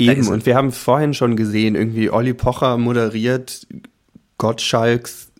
Eben, 0.00 0.26
und 0.26 0.46
wir 0.46 0.56
haben 0.56 0.72
vorhin 0.72 1.14
schon 1.14 1.36
gesehen, 1.36 1.76
irgendwie 1.76 2.10
Olli 2.10 2.34
Pocher 2.34 2.76
moderiert 2.76 3.68
Gottschalks 4.36 5.30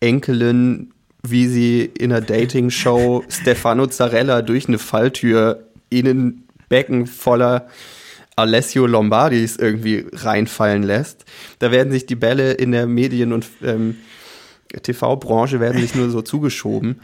Enkelin, 0.00 0.94
wie 1.22 1.46
sie 1.46 1.82
in 1.82 2.10
einer 2.10 2.22
Dating-Show 2.22 3.24
Stefano 3.28 3.86
Zarella 3.86 4.40
durch 4.40 4.66
eine 4.66 4.78
Falltür 4.78 5.68
in 5.90 6.06
ein 6.06 6.42
Becken 6.70 7.06
voller 7.06 7.68
Alessio 8.34 8.86
Lombardis 8.86 9.56
irgendwie 9.56 10.06
reinfallen 10.10 10.84
lässt. 10.84 11.26
Da 11.58 11.70
werden 11.70 11.92
sich 11.92 12.06
die 12.06 12.16
Bälle 12.16 12.52
in 12.52 12.72
der 12.72 12.86
Medien- 12.86 13.34
und 13.34 13.46
ähm, 13.62 13.98
TV-Branche 14.82 15.60
werden 15.60 15.82
sich 15.82 15.94
nur 15.94 16.08
so 16.08 16.22
zugeschoben. 16.22 17.02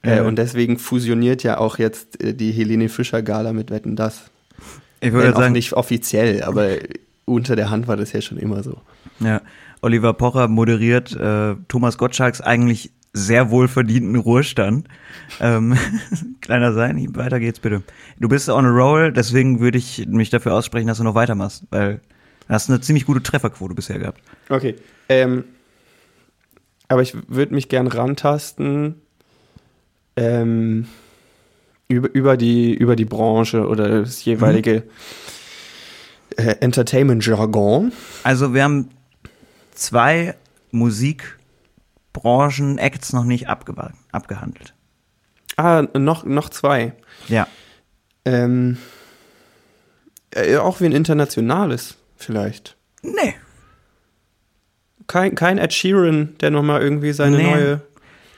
Äh, 0.00 0.22
und 0.22 0.36
deswegen 0.36 0.78
fusioniert 0.78 1.42
ja 1.42 1.58
auch 1.58 1.76
jetzt 1.76 2.24
äh, 2.24 2.32
die 2.32 2.52
Helene 2.52 2.88
Fischer-Gala 2.88 3.52
mit 3.52 3.70
Wetten, 3.70 3.96
das. 3.96 4.31
Ich 5.02 5.12
würde 5.12 5.32
sagen, 5.32 5.52
nicht 5.52 5.72
offiziell, 5.72 6.42
aber 6.42 6.76
unter 7.24 7.56
der 7.56 7.70
Hand 7.70 7.88
war 7.88 7.96
das 7.96 8.12
ja 8.12 8.20
schon 8.20 8.38
immer 8.38 8.62
so. 8.62 8.80
ja, 9.20 9.42
Oliver 9.80 10.12
Pocher 10.14 10.48
moderiert 10.48 11.14
äh, 11.14 11.56
Thomas 11.68 11.98
Gottschalks 11.98 12.40
eigentlich 12.40 12.92
sehr 13.12 13.50
wohlverdienten 13.50 14.16
Ruhestand. 14.16 14.88
Ähm, 15.40 15.76
kleiner 16.40 16.72
sein, 16.72 17.14
weiter 17.14 17.40
geht's 17.40 17.58
bitte. 17.58 17.82
Du 18.18 18.28
bist 18.28 18.48
on 18.48 18.64
a 18.64 18.70
roll, 18.70 19.12
deswegen 19.12 19.60
würde 19.60 19.78
ich 19.78 20.06
mich 20.06 20.30
dafür 20.30 20.54
aussprechen, 20.54 20.86
dass 20.86 20.98
du 20.98 21.04
noch 21.04 21.14
weitermachst, 21.14 21.64
weil 21.70 22.00
du 22.46 22.54
hast 22.54 22.70
eine 22.70 22.80
ziemlich 22.80 23.04
gute 23.04 23.22
Trefferquote 23.22 23.74
bisher 23.74 23.98
gehabt. 23.98 24.22
Okay. 24.48 24.76
Ähm, 25.08 25.44
aber 26.88 27.02
ich 27.02 27.14
würde 27.28 27.54
mich 27.54 27.68
gern 27.68 27.86
rantasten 27.86 29.02
ähm, 30.16 30.86
über, 31.92 32.08
über, 32.14 32.36
die, 32.36 32.74
über 32.74 32.96
die 32.96 33.04
Branche 33.04 33.66
oder 33.66 34.00
das 34.00 34.24
jeweilige 34.24 34.84
äh, 36.36 36.56
Entertainment-Jargon. 36.60 37.92
Also 38.22 38.54
wir 38.54 38.62
haben 38.64 38.88
zwei 39.74 40.34
Musikbranchen-Acts 40.70 43.12
noch 43.12 43.24
nicht 43.24 43.48
abgehandelt. 43.48 44.74
Ah, 45.56 45.82
noch, 45.98 46.24
noch 46.24 46.48
zwei. 46.48 46.94
Ja. 47.28 47.46
Ähm, 48.24 48.78
äh, 50.30 50.56
auch 50.56 50.80
wie 50.80 50.86
ein 50.86 50.92
internationales 50.92 51.96
vielleicht. 52.16 52.76
Nee. 53.02 53.34
Kein, 55.06 55.34
kein 55.34 55.58
Ed 55.58 55.74
Sheeran, 55.74 56.36
der 56.40 56.50
nochmal 56.50 56.80
irgendwie 56.80 57.12
seine 57.12 57.36
Nee. 57.36 57.50
neue 57.50 57.80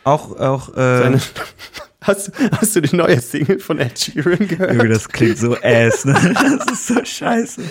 Auch, 0.02 0.36
auch, 0.38 0.70
äh, 0.70 0.98
Seine, 0.98 1.20
hast, 2.04 2.30
hast 2.52 2.76
du 2.76 2.80
die 2.80 2.94
neue 2.96 3.20
Single 3.20 3.58
von 3.58 3.78
Ed 3.78 3.98
Sheeran 3.98 4.46
gehört? 4.48 4.70
Irgendwie, 4.70 4.88
das 4.88 5.08
klingt 5.08 5.36
so 5.38 5.56
ass, 5.62 6.04
ne? 6.04 6.14
Das 6.58 6.72
ist 6.72 6.86
so 6.86 7.04
scheiße. 7.04 7.62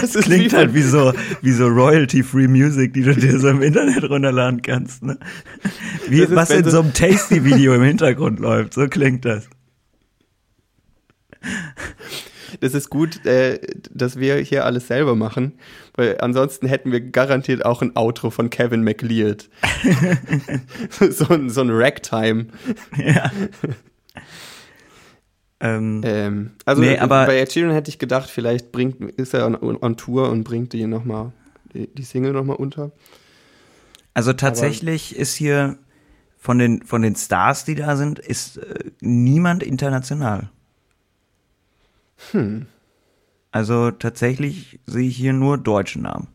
Das 0.00 0.14
ist 0.14 0.24
Klingt 0.24 0.52
wie 0.52 0.56
halt 0.56 0.74
wie 0.74 0.82
so, 0.82 1.12
wie 1.42 1.52
so 1.52 1.66
Royalty-Free 1.66 2.48
Music, 2.48 2.92
die 2.94 3.02
du 3.02 3.14
dir 3.14 3.38
so 3.38 3.48
im 3.48 3.62
Internet 3.62 4.04
runterladen 4.08 4.62
kannst, 4.62 5.02
ne? 5.02 5.18
Wie, 6.08 6.20
Das 6.20 6.30
ist, 6.30 6.36
was 6.36 6.50
in 6.50 6.64
so- 6.64 6.70
so 6.70 6.80
einem 6.80 6.92
Tasty-Video 6.92 7.74
im 7.74 7.82
Hintergrund 7.82 8.38
läuft, 8.40 8.74
so 8.74 8.86
klingt 8.88 9.24
das. 9.24 9.48
Das 12.60 12.74
ist 12.74 12.88
gut, 12.90 13.24
äh, 13.26 13.60
dass 13.92 14.18
wir 14.18 14.36
hier 14.38 14.64
alles 14.64 14.88
selber 14.88 15.14
machen, 15.14 15.52
weil 15.98 16.18
ansonsten 16.20 16.68
hätten 16.68 16.92
wir 16.92 17.00
garantiert 17.00 17.64
auch 17.64 17.82
ein 17.82 17.96
Outro 17.96 18.30
von 18.30 18.50
Kevin 18.50 18.84
McLeod. 18.84 19.50
so, 21.10 21.26
ein, 21.28 21.50
so 21.50 21.60
ein 21.60 21.70
Ragtime. 21.70 22.46
Ja. 22.96 23.32
ähm, 25.60 26.00
Ähm, 26.04 26.50
also 26.64 26.80
Nee, 26.80 26.98
aber- 26.98 27.26
bei 27.26 27.40
Ed 27.40 27.52
Sheeran 27.52 27.72
hätte 27.72 27.90
ich 27.90 27.98
gedacht, 27.98 28.30
vielleicht 28.30 28.70
bringt, 28.70 29.00
ist 29.18 29.34
er 29.34 29.44
on, 29.46 29.56
on 29.82 29.96
Tour 29.96 30.30
und 30.30 30.44
bringt 30.44 30.72
die 30.72 30.86
nochmal, 30.86 31.32
die, 31.74 31.88
die 31.92 32.04
Single 32.04 32.32
nochmal 32.32 32.56
unter. 32.56 32.92
also 34.14 34.32
tatsächlich 34.32 35.16
ist 35.16 35.34
hier 35.34 35.78
von 36.38 36.60
den, 36.60 36.82
von 36.84 37.02
den 37.02 37.16
Stars, 37.16 37.64
die 37.64 37.74
da 37.74 37.96
sind, 37.96 38.20
ist 38.20 38.58
äh, 38.58 38.92
niemand 39.00 39.64
international. 39.64 40.48
Hm. 42.30 42.66
Also 43.58 43.90
tatsächlich 43.90 44.78
sehe 44.86 45.08
ich 45.08 45.16
hier 45.16 45.32
nur 45.32 45.58
deutsche 45.58 46.00
Namen. 46.00 46.28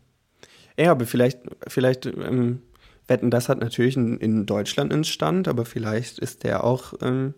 Ja, 0.78 0.92
aber 0.92 1.06
vielleicht, 1.06 1.40
vielleicht, 1.68 2.06
ähm, 2.06 2.62
Wetten, 3.08 3.32
das 3.32 3.48
hat 3.48 3.62
natürlich 3.62 3.96
in, 3.96 4.18
in 4.18 4.46
Deutschland 4.46 4.92
einen 4.92 5.06
Stand, 5.06 5.48
aber 5.48 5.64
vielleicht 5.64 6.20
ist 6.20 6.44
der 6.44 6.66
auch 6.66 6.96
ähm, 7.02 7.34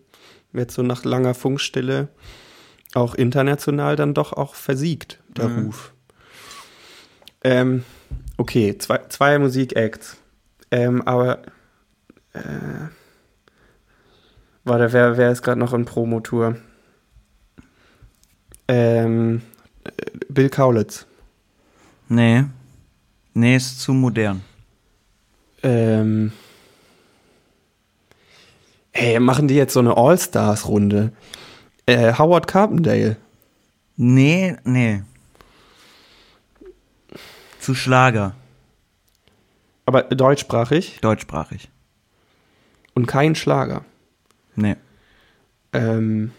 jetzt 0.52 0.74
so 0.74 0.82
nach 0.82 1.04
langer 1.04 1.34
Funkstille 1.34 2.08
auch 2.94 3.14
international 3.14 3.94
dann 3.94 4.12
doch 4.12 4.32
auch 4.32 4.56
versiegt, 4.56 5.22
der 5.36 5.50
Mhm. 5.50 5.66
Ruf. 5.66 5.92
Ähm, 7.44 7.84
okay, 8.36 8.76
zwei, 8.78 8.98
zwei 9.08 9.38
Musikacts. 9.38 10.16
Ähm, 10.72 11.00
aber 11.02 11.42
äh, 12.32 12.88
warte, 14.64 14.92
wer, 14.92 15.16
wer 15.16 15.30
ist 15.30 15.42
gerade 15.42 15.60
noch 15.60 15.72
in 15.74 15.84
Promotour? 15.84 16.56
Ähm, 18.66 19.42
äh, 19.42 19.55
Bill 20.28 20.48
Kaulitz. 20.50 21.06
Nee. 22.08 22.44
Nee, 23.34 23.56
ist 23.56 23.80
zu 23.80 23.92
modern. 23.92 24.42
Ähm, 25.62 26.32
ey, 28.92 29.18
machen 29.20 29.48
die 29.48 29.54
jetzt 29.54 29.72
so 29.74 29.80
eine 29.80 29.96
All-Stars-Runde? 29.96 31.12
Äh, 31.86 32.14
Howard 32.14 32.46
Carpendale. 32.46 33.16
Nee, 33.96 34.56
nee. 34.64 35.02
Zu 37.60 37.74
Schlager, 37.74 38.34
Aber 39.86 40.02
deutschsprachig 40.02 41.00
deutschsprachig. 41.00 41.68
und 42.94 43.06
kein 43.06 43.34
Schlager. 43.34 43.84
Nee. 44.54 44.76
Ähm, 45.72 46.32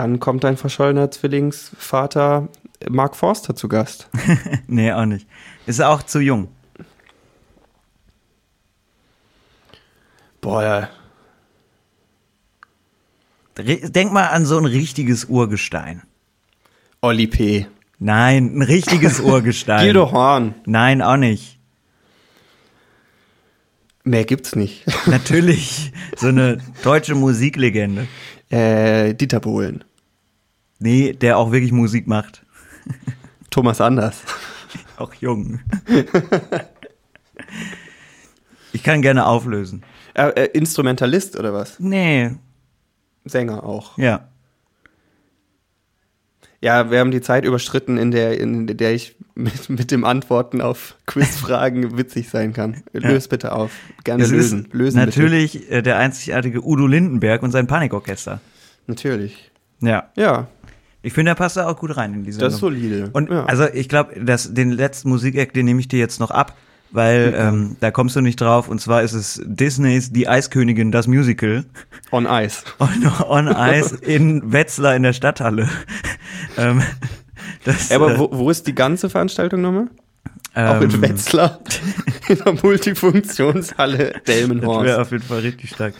dann 0.00 0.18
kommt 0.18 0.44
dein 0.44 0.56
verschollener 0.56 1.10
Zwillingsvater 1.10 2.48
Mark 2.88 3.16
Forster 3.16 3.54
zu 3.54 3.68
Gast. 3.68 4.08
nee, 4.66 4.90
auch 4.92 5.04
nicht. 5.04 5.26
Ist 5.66 5.82
auch 5.82 6.02
zu 6.02 6.20
jung. 6.20 6.48
Boah, 10.40 10.88
Denk 13.58 14.10
mal 14.10 14.28
an 14.28 14.46
so 14.46 14.56
ein 14.56 14.64
richtiges 14.64 15.26
Urgestein. 15.26 16.00
Olli 17.02 17.26
P. 17.26 17.66
Nein, 17.98 18.56
ein 18.56 18.62
richtiges 18.62 19.20
Urgestein. 19.20 19.86
Guido 19.86 20.12
Horn. 20.12 20.54
Nein, 20.64 21.02
auch 21.02 21.18
nicht. 21.18 21.58
Mehr 24.02 24.24
gibt's 24.24 24.56
nicht. 24.56 24.86
Natürlich 25.06 25.92
so 26.16 26.28
eine 26.28 26.56
deutsche 26.82 27.14
Musiklegende. 27.14 28.08
Äh, 28.48 29.12
Dieter 29.12 29.40
Bohlen. 29.40 29.84
Nee, 30.80 31.12
der 31.12 31.38
auch 31.38 31.52
wirklich 31.52 31.72
Musik 31.72 32.06
macht. 32.08 32.44
Thomas 33.50 33.80
Anders. 33.80 34.22
Auch 34.96 35.14
jung. 35.14 35.60
Ich 38.72 38.82
kann 38.82 39.02
gerne 39.02 39.26
auflösen. 39.26 39.82
Äh, 40.14 40.28
äh, 40.28 40.44
Instrumentalist 40.52 41.38
oder 41.38 41.52
was? 41.52 41.78
Nee, 41.80 42.32
Sänger 43.24 43.64
auch. 43.64 43.96
ja. 43.98 44.26
Ja, 46.62 46.90
wir 46.90 46.98
haben 46.98 47.10
die 47.10 47.22
Zeit 47.22 47.46
überschritten, 47.46 47.96
in 47.96 48.10
der, 48.10 48.38
in 48.38 48.66
der 48.66 48.92
ich 48.92 49.16
mit, 49.34 49.70
mit 49.70 49.90
dem 49.90 50.04
Antworten 50.04 50.60
auf 50.60 50.94
Quizfragen 51.06 51.96
witzig 51.96 52.28
sein 52.28 52.52
kann. 52.52 52.82
Lös 52.92 53.28
bitte 53.28 53.52
auf. 53.52 53.72
Gerne 54.04 54.24
Es 54.24 54.30
lösen. 54.30 54.68
lösen 54.72 54.98
natürlich 54.98 55.70
äh, 55.70 55.80
der 55.80 55.96
einzigartige 55.96 56.62
Udo 56.62 56.86
Lindenberg 56.86 57.42
und 57.42 57.50
sein 57.50 57.66
Panikorchester. 57.66 58.40
Bitte. 58.86 58.90
Natürlich. 59.08 59.50
Ja. 59.80 60.10
Ja, 60.16 60.48
Ich 61.02 61.12
finde, 61.12 61.32
er 61.32 61.34
passt 61.34 61.56
da 61.56 61.66
auch 61.66 61.76
gut 61.76 61.96
rein 61.96 62.12
in 62.12 62.24
diese 62.24 62.40
das 62.40 62.54
ist 62.54 62.60
solide. 62.60 63.10
Und 63.12 63.30
ja. 63.30 63.44
also 63.44 63.66
ich 63.72 63.88
glaube, 63.88 64.20
dass 64.20 64.52
den 64.52 64.70
letzten 64.70 65.08
Musikeck, 65.08 65.54
den 65.54 65.64
nehme 65.64 65.80
ich 65.80 65.88
dir 65.88 65.98
jetzt 65.98 66.20
noch 66.20 66.30
ab, 66.30 66.56
weil 66.90 67.34
ähm, 67.36 67.76
da 67.80 67.90
kommst 67.90 68.16
du 68.16 68.20
nicht 68.20 68.40
drauf. 68.40 68.68
Und 68.68 68.80
zwar 68.80 69.02
ist 69.02 69.14
es 69.14 69.40
Disneys 69.44 70.12
Die 70.12 70.28
Eiskönigin, 70.28 70.92
das 70.92 71.06
Musical. 71.06 71.64
on 72.10 72.26
Ice. 72.26 72.64
On, 72.78 72.88
on 73.28 73.48
Ice 73.48 73.96
in 73.96 74.52
Wetzlar 74.52 74.94
in 74.96 75.02
der 75.02 75.12
Stadthalle. 75.12 75.68
ähm, 76.58 76.82
das, 77.64 77.88
Ja, 77.88 77.96
aber 77.96 78.14
äh, 78.14 78.18
wo, 78.18 78.28
wo 78.32 78.50
ist 78.50 78.66
die 78.66 78.74
ganze 78.74 79.08
Veranstaltung 79.08 79.62
nochmal? 79.62 79.88
Auch 80.54 80.80
in 80.80 80.90
ähm, 80.90 81.02
Wetzlar. 81.02 81.60
in 82.28 82.38
der 82.38 82.54
Multifunktionshalle 82.62 83.96
Das 83.96 84.36
wäre 84.36 84.48
Delmenhorst. 84.48 84.98
auf 84.98 85.12
jeden 85.12 85.24
Fall 85.24 85.40
richtig 85.40 85.70
stark. 85.70 85.94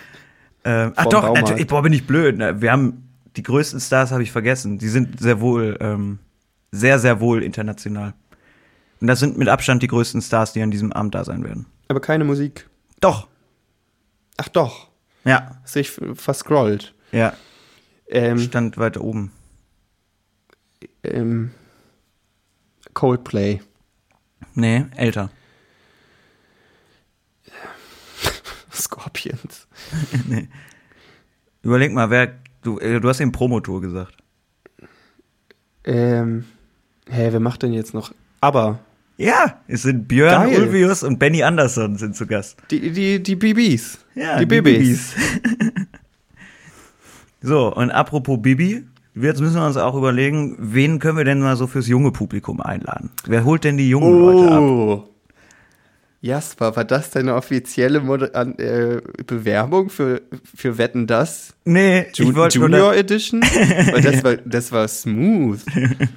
Ähm, 0.65 0.93
ach 0.97 1.07
doch, 1.07 1.35
natürlich, 1.35 1.67
boah, 1.67 1.83
bin 1.83 1.93
ich 1.93 2.07
blöd. 2.07 2.37
ne? 2.37 2.61
Wir 2.61 2.73
haben 2.73 3.10
die 3.37 3.43
größten 3.43 3.81
Stars 3.81 4.11
habe 4.13 4.23
ich 4.23 4.33
vergessen. 4.33 4.79
Die 4.79 4.89
sind 4.89 5.21
sehr 5.21 5.41
wohl, 5.41 5.77
ähm, 5.81 6.19
sehr, 6.73 6.99
sehr 6.99 7.21
wohl 7.21 7.43
international. 7.43 8.15
Und 9.01 9.07
das 9.07 9.21
sind 9.21 9.39
mit 9.39 9.49
Abstand 9.49 9.83
die 9.83 9.87
größten 9.87 10.21
Stars, 10.21 10.53
die 10.53 10.63
an 10.63 10.71
diesem 10.71 10.93
Abend 10.93 11.15
da 11.15 11.25
sein 11.25 11.45
werden. 11.45 11.67
Aber 11.89 12.01
keine 12.01 12.25
Musik. 12.25 12.69
Doch. 13.01 13.29
Ach 14.37 14.49
doch. 14.49 14.89
Ja. 15.25 15.59
Hast 15.63 15.75
dich 15.75 15.91
verscrollt. 15.91 16.95
Ja. 17.13 17.35
Ähm, 18.09 18.39
Stand 18.39 18.77
weiter 18.79 19.01
oben. 19.03 19.33
ähm, 21.03 21.53
Coldplay. 22.95 23.61
Nee, 24.55 24.87
älter. 24.97 25.31
Scorpions. 28.73 29.69
Überleg 31.63 31.93
mal, 31.93 32.11
wer. 32.11 32.35
Du, 32.63 32.79
äh, 32.79 33.01
du 33.01 33.09
hast 33.09 33.21
eben 33.21 33.33
Promotour 33.33 33.81
gesagt. 33.81 34.15
Ähm, 35.85 36.45
hä, 37.09 37.29
wer 37.31 37.41
macht 37.41 37.63
denn 37.63 37.73
jetzt 37.73 37.95
noch? 37.95 38.13
Aber 38.41 38.81
Ja, 39.17 39.61
es 39.67 39.83
sind 39.83 40.09
Björn 40.09 40.51
Geil. 40.51 40.61
Ulvius 40.63 41.03
und 41.03 41.19
Benny 41.19 41.43
Andersson 41.43 41.97
sind 41.97 42.17
zu 42.17 42.27
Gast. 42.27 42.59
die, 42.71 42.91
die, 42.91 43.23
die 43.23 43.37
BBs. 43.37 43.99
Ja, 44.15 44.39
die 44.39 44.47
Bibis. 44.47 45.15
So, 47.43 47.75
und 47.75 47.91
apropos 47.91 48.39
Bibi, 48.43 48.85
jetzt 49.15 49.41
müssen 49.41 49.57
wir 49.57 49.67
uns 49.67 49.79
auch 49.79 49.95
überlegen, 49.95 50.57
wen 50.59 50.99
können 50.99 51.17
wir 51.17 51.25
denn 51.25 51.41
mal 51.41 51.57
so 51.57 51.67
fürs 51.67 51.89
junge 51.89 52.13
Publikum 52.13 52.61
einladen? 52.61 53.09
Wer 53.25 53.45
holt 53.47 53.65
denn 53.65 53.79
die 53.79 53.89
jungen 53.89 54.19
Leute 54.21 54.53
ab? 54.53 55.10
Jasper, 56.23 56.77
war 56.77 56.85
das 56.85 57.11
deine 57.11 57.35
offizielle 57.35 58.01
Moder 58.01 58.35
an, 58.35 58.59
äh, 58.59 59.01
Bewerbung 59.27 59.89
für, 59.89 60.21
für 60.55 60.77
Wetten 60.77 61.07
das? 61.07 61.55
Nee, 61.65 62.09
Ju 62.15 62.29
ich 62.29 62.35
wollte 62.35 62.59
Junior 62.59 62.95
Edition? 62.95 63.41
Weil 63.43 64.03
das 64.03 64.23
war, 64.23 64.37
das 64.37 64.71
war 64.71 64.87
smooth. 64.87 65.61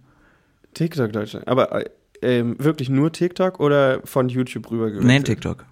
TikTok 0.73 1.11
Deutschland. 1.11 1.47
Aber 1.47 1.71
äh, 1.73 1.89
ähm, 2.21 2.55
wirklich 2.59 2.89
nur 2.89 3.11
TikTok 3.11 3.59
oder 3.59 4.01
von 4.05 4.29
YouTube 4.29 4.69
rüber 4.69 4.91
Nee, 4.91 5.17
in 5.17 5.23
TikTok. 5.23 5.65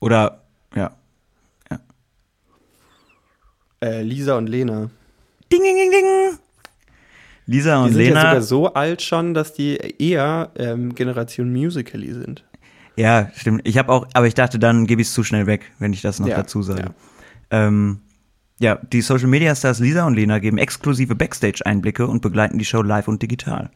Oder, 0.00 0.42
ja. 0.74 0.96
Äh, 3.82 4.02
Lisa 4.02 4.38
und 4.38 4.46
Lena. 4.46 4.88
Ding, 5.54 5.62
ding, 5.62 5.76
ding, 5.76 5.90
ding. 5.90 6.38
Lisa 7.46 7.76
Die 7.76 7.82
und 7.88 7.92
sind 7.92 8.02
ja 8.02 8.08
Lena. 8.08 8.20
sogar 8.20 8.42
so 8.42 8.72
alt 8.74 9.02
schon, 9.02 9.34
dass 9.34 9.52
die 9.52 9.76
eher 9.76 10.50
ähm, 10.56 10.94
Generation 10.94 11.52
Musically 11.52 12.12
sind. 12.12 12.44
Ja, 12.96 13.30
stimmt. 13.36 13.62
Ich 13.64 13.76
habe 13.76 13.92
auch, 13.92 14.06
aber 14.14 14.26
ich 14.26 14.34
dachte, 14.34 14.58
dann 14.58 14.86
gebe 14.86 15.02
ich 15.02 15.08
es 15.08 15.14
zu 15.14 15.24
schnell 15.24 15.46
weg, 15.46 15.70
wenn 15.78 15.92
ich 15.92 16.00
das 16.00 16.20
noch 16.20 16.28
Ja, 16.28 16.36
dazu 16.36 16.62
sage. 16.62 16.82
ja. 16.82 17.66
Ähm, 17.66 18.00
ja, 18.60 18.76
die 18.92 19.00
Social 19.02 19.26
Media 19.26 19.54
Stars 19.54 19.80
Lisa 19.80 20.06
und 20.06 20.14
Lena 20.14 20.38
geben 20.38 20.58
exklusive 20.58 21.14
Backstage-Einblicke 21.14 22.06
und 22.06 22.22
begleiten 22.22 22.56
die 22.58 22.64
Show 22.64 22.82
live 22.82 23.08
und 23.08 23.20
digital. 23.20 23.70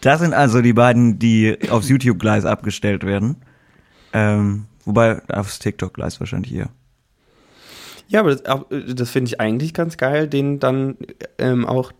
Das 0.00 0.20
sind 0.20 0.34
also 0.34 0.62
die 0.62 0.72
beiden, 0.72 1.18
die 1.18 1.58
aufs 1.68 1.88
YouTube-Gleis 1.88 2.44
abgestellt 2.44 3.04
werden. 3.04 3.36
Ähm, 4.12 4.66
wobei 4.84 5.20
aufs 5.28 5.58
TikTok-Gleis 5.58 6.20
wahrscheinlich 6.20 6.54
eher. 6.54 6.68
Ja, 8.12 8.20
aber 8.20 8.36
das, 8.36 8.42
äh, 8.70 8.94
das 8.94 9.10
finde 9.10 9.30
ich 9.30 9.40
eigentlich 9.40 9.72
ganz 9.72 9.96
geil, 9.96 10.28
denen 10.28 10.60
dann 10.60 10.96
ähm, 11.38 11.66
auch 11.66 11.92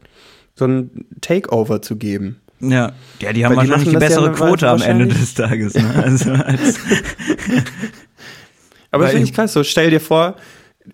so 0.54 0.66
ein 0.66 1.06
Takeover 1.22 1.80
zu 1.80 1.96
geben. 1.96 2.40
Ja, 2.60 2.92
ja 3.20 3.32
die 3.32 3.44
haben 3.44 3.56
Weil 3.56 3.64
die 3.64 3.70
wahrscheinlich 3.70 3.88
die 3.88 3.94
das 3.94 4.02
ja 4.02 4.08
bessere 4.08 4.24
dann 4.26 4.34
Quote 4.34 4.68
am 4.68 4.82
Ende 4.82 5.06
des 5.08 5.34
Tages. 5.34 5.74
Ne? 5.74 5.90
Also 6.02 6.30
als, 6.32 6.78
Aber 8.90 9.04
Weil 9.04 9.10
finde 9.10 9.24
ich- 9.24 9.30
ich 9.30 9.34
krass. 9.34 9.54
So, 9.54 9.64
stell 9.64 9.90
dir 9.90 10.00
vor, 10.00 10.36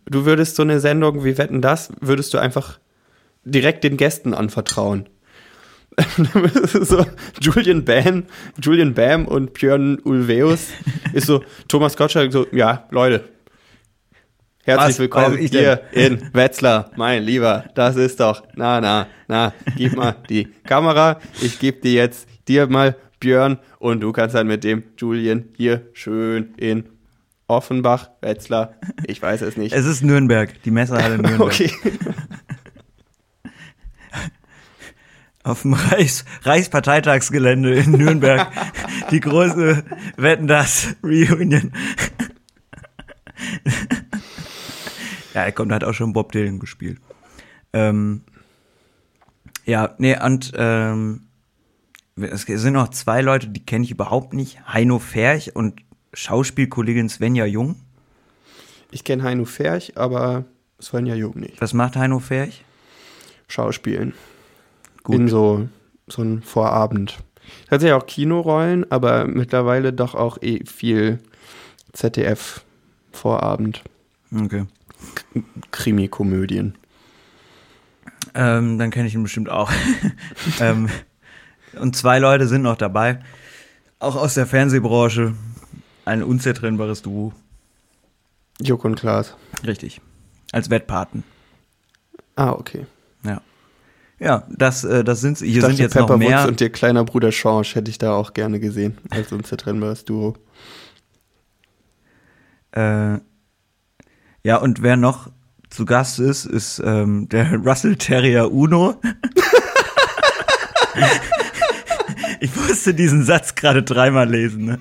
du 0.07 0.25
würdest 0.25 0.55
so 0.55 0.63
eine 0.63 0.79
Sendung 0.79 1.25
wie 1.25 1.37
Wetten 1.37 1.61
das, 1.61 1.91
würdest 2.01 2.33
du 2.33 2.39
einfach 2.39 2.79
direkt 3.45 3.83
den 3.83 3.97
Gästen 3.97 4.35
anvertrauen. 4.35 5.09
so, 6.81 7.05
Julian 7.41 7.85
Bam, 7.85 8.25
Julian 8.63 8.95
Bam 8.95 9.27
und 9.27 9.53
Björn 9.53 9.99
Ulveus 10.05 10.69
ist 11.13 11.27
so, 11.27 11.43
Thomas 11.67 11.97
Gottschalk 11.97 12.33
so, 12.33 12.47
ja, 12.53 12.87
Leute, 12.93 13.25
herzlich 14.69 14.89
Was 14.89 14.99
willkommen 14.99 15.39
ich 15.39 15.51
hier 15.51 15.81
in 15.93 16.23
Wetzlar, 16.35 16.91
mein 16.95 17.23
Lieber, 17.23 17.65
das 17.75 17.97
ist 17.97 18.21
doch, 18.21 18.43
na, 18.55 18.83
na, 18.83 19.07
na, 19.27 19.55
gib 19.77 19.97
mal 19.97 20.17
die 20.29 20.49
Kamera, 20.65 21.21
ich 21.41 21.59
gebe 21.59 21.81
dir 21.81 21.95
jetzt 21.95 22.29
dir 22.47 22.67
mal 22.67 22.95
Björn 23.19 23.59
und 23.79 24.01
du 24.01 24.13
kannst 24.13 24.35
dann 24.35 24.47
mit 24.47 24.65
dem 24.65 24.85
Julian 24.99 25.47
hier 25.57 25.89
schön 25.95 26.53
in 26.59 26.85
Offenbach, 27.47 28.11
Wetzlar, 28.21 28.75
ich 29.07 29.23
weiß 29.23 29.41
es 29.41 29.57
nicht. 29.57 29.75
es 29.75 29.87
ist 29.87 30.03
Nürnberg, 30.03 30.63
die 30.65 30.71
Messerhalle 30.71 31.17
Nürnberg. 31.17 31.41
Okay. 31.41 31.73
auf 35.45 35.63
dem 35.63 35.73
Reichs 35.73 36.27
Reichsparteitagsgelände 36.43 37.75
in 37.75 37.93
Nürnberg 37.93 38.49
die 39.11 39.21
große 39.21 39.83
Wetten 40.19 40.47
das 40.47 40.89
Reunion. 41.03 41.73
Ja, 45.39 45.45
er 45.45 45.53
kommt, 45.53 45.73
hat 45.73 45.85
auch 45.85 45.95
schon 45.95 46.13
Bob 46.13 46.33
Dylan 46.33 46.59
gespielt. 46.59 46.99
Ähm, 47.73 48.23
ja, 49.65 49.95
nee, 49.99 50.17
und 50.21 50.53
ähm, 50.57 51.29
es 52.17 52.43
sind 52.43 52.73
noch 52.73 52.89
zwei 52.89 53.21
Leute, 53.21 53.49
die 53.49 53.65
kenne 53.65 53.85
ich 53.85 53.93
überhaupt 53.93 54.35
nicht. 54.35 54.59
Heino 54.67 54.99
Ferch 54.99 55.55
und 55.55 55.81
Schauspielkollegin 56.13 57.09
Svenja 57.09 57.45
Jung. 57.45 57.77
Ich 58.91 59.05
kenne 59.05 59.23
Heino 59.23 59.45
Ferch, 59.45 59.97
aber 59.97 60.45
Svenja 60.83 61.15
Jung 61.15 61.39
nicht. 61.39 61.61
Was 61.61 61.73
macht 61.73 61.97
Heino 61.97 62.19
Ferch? 62.19 62.65
Schauspielen. 63.47 64.15
Gut. 65.05 65.17
In 65.17 65.29
so, 65.29 65.69
so 66.09 66.23
einem 66.23 66.43
Vorabend. 66.43 67.19
Tatsächlich 67.71 67.95
auch 67.95 68.07
Kinorollen, 68.07 68.91
aber 68.91 69.27
mittlerweile 69.27 69.93
doch 69.93 70.15
auch 70.15 70.39
eh 70.43 70.65
viel 70.67 71.21
ZDF-Vorabend. 71.93 73.85
Okay. 74.35 74.67
Krimi-Komödien. 75.71 76.77
Ähm, 78.35 78.79
dann 78.79 78.91
kenne 78.91 79.09
ich 79.09 79.15
ihn 79.15 79.23
bestimmt 79.23 79.49
auch. 79.51 79.71
ähm, 80.61 80.89
und 81.81 81.97
zwei 81.97 82.19
Leute 82.19 82.47
sind 82.49 82.63
noch 82.63 82.77
dabei. 82.77 83.21
Auch 83.99 84.17
aus 84.17 84.35
der 84.35 84.47
Fernsehbranche. 84.47 85.35
Ein 86.05 86.23
unzertrennbares 86.23 87.03
Duo. 87.03 87.33
Juck 88.61 88.85
und 88.85 88.97
Klaas. 88.97 89.37
Richtig. 89.67 90.01
Als 90.53 90.71
Wettpaten. 90.71 91.25
Ah, 92.37 92.53
okay. 92.53 92.87
Ja. 93.25 93.41
Ja, 94.19 94.47
das, 94.49 94.85
äh, 94.85 95.05
das 95.05 95.21
sind 95.21 95.39
Hier 95.39 95.49
Ich 95.49 95.55
sind 95.55 95.63
dachte, 95.63 95.83
jetzt 95.83 95.95
noch 95.95 96.07
Pepperwoods 96.07 96.29
mehr. 96.29 96.49
und 96.49 96.61
ihr 96.61 96.71
kleiner 96.71 97.05
Bruder 97.05 97.31
Change 97.31 97.71
hätte 97.75 97.91
ich 97.91 97.99
da 97.99 98.15
auch 98.15 98.33
gerne 98.33 98.59
gesehen, 98.59 98.99
als 99.11 99.33
unzertrennbares 99.33 100.05
Duo. 100.05 100.35
Äh, 102.73 103.19
ja, 104.43 104.57
und 104.57 104.83
wer 104.83 104.97
noch 104.97 105.31
zu 105.71 105.85
Gast 105.85 106.19
ist, 106.19 106.47
ist 106.47 106.83
ähm, 106.85 107.29
der 107.29 107.57
Russell 107.65 107.97
Terrier 107.97 108.53
Uno. 108.53 109.01
ich 112.41 112.55
musste 112.57 112.95
diesen 112.95 113.25
Satz 113.25 113.55
gerade 113.55 113.83
dreimal 113.83 114.29
lesen. 114.29 114.65
Ne? 114.65 114.79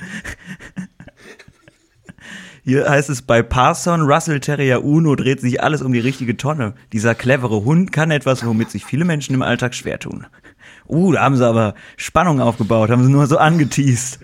Hier 2.67 2.89
heißt 2.89 3.09
es 3.09 3.21
bei 3.21 3.43
Parson, 3.43 4.01
Russell 4.01 4.41
Terrier 4.41 4.83
Uno 4.83 5.15
dreht 5.15 5.39
sich 5.39 5.63
alles 5.63 5.81
um 5.81 5.93
die 5.93 6.01
richtige 6.01 6.35
Tonne. 6.35 6.73
Dieser 6.91 7.15
clevere 7.15 7.63
Hund 7.63 7.93
kann 7.93 8.11
etwas, 8.11 8.45
womit 8.45 8.71
sich 8.71 8.83
viele 8.83 9.05
Menschen 9.05 9.33
im 9.33 9.41
Alltag 9.41 9.73
schwer 9.73 9.99
tun. 9.99 10.27
Uh, 10.85 11.13
da 11.13 11.21
haben 11.21 11.37
sie 11.37 11.47
aber 11.47 11.75
Spannung 11.95 12.41
aufgebaut, 12.41 12.89
haben 12.89 13.05
sie 13.05 13.09
nur 13.09 13.25
so 13.27 13.37
angeteased. 13.37 14.19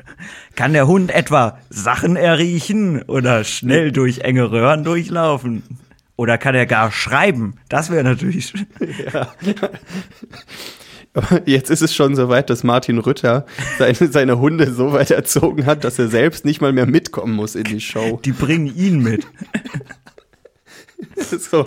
Kann 0.58 0.74
der 0.74 0.88
Hund 0.88 1.10
etwa 1.10 1.58
Sachen 1.70 2.18
erriechen 2.18 3.04
oder 3.04 3.46
schnell 3.46 3.94
durch 3.94 4.20
enge 4.20 4.52
Röhren 4.52 4.84
durchlaufen? 4.84 5.64
Oder 6.18 6.38
kann 6.38 6.54
er 6.54 6.66
gar 6.66 6.92
schreiben? 6.92 7.54
Das 7.70 7.92
wäre 7.92 8.04
natürlich. 8.04 8.54
Aber 9.14 9.32
jetzt 11.46 11.70
ist 11.70 11.82
es 11.82 11.94
schon 11.94 12.16
so 12.16 12.30
weit, 12.30 12.50
dass 12.50 12.64
Martin 12.64 12.98
Rütter 12.98 13.46
seine, 13.78 13.96
seine 14.12 14.40
Hunde 14.40 14.72
so 14.72 14.94
weit 14.94 15.12
erzogen 15.12 15.66
hat, 15.66 15.84
dass 15.84 16.00
er 16.00 16.08
selbst 16.08 16.46
nicht 16.46 16.62
mal 16.62 16.74
mehr 16.74 16.86
mitkommen 16.86 17.34
muss 17.34 17.56
in 17.56 17.66
die 17.66 17.82
Show. 17.82 18.20
Die 18.24 18.32
bringen 18.32 18.76
ihn 18.76 19.00
mit. 19.00 19.28
so 21.40 21.66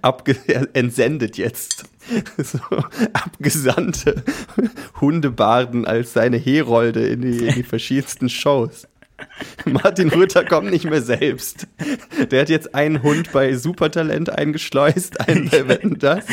abge 0.00 0.36
entsendet 0.72 1.36
jetzt 1.36 1.84
so 2.38 2.58
abgesandte 3.12 4.22
Hundebarden 5.00 5.84
als 5.86 6.12
seine 6.12 6.36
Herolde 6.36 7.06
in 7.06 7.22
die, 7.22 7.46
in 7.46 7.54
die 7.54 7.62
verschiedensten 7.62 8.28
Shows. 8.28 8.86
Martin 9.64 10.08
Rütter 10.08 10.44
kommt 10.44 10.70
nicht 10.70 10.84
mehr 10.84 11.02
selbst. 11.02 11.66
Der 12.30 12.42
hat 12.42 12.48
jetzt 12.48 12.74
einen 12.74 13.02
Hund 13.02 13.32
bei 13.32 13.54
Supertalent 13.54 14.30
eingeschleust, 14.30 15.28
einen 15.28 15.48
bei 15.48 15.68
Wetten 15.68 15.98
das. 15.98 16.24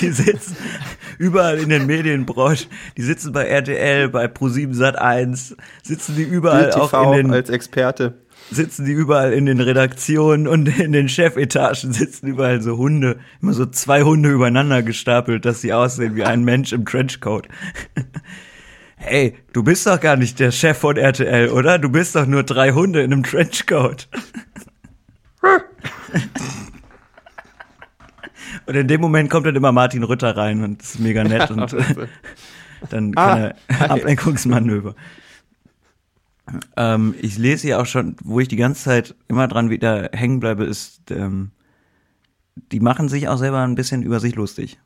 Die 0.00 0.10
sitzen 0.10 0.56
überall 1.18 1.58
in 1.58 1.68
den 1.68 1.86
Medienbranchen. 1.86 2.68
Die 2.96 3.02
sitzen 3.02 3.32
bei 3.32 3.46
RTL, 3.46 4.08
bei 4.08 4.26
Pro7 4.26 4.74
Sat1, 4.74 5.56
sitzen 5.82 6.16
die 6.16 6.22
überall 6.22 6.72
auch 6.72 7.12
in 7.12 7.16
den 7.16 7.30
als 7.30 7.50
Experte. 7.50 8.14
sitzen 8.50 8.84
die 8.84 8.92
überall 8.92 9.32
in 9.32 9.46
den 9.46 9.60
Redaktionen 9.60 10.46
und 10.46 10.78
in 10.78 10.92
den 10.92 11.08
Chefetagen 11.08 11.92
sitzen 11.92 12.26
überall 12.28 12.60
so 12.60 12.76
Hunde, 12.76 13.18
immer 13.42 13.52
so 13.52 13.66
zwei 13.66 14.02
Hunde 14.02 14.30
übereinander 14.30 14.82
gestapelt, 14.82 15.44
dass 15.44 15.60
sie 15.60 15.72
aussehen 15.72 16.16
wie 16.16 16.24
ein 16.24 16.44
Mensch 16.44 16.72
im 16.72 16.84
Trenchcoat. 16.84 17.48
Hey, 18.96 19.36
du 19.52 19.62
bist 19.62 19.86
doch 19.86 20.00
gar 20.00 20.16
nicht 20.16 20.40
der 20.40 20.50
Chef 20.50 20.78
von 20.78 20.96
RTL, 20.96 21.50
oder? 21.50 21.78
Du 21.78 21.88
bist 21.90 22.16
doch 22.16 22.26
nur 22.26 22.42
drei 22.42 22.72
Hunde 22.72 23.02
in 23.02 23.12
einem 23.12 23.22
Trenchcoat. 23.22 24.08
Und 28.66 28.74
in 28.74 28.88
dem 28.88 29.00
Moment 29.00 29.30
kommt 29.30 29.46
dann 29.46 29.54
immer 29.54 29.70
Martin 29.70 30.02
Rütter 30.02 30.36
rein 30.36 30.62
und 30.64 30.82
ist 30.82 30.98
mega 30.98 31.22
nett 31.22 31.50
und 31.50 31.76
dann 32.90 33.12
Ah, 33.16 33.52
er 33.68 33.90
Ablenkungsmanöver. 33.90 34.94
Ähm, 36.76 37.14
ich 37.20 37.38
lese 37.38 37.66
hier 37.66 37.80
auch 37.80 37.86
schon, 37.86 38.16
wo 38.22 38.40
ich 38.40 38.48
die 38.48 38.56
ganze 38.56 38.84
Zeit 38.84 39.14
immer 39.28 39.46
dran 39.48 39.70
wieder 39.70 40.10
hängen 40.12 40.40
bleibe, 40.40 40.64
ist, 40.64 41.10
ähm, 41.10 41.50
die 42.72 42.80
machen 42.80 43.08
sich 43.08 43.28
auch 43.28 43.36
selber 43.36 43.62
ein 43.62 43.74
bisschen 43.74 44.02
über 44.02 44.20
sich 44.20 44.34
lustig. 44.34 44.78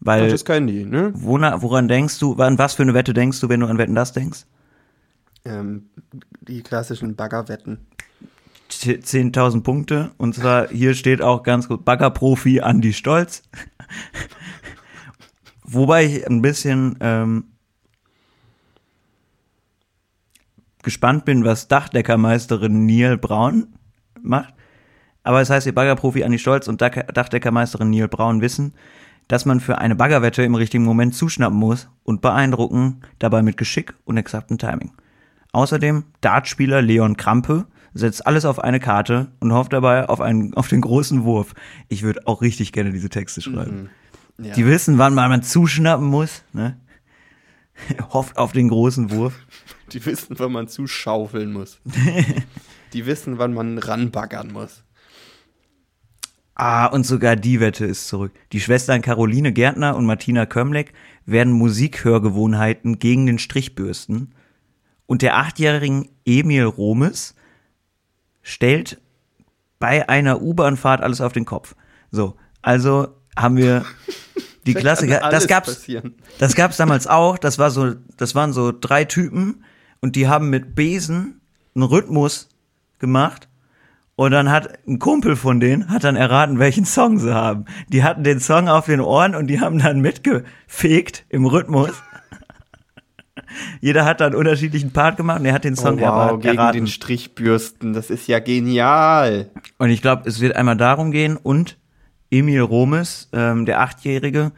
Ach, 0.00 0.06
Weil, 0.06 0.30
das 0.30 0.44
können 0.44 0.66
die, 0.68 0.84
ne? 0.84 1.12
wona, 1.14 1.60
woran 1.62 1.88
denkst 1.88 2.18
du, 2.20 2.34
an 2.36 2.56
was 2.58 2.74
für 2.74 2.82
eine 2.82 2.94
Wette 2.94 3.12
denkst 3.12 3.40
du, 3.40 3.48
wenn 3.48 3.60
du 3.60 3.66
an 3.66 3.78
Wetten 3.78 3.94
das 3.94 4.12
denkst? 4.12 4.44
Ähm, 5.44 5.90
die 6.40 6.62
klassischen 6.62 7.16
Baggerwetten. 7.16 7.78
T- 8.68 8.96
10.000 8.98 9.62
Punkte. 9.62 10.10
Und 10.18 10.34
zwar, 10.34 10.68
hier 10.68 10.94
steht 10.94 11.22
auch 11.22 11.42
ganz 11.42 11.68
gut, 11.68 11.84
Baggerprofi 11.84 12.60
Andi 12.60 12.92
Stolz. 12.92 13.42
Wobei 15.64 16.04
ich 16.06 16.26
ein 16.28 16.42
bisschen 16.42 16.96
ähm, 17.00 17.44
gespannt 20.82 21.24
bin, 21.24 21.44
was 21.44 21.68
Dachdeckermeisterin 21.68 22.86
Neil 22.86 23.18
Braun 23.18 23.74
macht. 24.22 24.54
Aber 25.22 25.40
es 25.40 25.50
heißt 25.50 25.64
hier 25.64 25.74
Baggerprofi 25.74 26.24
Andi 26.24 26.38
Stolz 26.38 26.68
und 26.68 26.80
Dach- 26.80 27.06
Dachdeckermeisterin 27.12 27.90
Neil 27.90 28.08
Braun 28.08 28.40
wissen, 28.40 28.74
dass 29.28 29.44
man 29.44 29.60
für 29.60 29.78
eine 29.78 29.94
Baggerwette 29.94 30.42
im 30.42 30.54
richtigen 30.54 30.84
Moment 30.84 31.14
zuschnappen 31.14 31.58
muss 31.58 31.88
und 32.02 32.20
beeindrucken, 32.20 33.02
dabei 33.18 33.42
mit 33.42 33.56
Geschick 33.56 33.94
und 34.04 34.16
exaktem 34.16 34.58
Timing. 34.58 34.92
Außerdem 35.52 36.04
Dartspieler 36.20 36.82
Leon 36.82 37.16
Krampe 37.16 37.66
setzt 37.94 38.26
alles 38.26 38.44
auf 38.44 38.58
eine 38.58 38.80
Karte 38.80 39.28
und 39.40 39.52
hofft 39.52 39.72
dabei 39.72 40.08
auf, 40.08 40.20
einen, 40.20 40.54
auf 40.56 40.68
den 40.68 40.80
großen 40.80 41.24
Wurf. 41.24 41.54
Ich 41.88 42.02
würde 42.02 42.26
auch 42.26 42.42
richtig 42.42 42.72
gerne 42.72 42.92
diese 42.92 43.08
Texte 43.08 43.40
schreiben. 43.40 43.90
Ja. 44.38 44.54
Die 44.54 44.66
wissen, 44.66 44.98
wann 44.98 45.14
man 45.14 45.42
zuschnappen 45.42 46.06
muss. 46.06 46.42
Ne? 46.52 46.76
hofft 48.12 48.36
auf 48.38 48.52
den 48.52 48.68
großen 48.68 49.10
Wurf. 49.10 49.34
Die 49.92 50.04
wissen, 50.04 50.38
wann 50.38 50.52
man 50.52 50.68
zuschaufeln 50.68 51.52
muss. 51.52 51.80
die 52.92 53.06
wissen, 53.06 53.38
wann 53.38 53.54
man 53.54 53.78
ranbaggern 53.78 54.52
muss. 54.52 54.84
Ah, 56.60 56.86
und 56.86 57.06
sogar 57.06 57.36
die 57.36 57.60
Wette 57.60 57.86
ist 57.86 58.08
zurück. 58.08 58.32
Die 58.50 58.60
Schwestern 58.60 59.00
Caroline 59.00 59.52
Gärtner 59.52 59.94
und 59.94 60.06
Martina 60.06 60.44
Kömleck 60.44 60.92
werden 61.24 61.52
Musikhörgewohnheiten 61.52 62.98
gegen 62.98 63.26
den 63.26 63.38
Strich 63.38 63.76
bürsten. 63.76 64.34
Und 65.06 65.22
der 65.22 65.36
achtjährigen 65.36 66.08
Emil 66.26 66.64
Romes 66.64 67.36
stellt 68.42 69.00
bei 69.78 70.08
einer 70.08 70.42
U-Bahn-Fahrt 70.42 71.00
alles 71.00 71.20
auf 71.20 71.32
den 71.32 71.44
Kopf. 71.44 71.76
So, 72.10 72.34
also 72.60 73.14
haben 73.36 73.56
wir 73.56 73.84
die 74.66 74.74
Klassiker. 74.74 75.20
Das 75.30 75.46
gab's, 75.46 75.74
passieren. 75.74 76.16
das 76.40 76.56
gab's 76.56 76.76
damals 76.76 77.06
auch. 77.06 77.38
Das 77.38 77.60
war 77.60 77.70
so, 77.70 77.94
das 78.16 78.34
waren 78.34 78.52
so 78.52 78.72
drei 78.72 79.04
Typen 79.04 79.64
und 80.00 80.16
die 80.16 80.26
haben 80.26 80.50
mit 80.50 80.74
Besen 80.74 81.40
einen 81.76 81.84
Rhythmus 81.84 82.48
gemacht. 82.98 83.47
Und 84.18 84.32
dann 84.32 84.50
hat 84.50 84.84
ein 84.88 84.98
Kumpel 84.98 85.36
von 85.36 85.60
denen 85.60 85.90
hat 85.90 86.02
dann 86.02 86.16
erraten, 86.16 86.58
welchen 86.58 86.84
Song 86.84 87.20
sie 87.20 87.32
haben. 87.32 87.66
Die 87.88 88.02
hatten 88.02 88.24
den 88.24 88.40
Song 88.40 88.68
auf 88.68 88.86
den 88.86 89.00
Ohren 89.00 89.36
und 89.36 89.46
die 89.46 89.60
haben 89.60 89.78
dann 89.78 90.00
mitgefegt 90.00 91.24
im 91.28 91.46
Rhythmus. 91.46 91.92
Jeder 93.80 94.04
hat 94.04 94.20
dann 94.20 94.32
einen 94.32 94.36
unterschiedlichen 94.40 94.92
Part 94.92 95.16
gemacht 95.18 95.38
und 95.38 95.46
er 95.46 95.52
hat 95.54 95.62
den 95.62 95.74
Oh, 95.74 95.82
Song 95.82 96.00
wow, 96.00 96.32
erra- 96.32 96.36
gegen 96.40 96.56
erraten. 96.58 96.80
den 96.80 96.86
Strichbürsten. 96.88 97.92
Das 97.92 98.10
ist 98.10 98.26
ja 98.26 98.40
genial. 98.40 99.50
Und 99.78 99.90
ich 99.90 100.02
glaube, 100.02 100.22
es 100.28 100.40
wird 100.40 100.56
einmal 100.56 100.76
darum 100.76 101.12
gehen 101.12 101.36
und 101.36 101.78
Emil 102.30 102.60
Romes, 102.60 103.28
ähm, 103.32 103.66
der 103.66 103.80
Achtjährige, 103.80 104.50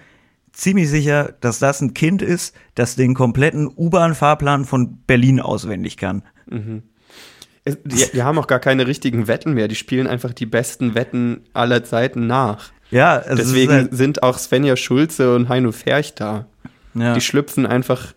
ziemlich 0.52 0.88
sicher, 0.88 1.34
dass 1.40 1.58
das 1.58 1.82
ein 1.82 1.92
Kind 1.92 2.22
ist, 2.22 2.56
das 2.74 2.96
den 2.96 3.12
kompletten 3.14 3.68
U-Bahn-Fahrplan 3.68 4.64
von 4.64 5.02
Berlin 5.06 5.38
auswendig 5.38 5.98
kann. 5.98 6.22
Es- 7.64 7.78
Die, 7.84 8.04
die 8.12 8.22
haben 8.22 8.38
auch 8.38 8.46
gar 8.46 8.58
keine 8.60 8.86
richtigen 8.86 9.28
Wetten 9.28 9.52
mehr. 9.54 9.68
Die 9.68 9.74
spielen 9.74 10.06
einfach 10.06 10.32
die 10.32 10.46
besten 10.46 10.94
Wetten 10.94 11.42
aller 11.52 11.84
Zeiten 11.84 12.26
nach. 12.26 12.70
Ja, 12.90 13.18
also 13.18 13.42
es 13.42 13.48
Deswegen 13.48 13.70
ist 13.72 13.76
halt, 13.78 13.94
sind 13.96 14.22
auch 14.22 14.38
Svenja 14.38 14.76
Schulze 14.76 15.34
und 15.36 15.48
Heino 15.48 15.70
Ferch 15.72 16.14
da. 16.14 16.46
ja. 16.94 17.14
Die 17.14 17.20
schlüpfen 17.20 17.66
einfach 17.66 18.14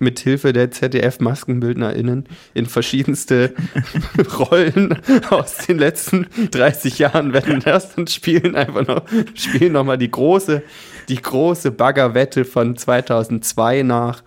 mit 0.00 0.20
Hilfe 0.20 0.52
der 0.52 0.70
ZDF-MaskenbildnerInnen 0.70 2.28
in 2.54 2.66
verschiedenste 2.66 3.52
Rollen 4.38 4.96
aus 5.30 5.56
den 5.66 5.78
letzten 5.78 6.28
30 6.52 7.00
Jahren 7.00 7.32
Wetten 7.32 7.58
das 7.58 7.96
und 7.96 8.08
spielen 8.08 8.54
einfach 8.54 8.86
noch, 8.86 9.02
spielen 9.34 9.72
noch 9.72 9.82
mal 9.82 9.98
die 9.98 10.10
große, 10.10 10.62
die 11.08 11.20
große 11.20 11.72
Baggerwette 11.72 12.44
von 12.44 12.76
2002 12.76 13.82
nach. 13.82 14.22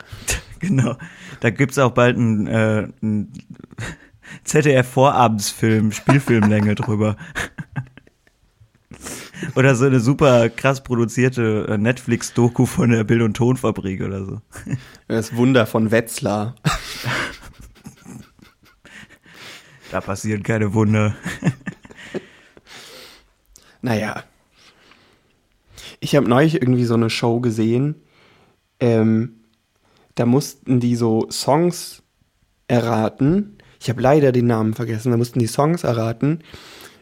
Genau. 0.60 0.98
Da 1.40 1.50
gibt's 1.52 1.78
auch 1.80 1.92
bald 1.92 2.18
einen, 2.18 2.48
äh, 2.48 2.88
einen 3.02 3.32
ZDF-Vorabendsfilm, 4.44 5.92
Spielfilmlänge 5.92 6.76
drüber. 6.76 7.16
Oder 9.56 9.76
so 9.76 9.86
eine 9.86 10.00
super 10.00 10.50
krass 10.50 10.84
produzierte 10.84 11.68
äh, 11.68 11.78
Netflix-Doku 11.78 12.66
von 12.66 12.92
der 12.92 13.04
Bild- 13.04 13.24
und 13.24 13.36
Tonfabrik 13.36 14.02
oder 14.02 14.26
so. 14.26 14.42
Das 15.08 15.36
Wunder 15.36 15.66
von 15.66 15.92
Wetzlar. 15.92 16.56
Da 19.92 20.00
passieren 20.00 20.44
keine 20.44 20.74
Wunder. 20.74 21.16
Naja. 23.82 24.24
Ich 26.00 26.16
habe 26.16 26.30
neulich 26.30 26.62
irgendwie 26.62 26.86
so 26.86 26.94
eine 26.94 27.10
Show 27.10 27.40
gesehen. 27.40 27.96
Ähm, 28.80 29.42
da 30.16 30.26
mussten 30.26 30.80
die 30.80 30.96
so 30.96 31.30
Songs 31.30 32.04
erraten. 32.68 33.58
Ich 33.82 33.90
habe 33.90 34.00
leider 34.00 34.32
den 34.32 34.46
Namen 34.46 34.76
vergessen. 34.76 35.12
Da 35.12 35.18
mussten 35.18 35.40
die 35.40 35.48
Songs 35.48 35.84
erraten, 35.84 36.42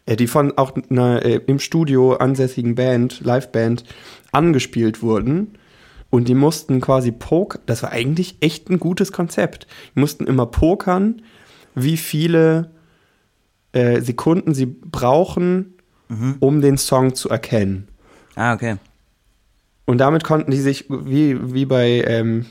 äh, 0.06 0.16
die 0.16 0.28
von 0.28 0.58
auch 0.58 0.74
einer 0.90 1.26
äh, 1.26 1.42
im 1.46 1.60
Studio 1.60 2.14
ansässigen 2.14 2.76
Band, 2.76 3.20
Liveband, 3.20 3.84
angespielt 4.32 5.02
wurden. 5.02 5.58
Und 6.10 6.30
die 6.30 6.36
mussten 6.36 6.80
quasi 6.80 7.12
poker. 7.12 7.60
Das 7.66 7.84
war 7.84 7.92
eigentlich 7.92 8.38
echt 8.40 8.70
ein 8.70 8.80
gutes 8.80 9.12
Konzept. 9.12 9.68
Die 9.94 10.00
mussten 10.00 10.26
immer 10.26 10.46
pokern, 10.46 11.22
wie 11.76 11.98
viele 11.98 12.72
äh, 13.74 14.02
Sekunden 14.02 14.54
sie 14.54 14.66
brauchen, 14.66 15.74
um 16.40 16.62
den 16.62 16.80
Song 16.80 17.14
zu 17.14 17.30
erkennen. 17.30 17.88
Ah, 18.34 18.56
okay. 18.56 18.78
Und 19.86 20.00
damit 20.00 20.24
konnten 20.24 20.50
die 20.50 20.60
sich, 20.60 20.86
wie, 20.90 21.54
wie 21.54 21.66
bei 21.66 22.04
ähm, 22.08 22.48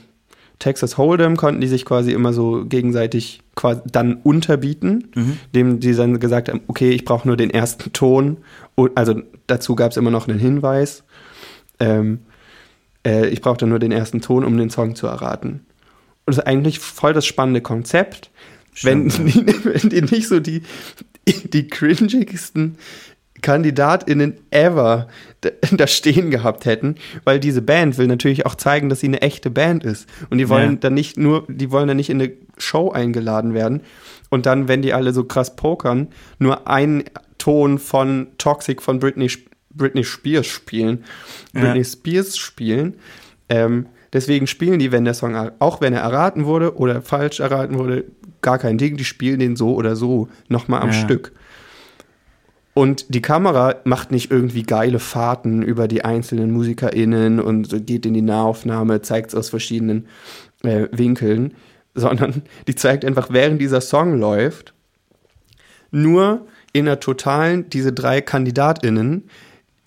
Texas 0.59 0.97
Hold'em, 0.97 1.37
konnten 1.37 1.61
die 1.61 1.67
sich 1.67 1.85
quasi 1.85 2.11
immer 2.11 2.33
so 2.33 2.65
gegenseitig 2.65 3.41
quasi 3.55 3.81
dann 3.85 4.15
unterbieten, 4.15 5.09
dem 5.55 5.79
die 5.79 5.93
dann 5.95 6.19
gesagt 6.19 6.49
haben, 6.49 6.61
okay, 6.67 6.91
ich 6.91 7.05
brauche 7.05 7.27
nur 7.27 7.37
den 7.37 7.49
ersten 7.49 7.93
Ton. 7.93 8.37
Und, 8.75 8.95
also 8.97 9.21
dazu 9.47 9.75
gab 9.75 9.91
es 9.91 9.97
immer 9.97 10.11
noch 10.11 10.27
einen 10.27 10.39
Hinweis. 10.39 11.03
Ähm, 11.79 12.19
äh, 13.05 13.27
ich 13.29 13.41
brauchte 13.41 13.67
nur 13.67 13.79
den 13.79 13.91
ersten 13.91 14.21
Ton, 14.21 14.43
um 14.43 14.57
den 14.57 14.69
Song 14.69 14.95
zu 14.95 15.07
erraten. 15.07 15.65
Und 16.25 16.35
das 16.35 16.37
ist 16.37 16.47
eigentlich 16.47 16.79
voll 16.79 17.13
das 17.13 17.25
spannende 17.25 17.61
Konzept. 17.61 18.29
Wenn, 18.81 19.09
Stimmt, 19.09 19.35
die, 19.35 19.45
wenn 19.63 19.89
die 19.89 20.01
nicht 20.01 20.27
so 20.27 20.39
die, 20.39 20.61
die 21.25 21.67
cringigsten 21.67 22.77
KandidatInnen 23.41 24.37
ever 24.51 25.07
da, 25.71 25.87
stehen 25.87 26.31
gehabt 26.31 26.65
hätten, 26.65 26.95
weil 27.23 27.39
diese 27.39 27.61
Band 27.61 27.97
will 27.97 28.07
natürlich 28.07 28.45
auch 28.45 28.55
zeigen, 28.55 28.89
dass 28.89 28.99
sie 28.99 29.07
eine 29.07 29.21
echte 29.21 29.49
Band 29.49 29.83
ist. 29.83 30.07
Und 30.29 30.37
die 30.37 30.49
wollen 30.49 30.73
Ja. 30.73 30.77
dann 30.81 30.93
nicht 30.93 31.17
nur, 31.17 31.45
die 31.47 31.71
wollen 31.71 31.87
dann 31.87 31.97
nicht 31.97 32.09
in 32.09 32.21
eine 32.21 32.31
Show 32.57 32.91
eingeladen 32.91 33.53
werden 33.53 33.81
und 34.29 34.45
dann, 34.45 34.67
wenn 34.67 34.81
die 34.81 34.93
alle 34.93 35.13
so 35.13 35.23
krass 35.23 35.55
pokern, 35.55 36.07
nur 36.39 36.67
einen 36.67 37.03
Ton 37.37 37.79
von 37.79 38.27
Toxic 38.37 38.81
von 38.81 38.99
Britney, 38.99 39.31
Britney 39.73 40.03
Spears 40.03 40.47
spielen. 40.47 41.05
Ja. 41.53 41.61
Britney 41.61 41.85
Spears 41.85 42.37
spielen. 42.37 42.95
Ähm, 43.47 43.85
deswegen 44.11 44.45
spielen 44.45 44.79
die, 44.79 44.91
wenn 44.91 45.05
der 45.05 45.13
Song, 45.13 45.35
auch 45.59 45.79
wenn 45.79 45.93
er 45.93 46.01
erraten 46.01 46.45
wurde 46.45 46.75
oder 46.75 47.01
falsch 47.01 47.39
erraten 47.39 47.77
wurde, 47.79 48.03
gar 48.41 48.57
kein 48.59 48.77
Ding, 48.77 48.97
die 48.97 49.05
spielen 49.05 49.39
den 49.39 49.55
so 49.55 49.73
oder 49.75 49.95
so 49.95 50.27
nochmal 50.49 50.81
am 50.81 50.89
Ja. 50.89 50.93
Stück. 50.93 51.31
Und 52.79 53.13
die 53.13 53.21
Kamera 53.21 53.75
macht 53.83 54.09
nicht 54.09 54.31
irgendwie 54.31 54.63
geile 54.63 54.99
Fahrten 54.99 55.63
über 55.63 55.89
die 55.89 56.05
einzelnen 56.05 56.49
MusikerInnen 56.51 57.41
und 57.41 57.85
geht 57.85 58.05
in 58.05 58.13
die 58.13 58.21
Nahaufnahme, 58.21 59.01
zeigt 59.01 59.31
es 59.31 59.35
aus 59.35 59.49
verschiedenen 59.49 60.07
äh, 60.63 60.87
Winkeln, 60.93 61.55
sondern 61.93 62.43
die 62.69 62.75
zeigt 62.75 63.03
einfach, 63.03 63.31
während 63.31 63.59
dieser 63.59 63.81
Song 63.81 64.17
läuft, 64.17 64.73
nur 65.91 66.47
in 66.71 66.85
der 66.85 67.01
totalen, 67.01 67.69
diese 67.69 67.91
drei 67.91 68.21
KandidatInnen, 68.21 69.27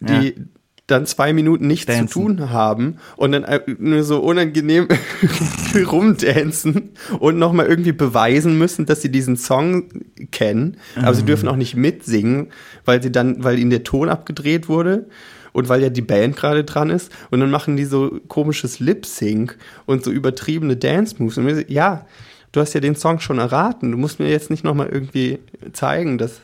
die 0.00 0.34
Ja. 0.36 0.44
Dann 0.86 1.06
zwei 1.06 1.32
Minuten 1.32 1.66
nichts 1.66 1.86
Dancen. 1.86 2.08
zu 2.08 2.20
tun 2.20 2.50
haben 2.50 2.96
und 3.16 3.32
dann 3.32 3.44
äh, 3.44 3.60
nur 3.78 4.02
so 4.02 4.20
unangenehm 4.20 4.88
rumdancen 5.90 6.90
und 7.18 7.38
nochmal 7.38 7.66
irgendwie 7.66 7.92
beweisen 7.92 8.58
müssen, 8.58 8.86
dass 8.86 9.00
sie 9.00 9.10
diesen 9.10 9.36
Song 9.36 9.88
kennen. 10.32 10.76
Aber 10.96 11.14
sie 11.14 11.22
dürfen 11.22 11.48
auch 11.48 11.56
nicht 11.56 11.76
mitsingen, 11.76 12.48
weil 12.84 13.02
sie 13.02 13.12
dann, 13.12 13.44
weil 13.44 13.58
ihnen 13.58 13.70
der 13.70 13.84
Ton 13.84 14.08
abgedreht 14.08 14.68
wurde 14.68 15.06
und 15.52 15.68
weil 15.68 15.82
ja 15.82 15.88
die 15.88 16.02
Band 16.02 16.36
gerade 16.36 16.64
dran 16.64 16.90
ist. 16.90 17.12
Und 17.30 17.40
dann 17.40 17.50
machen 17.50 17.76
die 17.76 17.84
so 17.84 18.20
komisches 18.28 18.80
Lip-Sync 18.80 19.56
und 19.86 20.04
so 20.04 20.10
übertriebene 20.10 20.76
Dance-Moves. 20.76 21.38
Und 21.38 21.44
mir 21.44 21.56
so, 21.56 21.62
ja, 21.68 22.06
du 22.50 22.60
hast 22.60 22.72
ja 22.74 22.80
den 22.80 22.96
Song 22.96 23.20
schon 23.20 23.38
erraten. 23.38 23.92
Du 23.92 23.98
musst 23.98 24.18
mir 24.18 24.28
jetzt 24.28 24.50
nicht 24.50 24.64
nochmal 24.64 24.88
irgendwie 24.88 25.38
zeigen, 25.72 26.18
dass, 26.18 26.40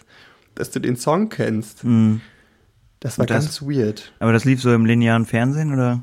dass 0.55 0.71
du 0.71 0.79
den 0.81 0.97
Song 0.97 1.29
kennst. 1.29 1.85
Mhm. 1.85 2.21
Das 3.01 3.19
war 3.19 3.27
das- 3.27 3.45
ganz 3.45 3.63
weird. 3.63 4.13
Aber 4.19 4.33
das 4.33 4.45
lief 4.45 4.61
so 4.61 4.73
im 4.73 4.85
linearen 4.87 5.27
Fernsehen 5.27 5.73
oder? 5.73 6.03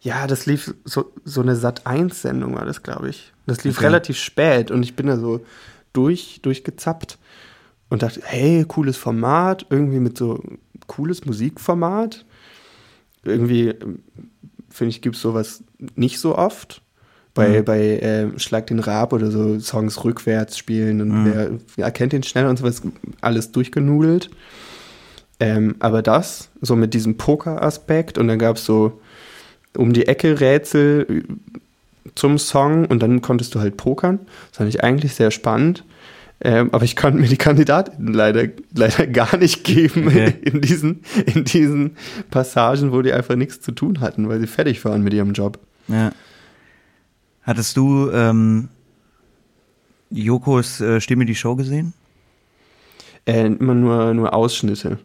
Ja, 0.00 0.26
das 0.26 0.46
lief 0.46 0.74
so, 0.84 1.12
so 1.24 1.40
eine 1.42 1.56
Sat-1-Sendung 1.56 2.54
war 2.54 2.64
das, 2.64 2.82
glaube 2.82 3.08
ich. 3.10 3.32
Das 3.46 3.64
lief 3.64 3.78
Okay. 3.78 3.86
relativ 3.86 4.16
spät 4.18 4.70
und 4.70 4.82
ich 4.82 4.94
bin 4.94 5.06
da 5.08 5.16
so 5.16 5.44
durch, 5.92 6.40
durchgezappt 6.42 7.18
und 7.88 8.02
dachte, 8.02 8.20
hey, 8.24 8.64
cooles 8.68 8.96
Format, 8.96 9.66
irgendwie 9.70 9.98
mit 10.00 10.16
so 10.16 10.40
cooles 10.86 11.24
Musikformat. 11.24 12.24
Irgendwie, 13.24 13.68
ähm, 13.68 14.00
finde 14.70 14.90
ich, 14.90 15.02
gibt 15.02 15.16
es 15.16 15.22
sowas 15.22 15.62
nicht 15.96 16.18
so 16.20 16.36
oft. 16.36 16.82
Bei, 17.34 17.60
Mhm. 17.60 17.64
bei 17.64 17.80
äh, 17.98 18.38
Schlag 18.38 18.66
den 18.68 18.78
Rab 18.78 19.12
oder 19.12 19.30
so 19.30 19.58
Songs 19.60 20.04
rückwärts 20.04 20.56
spielen 20.58 21.00
und 21.00 21.08
Mhm. 21.08 21.24
wer, 21.26 21.50
wer 21.76 21.84
erkennt 21.84 22.12
den 22.12 22.22
schnell 22.22 22.46
und 22.46 22.58
sowas, 22.58 22.82
alles 23.20 23.52
durchgenudelt. 23.52 24.30
Ähm, 25.40 25.76
aber 25.78 26.02
das, 26.02 26.50
so 26.60 26.74
mit 26.74 26.94
diesem 26.94 27.16
Poker-Aspekt 27.16 28.18
und 28.18 28.28
dann 28.28 28.38
gab 28.38 28.56
es 28.56 28.64
so 28.64 29.00
um 29.76 29.92
die 29.92 30.08
Ecke 30.08 30.40
Rätsel 30.40 31.24
zum 32.14 32.38
Song 32.38 32.86
und 32.86 33.00
dann 33.00 33.22
konntest 33.22 33.54
du 33.54 33.60
halt 33.60 33.76
pokern. 33.76 34.20
Das 34.50 34.58
fand 34.58 34.68
ich 34.68 34.82
eigentlich 34.82 35.14
sehr 35.14 35.30
spannend. 35.30 35.84
Ähm, 36.40 36.70
aber 36.72 36.84
ich 36.84 36.96
konnte 36.96 37.18
mir 37.20 37.28
die 37.28 37.36
Kandidaten 37.36 38.12
leider, 38.12 38.48
leider 38.74 39.06
gar 39.06 39.36
nicht 39.36 39.64
geben 39.64 40.08
Okay. 40.08 40.34
in, 40.42 40.60
diesen, 40.60 41.02
in 41.26 41.44
diesen 41.44 41.96
Passagen, 42.30 42.92
wo 42.92 43.02
die 43.02 43.12
einfach 43.12 43.36
nichts 43.36 43.60
zu 43.60 43.72
tun 43.72 44.00
hatten, 44.00 44.28
weil 44.28 44.40
sie 44.40 44.46
fertig 44.46 44.84
waren 44.84 45.02
mit 45.02 45.14
ihrem 45.14 45.32
Job. 45.32 45.58
Ja. 45.88 46.12
Hattest 47.42 47.76
du 47.76 48.10
ähm, 48.10 48.68
Jokos 50.10 50.80
äh, 50.80 51.00
Stimme 51.00 51.24
die 51.24 51.34
Show 51.34 51.56
gesehen? 51.56 51.92
Äh, 53.26 53.46
immer 53.46 53.74
nur, 53.74 54.14
nur 54.14 54.32
Ausschnitte. 54.34 54.98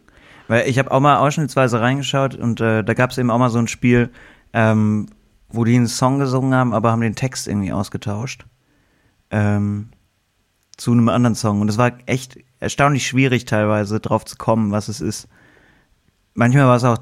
Weil 0.48 0.68
ich 0.68 0.78
habe 0.78 0.90
auch 0.90 1.00
mal 1.00 1.18
ausschnittsweise 1.18 1.80
reingeschaut 1.80 2.34
und 2.34 2.60
äh, 2.60 2.84
da 2.84 2.94
gab 2.94 3.10
es 3.10 3.18
eben 3.18 3.30
auch 3.30 3.38
mal 3.38 3.50
so 3.50 3.58
ein 3.58 3.68
Spiel, 3.68 4.10
ähm, 4.52 5.06
wo 5.48 5.64
die 5.64 5.76
einen 5.76 5.86
Song 5.86 6.18
gesungen 6.18 6.54
haben, 6.54 6.74
aber 6.74 6.90
haben 6.90 7.00
den 7.00 7.14
Text 7.14 7.48
irgendwie 7.48 7.72
ausgetauscht. 7.72 8.44
Ähm, 9.30 9.88
zu 10.76 10.92
einem 10.92 11.08
anderen 11.08 11.34
Song. 11.36 11.60
Und 11.60 11.68
es 11.68 11.78
war 11.78 11.92
echt 12.06 12.38
erstaunlich 12.60 13.06
schwierig 13.06 13.44
teilweise 13.44 14.00
drauf 14.00 14.24
zu 14.24 14.36
kommen, 14.36 14.70
was 14.72 14.88
es 14.88 15.00
ist. 15.00 15.28
Manchmal 16.34 16.66
war 16.66 16.76
es 16.76 16.84
auch 16.84 16.98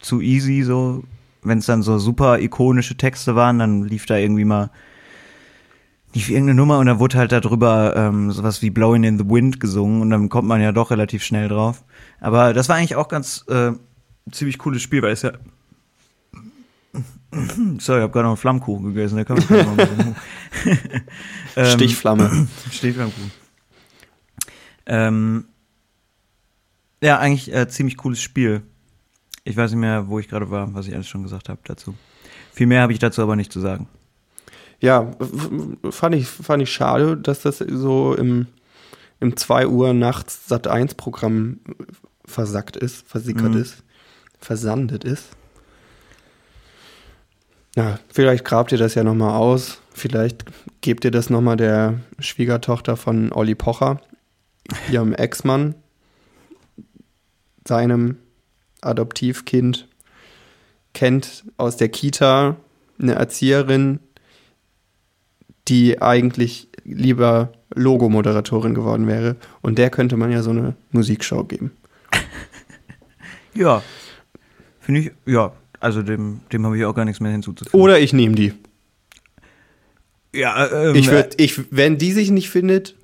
zu 0.00 0.20
easy, 0.20 0.62
so, 0.62 1.04
wenn 1.42 1.58
es 1.58 1.66
dann 1.66 1.82
so 1.82 1.98
super 1.98 2.40
ikonische 2.40 2.96
Texte 2.96 3.36
waren, 3.36 3.58
dann 3.58 3.84
lief 3.84 4.06
da 4.06 4.16
irgendwie 4.16 4.44
mal 4.44 4.70
lief 6.14 6.28
irgendeine 6.28 6.56
Nummer 6.56 6.78
und 6.78 6.86
dann 6.86 6.98
wurde 6.98 7.16
halt 7.16 7.32
darüber 7.32 7.96
ähm, 7.96 8.32
sowas 8.32 8.60
wie 8.60 8.70
Blowing 8.70 9.04
in 9.04 9.18
the 9.18 9.28
Wind 9.28 9.60
gesungen 9.60 10.02
und 10.02 10.10
dann 10.10 10.28
kommt 10.28 10.46
man 10.46 10.60
ja 10.60 10.72
doch 10.72 10.90
relativ 10.90 11.22
schnell 11.22 11.48
drauf. 11.48 11.84
Aber 12.22 12.54
das 12.54 12.68
war 12.68 12.76
eigentlich 12.76 12.96
auch 12.96 13.08
ganz 13.08 13.44
äh, 13.48 13.72
ziemlich 14.30 14.58
cooles 14.58 14.80
Spiel, 14.80 15.02
weil 15.02 15.12
es 15.12 15.22
ja 15.22 15.32
Sorry, 17.78 17.98
ich 17.98 18.02
habe 18.02 18.10
gerade 18.10 18.24
noch 18.24 18.30
einen 18.30 18.36
Flammkuchen 18.36 18.86
gegessen, 18.86 19.16
der 19.16 19.24
kann 19.24 19.42
man 19.48 20.16
Ähm, 21.56 21.66
Stichflamme. 21.66 22.48
Stichflammkuchen. 22.70 23.30
Ähm, 24.86 25.44
ja, 27.02 27.18
eigentlich 27.18 27.52
äh, 27.52 27.68
ziemlich 27.68 27.98
cooles 27.98 28.22
Spiel. 28.22 28.62
Ich 29.44 29.56
weiß 29.56 29.70
nicht 29.72 29.80
mehr, 29.80 30.08
wo 30.08 30.18
ich 30.18 30.28
gerade 30.28 30.50
war, 30.50 30.72
was 30.72 30.86
ich 30.86 30.94
alles 30.94 31.08
schon 31.08 31.22
gesagt 31.22 31.50
habe 31.50 31.60
dazu. 31.64 31.94
Viel 32.52 32.66
mehr 32.66 32.82
habe 32.82 32.92
ich 32.92 32.98
dazu 32.98 33.22
aber 33.22 33.36
nicht 33.36 33.52
zu 33.52 33.60
sagen. 33.60 33.86
Ja, 34.80 35.10
fand 35.90 36.14
ich, 36.14 36.26
fand 36.26 36.62
ich 36.62 36.72
schade, 36.72 37.16
dass 37.16 37.42
das 37.42 37.58
so 37.58 38.14
im, 38.14 38.46
im 39.20 39.36
2 39.36 39.66
Uhr 39.66 39.92
nachts 39.92 40.48
Sat 40.48 40.68
1 40.68 40.94
Programm 40.94 41.60
versackt 42.32 42.76
ist, 42.76 43.06
versickert 43.08 43.52
Mhm. 43.52 43.60
ist, 43.62 43.82
versandet 44.40 45.04
ist. 45.04 45.28
Ja, 47.76 47.98
vielleicht 48.12 48.44
grabt 48.44 48.72
ihr 48.72 48.78
das 48.78 48.94
ja 48.94 49.04
nochmal 49.04 49.34
aus. 49.36 49.78
Vielleicht 49.94 50.44
gebt 50.82 51.04
ihr 51.04 51.10
das 51.10 51.30
nochmal 51.30 51.56
der 51.56 52.00
Schwiegertochter 52.18 52.96
von 52.96 53.32
Olli 53.32 53.54
Pocher, 53.54 54.00
ihrem 54.90 55.12
Ex-Mann, 55.14 55.74
seinem 57.66 58.16
Adoptivkind. 58.80 59.88
kennt 60.94 61.44
aus 61.56 61.76
der 61.78 61.88
Kita 61.88 62.56
eine 63.00 63.14
Erzieherin, 63.14 64.00
die 65.68 66.02
eigentlich 66.02 66.68
lieber 66.84 67.52
Logo-Moderatorin 67.74 68.74
geworden 68.74 69.06
wäre. 69.06 69.36
Und 69.62 69.78
der 69.78 69.88
könnte 69.88 70.18
man 70.18 70.30
ja 70.30 70.42
so 70.42 70.50
eine 70.50 70.74
Musikshow 70.90 71.44
geben. 71.44 71.70
Ja. 73.54 73.82
Finde 74.80 75.00
ich, 75.00 75.12
ja, 75.26 75.52
also 75.80 76.02
dem, 76.02 76.40
dem 76.52 76.64
habe 76.66 76.78
ich 76.78 76.84
auch 76.84 76.94
gar 76.94 77.04
nichts 77.04 77.20
mehr 77.20 77.32
hinzuzufügen. 77.32 77.80
Oder 77.80 78.00
ich 78.00 78.12
nehme 78.12 78.34
die. 78.34 78.52
ja, 80.34 80.68
ähm, 80.88 80.94
Ich 80.94 81.08
würd, 81.10 81.40
ich, 81.40 81.60
wenn 81.70 81.98
die 81.98 82.12
sich 82.12 82.30
nicht 82.30 82.50
findet, 82.50 82.96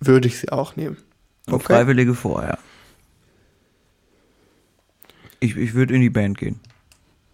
würde 0.00 0.28
ich 0.28 0.38
sie 0.38 0.50
auch 0.50 0.76
nehmen. 0.76 0.96
okay. 1.46 1.64
Freiwillige 1.64 2.14
vorher. 2.14 2.58
Ich, 5.40 5.56
ich 5.56 5.74
würde 5.74 5.94
in 5.94 6.00
die 6.00 6.10
Band 6.10 6.38
gehen. 6.38 6.60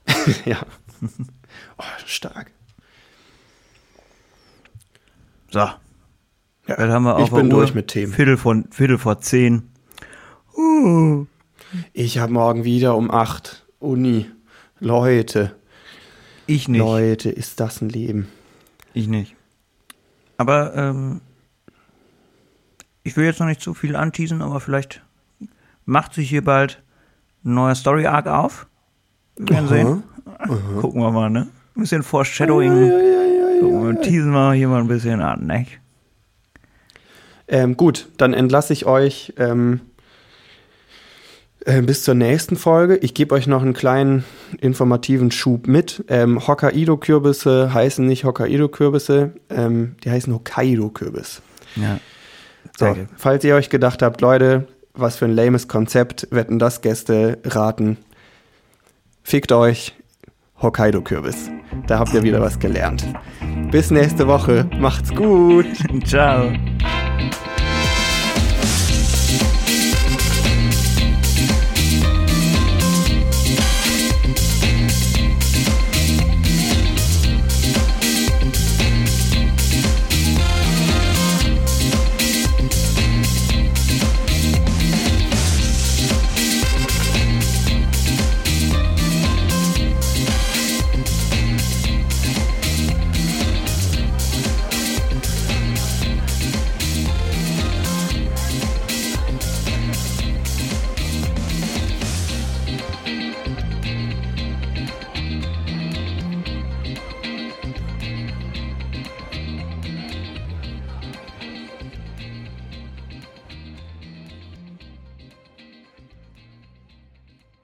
ja. 0.45 0.65
Oh, 1.79 1.85
stark. 2.05 2.51
So. 5.51 5.59
Ja, 5.59 5.79
Jetzt 6.67 6.79
haben 6.79 7.05
wir 7.05 7.17
ich 7.17 7.23
auf 7.25 7.31
der 7.31 7.37
bin 7.37 7.51
durch 7.51 7.75
mit 7.75 7.89
Themen. 7.89 8.13
Viertel, 8.13 8.37
von, 8.37 8.71
Viertel 8.71 8.99
vor 8.99 9.21
zehn. 9.21 9.71
Uh. 10.57 11.27
Ich 11.93 12.19
habe 12.19 12.33
morgen 12.33 12.65
wieder 12.65 12.97
um 12.97 13.11
8 13.11 13.67
Uni. 13.79 14.27
Leute, 14.79 15.57
Ich 16.47 16.69
nicht. 16.69 16.79
Leute, 16.79 17.31
ist 17.31 17.61
das 17.61 17.81
ein 17.81 17.89
Leben. 17.89 18.29
Ich 18.93 19.09
nicht. 19.09 19.35
Aber 20.37 20.75
ähm, 20.75 21.21
ich 23.03 23.17
will 23.17 23.25
jetzt 23.25 23.41
noch 23.41 23.47
nicht 23.47 23.61
zu 23.63 23.75
viel 23.75 23.97
anteasen, 23.97 24.43
aber 24.43 24.61
vielleicht 24.61 25.03
macht 25.85 26.15
sich 26.15 26.29
hier 26.29 26.45
bald 26.45 26.83
ein 27.45 27.55
neuer 27.55 27.75
Story 27.75 28.07
Arc 28.07 28.27
auf. 28.27 28.67
Wir 29.37 29.49
werden 29.51 29.69
sehen. 29.69 30.03
Gucken 30.81 31.01
wir 31.01 31.11
mal, 31.11 31.31
ne? 31.31 31.49
Ein 31.77 31.81
bisschen 31.81 32.03
Foreshadowing. 32.03 32.91
Gucken 33.61 33.87
wir, 33.87 34.01
teasen 34.03 34.31
wir 34.33 34.53
hier 34.53 34.69
mal 34.69 34.81
ein 34.81 34.89
bisschen 34.89 35.21
an, 35.21 35.47
ne? 35.47 35.67
Ähm, 37.49 37.77
gut, 37.77 38.09
dann 38.17 38.35
entlasse 38.35 38.73
ich 38.73 38.87
euch 38.87 39.33
ähm, 39.39 39.81
äh, 41.67 41.83
bis 41.83 42.05
zur 42.05 42.15
nächsten 42.15 42.57
Folge. 42.57 42.97
Ich 42.97 43.13
gebe 43.13 43.35
euch 43.35 43.47
noch 43.47 43.61
einen 43.61 43.75
kleinen 43.75 44.25
informativen 44.61 45.31
Schub 45.31 45.67
mit. 45.67 46.05
Ähm, 46.09 46.47
Hokkaido-Kürbisse 46.47 47.75
heißen 47.75 48.07
nicht 48.07 48.25
Hokkaido-Kürbisse, 48.25 49.33
ähm, 49.51 49.97
die 50.05 50.11
heißen 50.11 50.33
Hokkaido-Kürbis. 50.33 51.43
Ja. 51.75 51.99
So, 52.79 52.97
falls 53.17 53.43
ihr 53.45 53.55
euch 53.55 53.69
gedacht 53.69 54.03
habt, 54.03 54.21
Leute, 54.21 54.69
was 54.95 55.17
für 55.17 55.25
ein 55.25 55.35
lames 55.35 55.67
Konzept, 55.67 56.29
wetten 56.31 56.59
das 56.59 56.83
Gäste 56.83 57.39
raten. 57.45 57.97
Fickt 59.23 59.51
euch, 59.51 59.95
Hokkaido-Kürbis. 60.63 61.51
Da 61.89 61.99
habt 61.99 62.15
ihr 62.15 62.23
wieder 62.23 62.41
was 62.41 62.59
gelernt. 62.59 63.05
Bis 63.71 63.91
nächste 63.91 64.27
Woche. 64.29 64.69
Macht's 64.79 65.13
gut. 65.15 65.67
Ciao. 66.05 66.53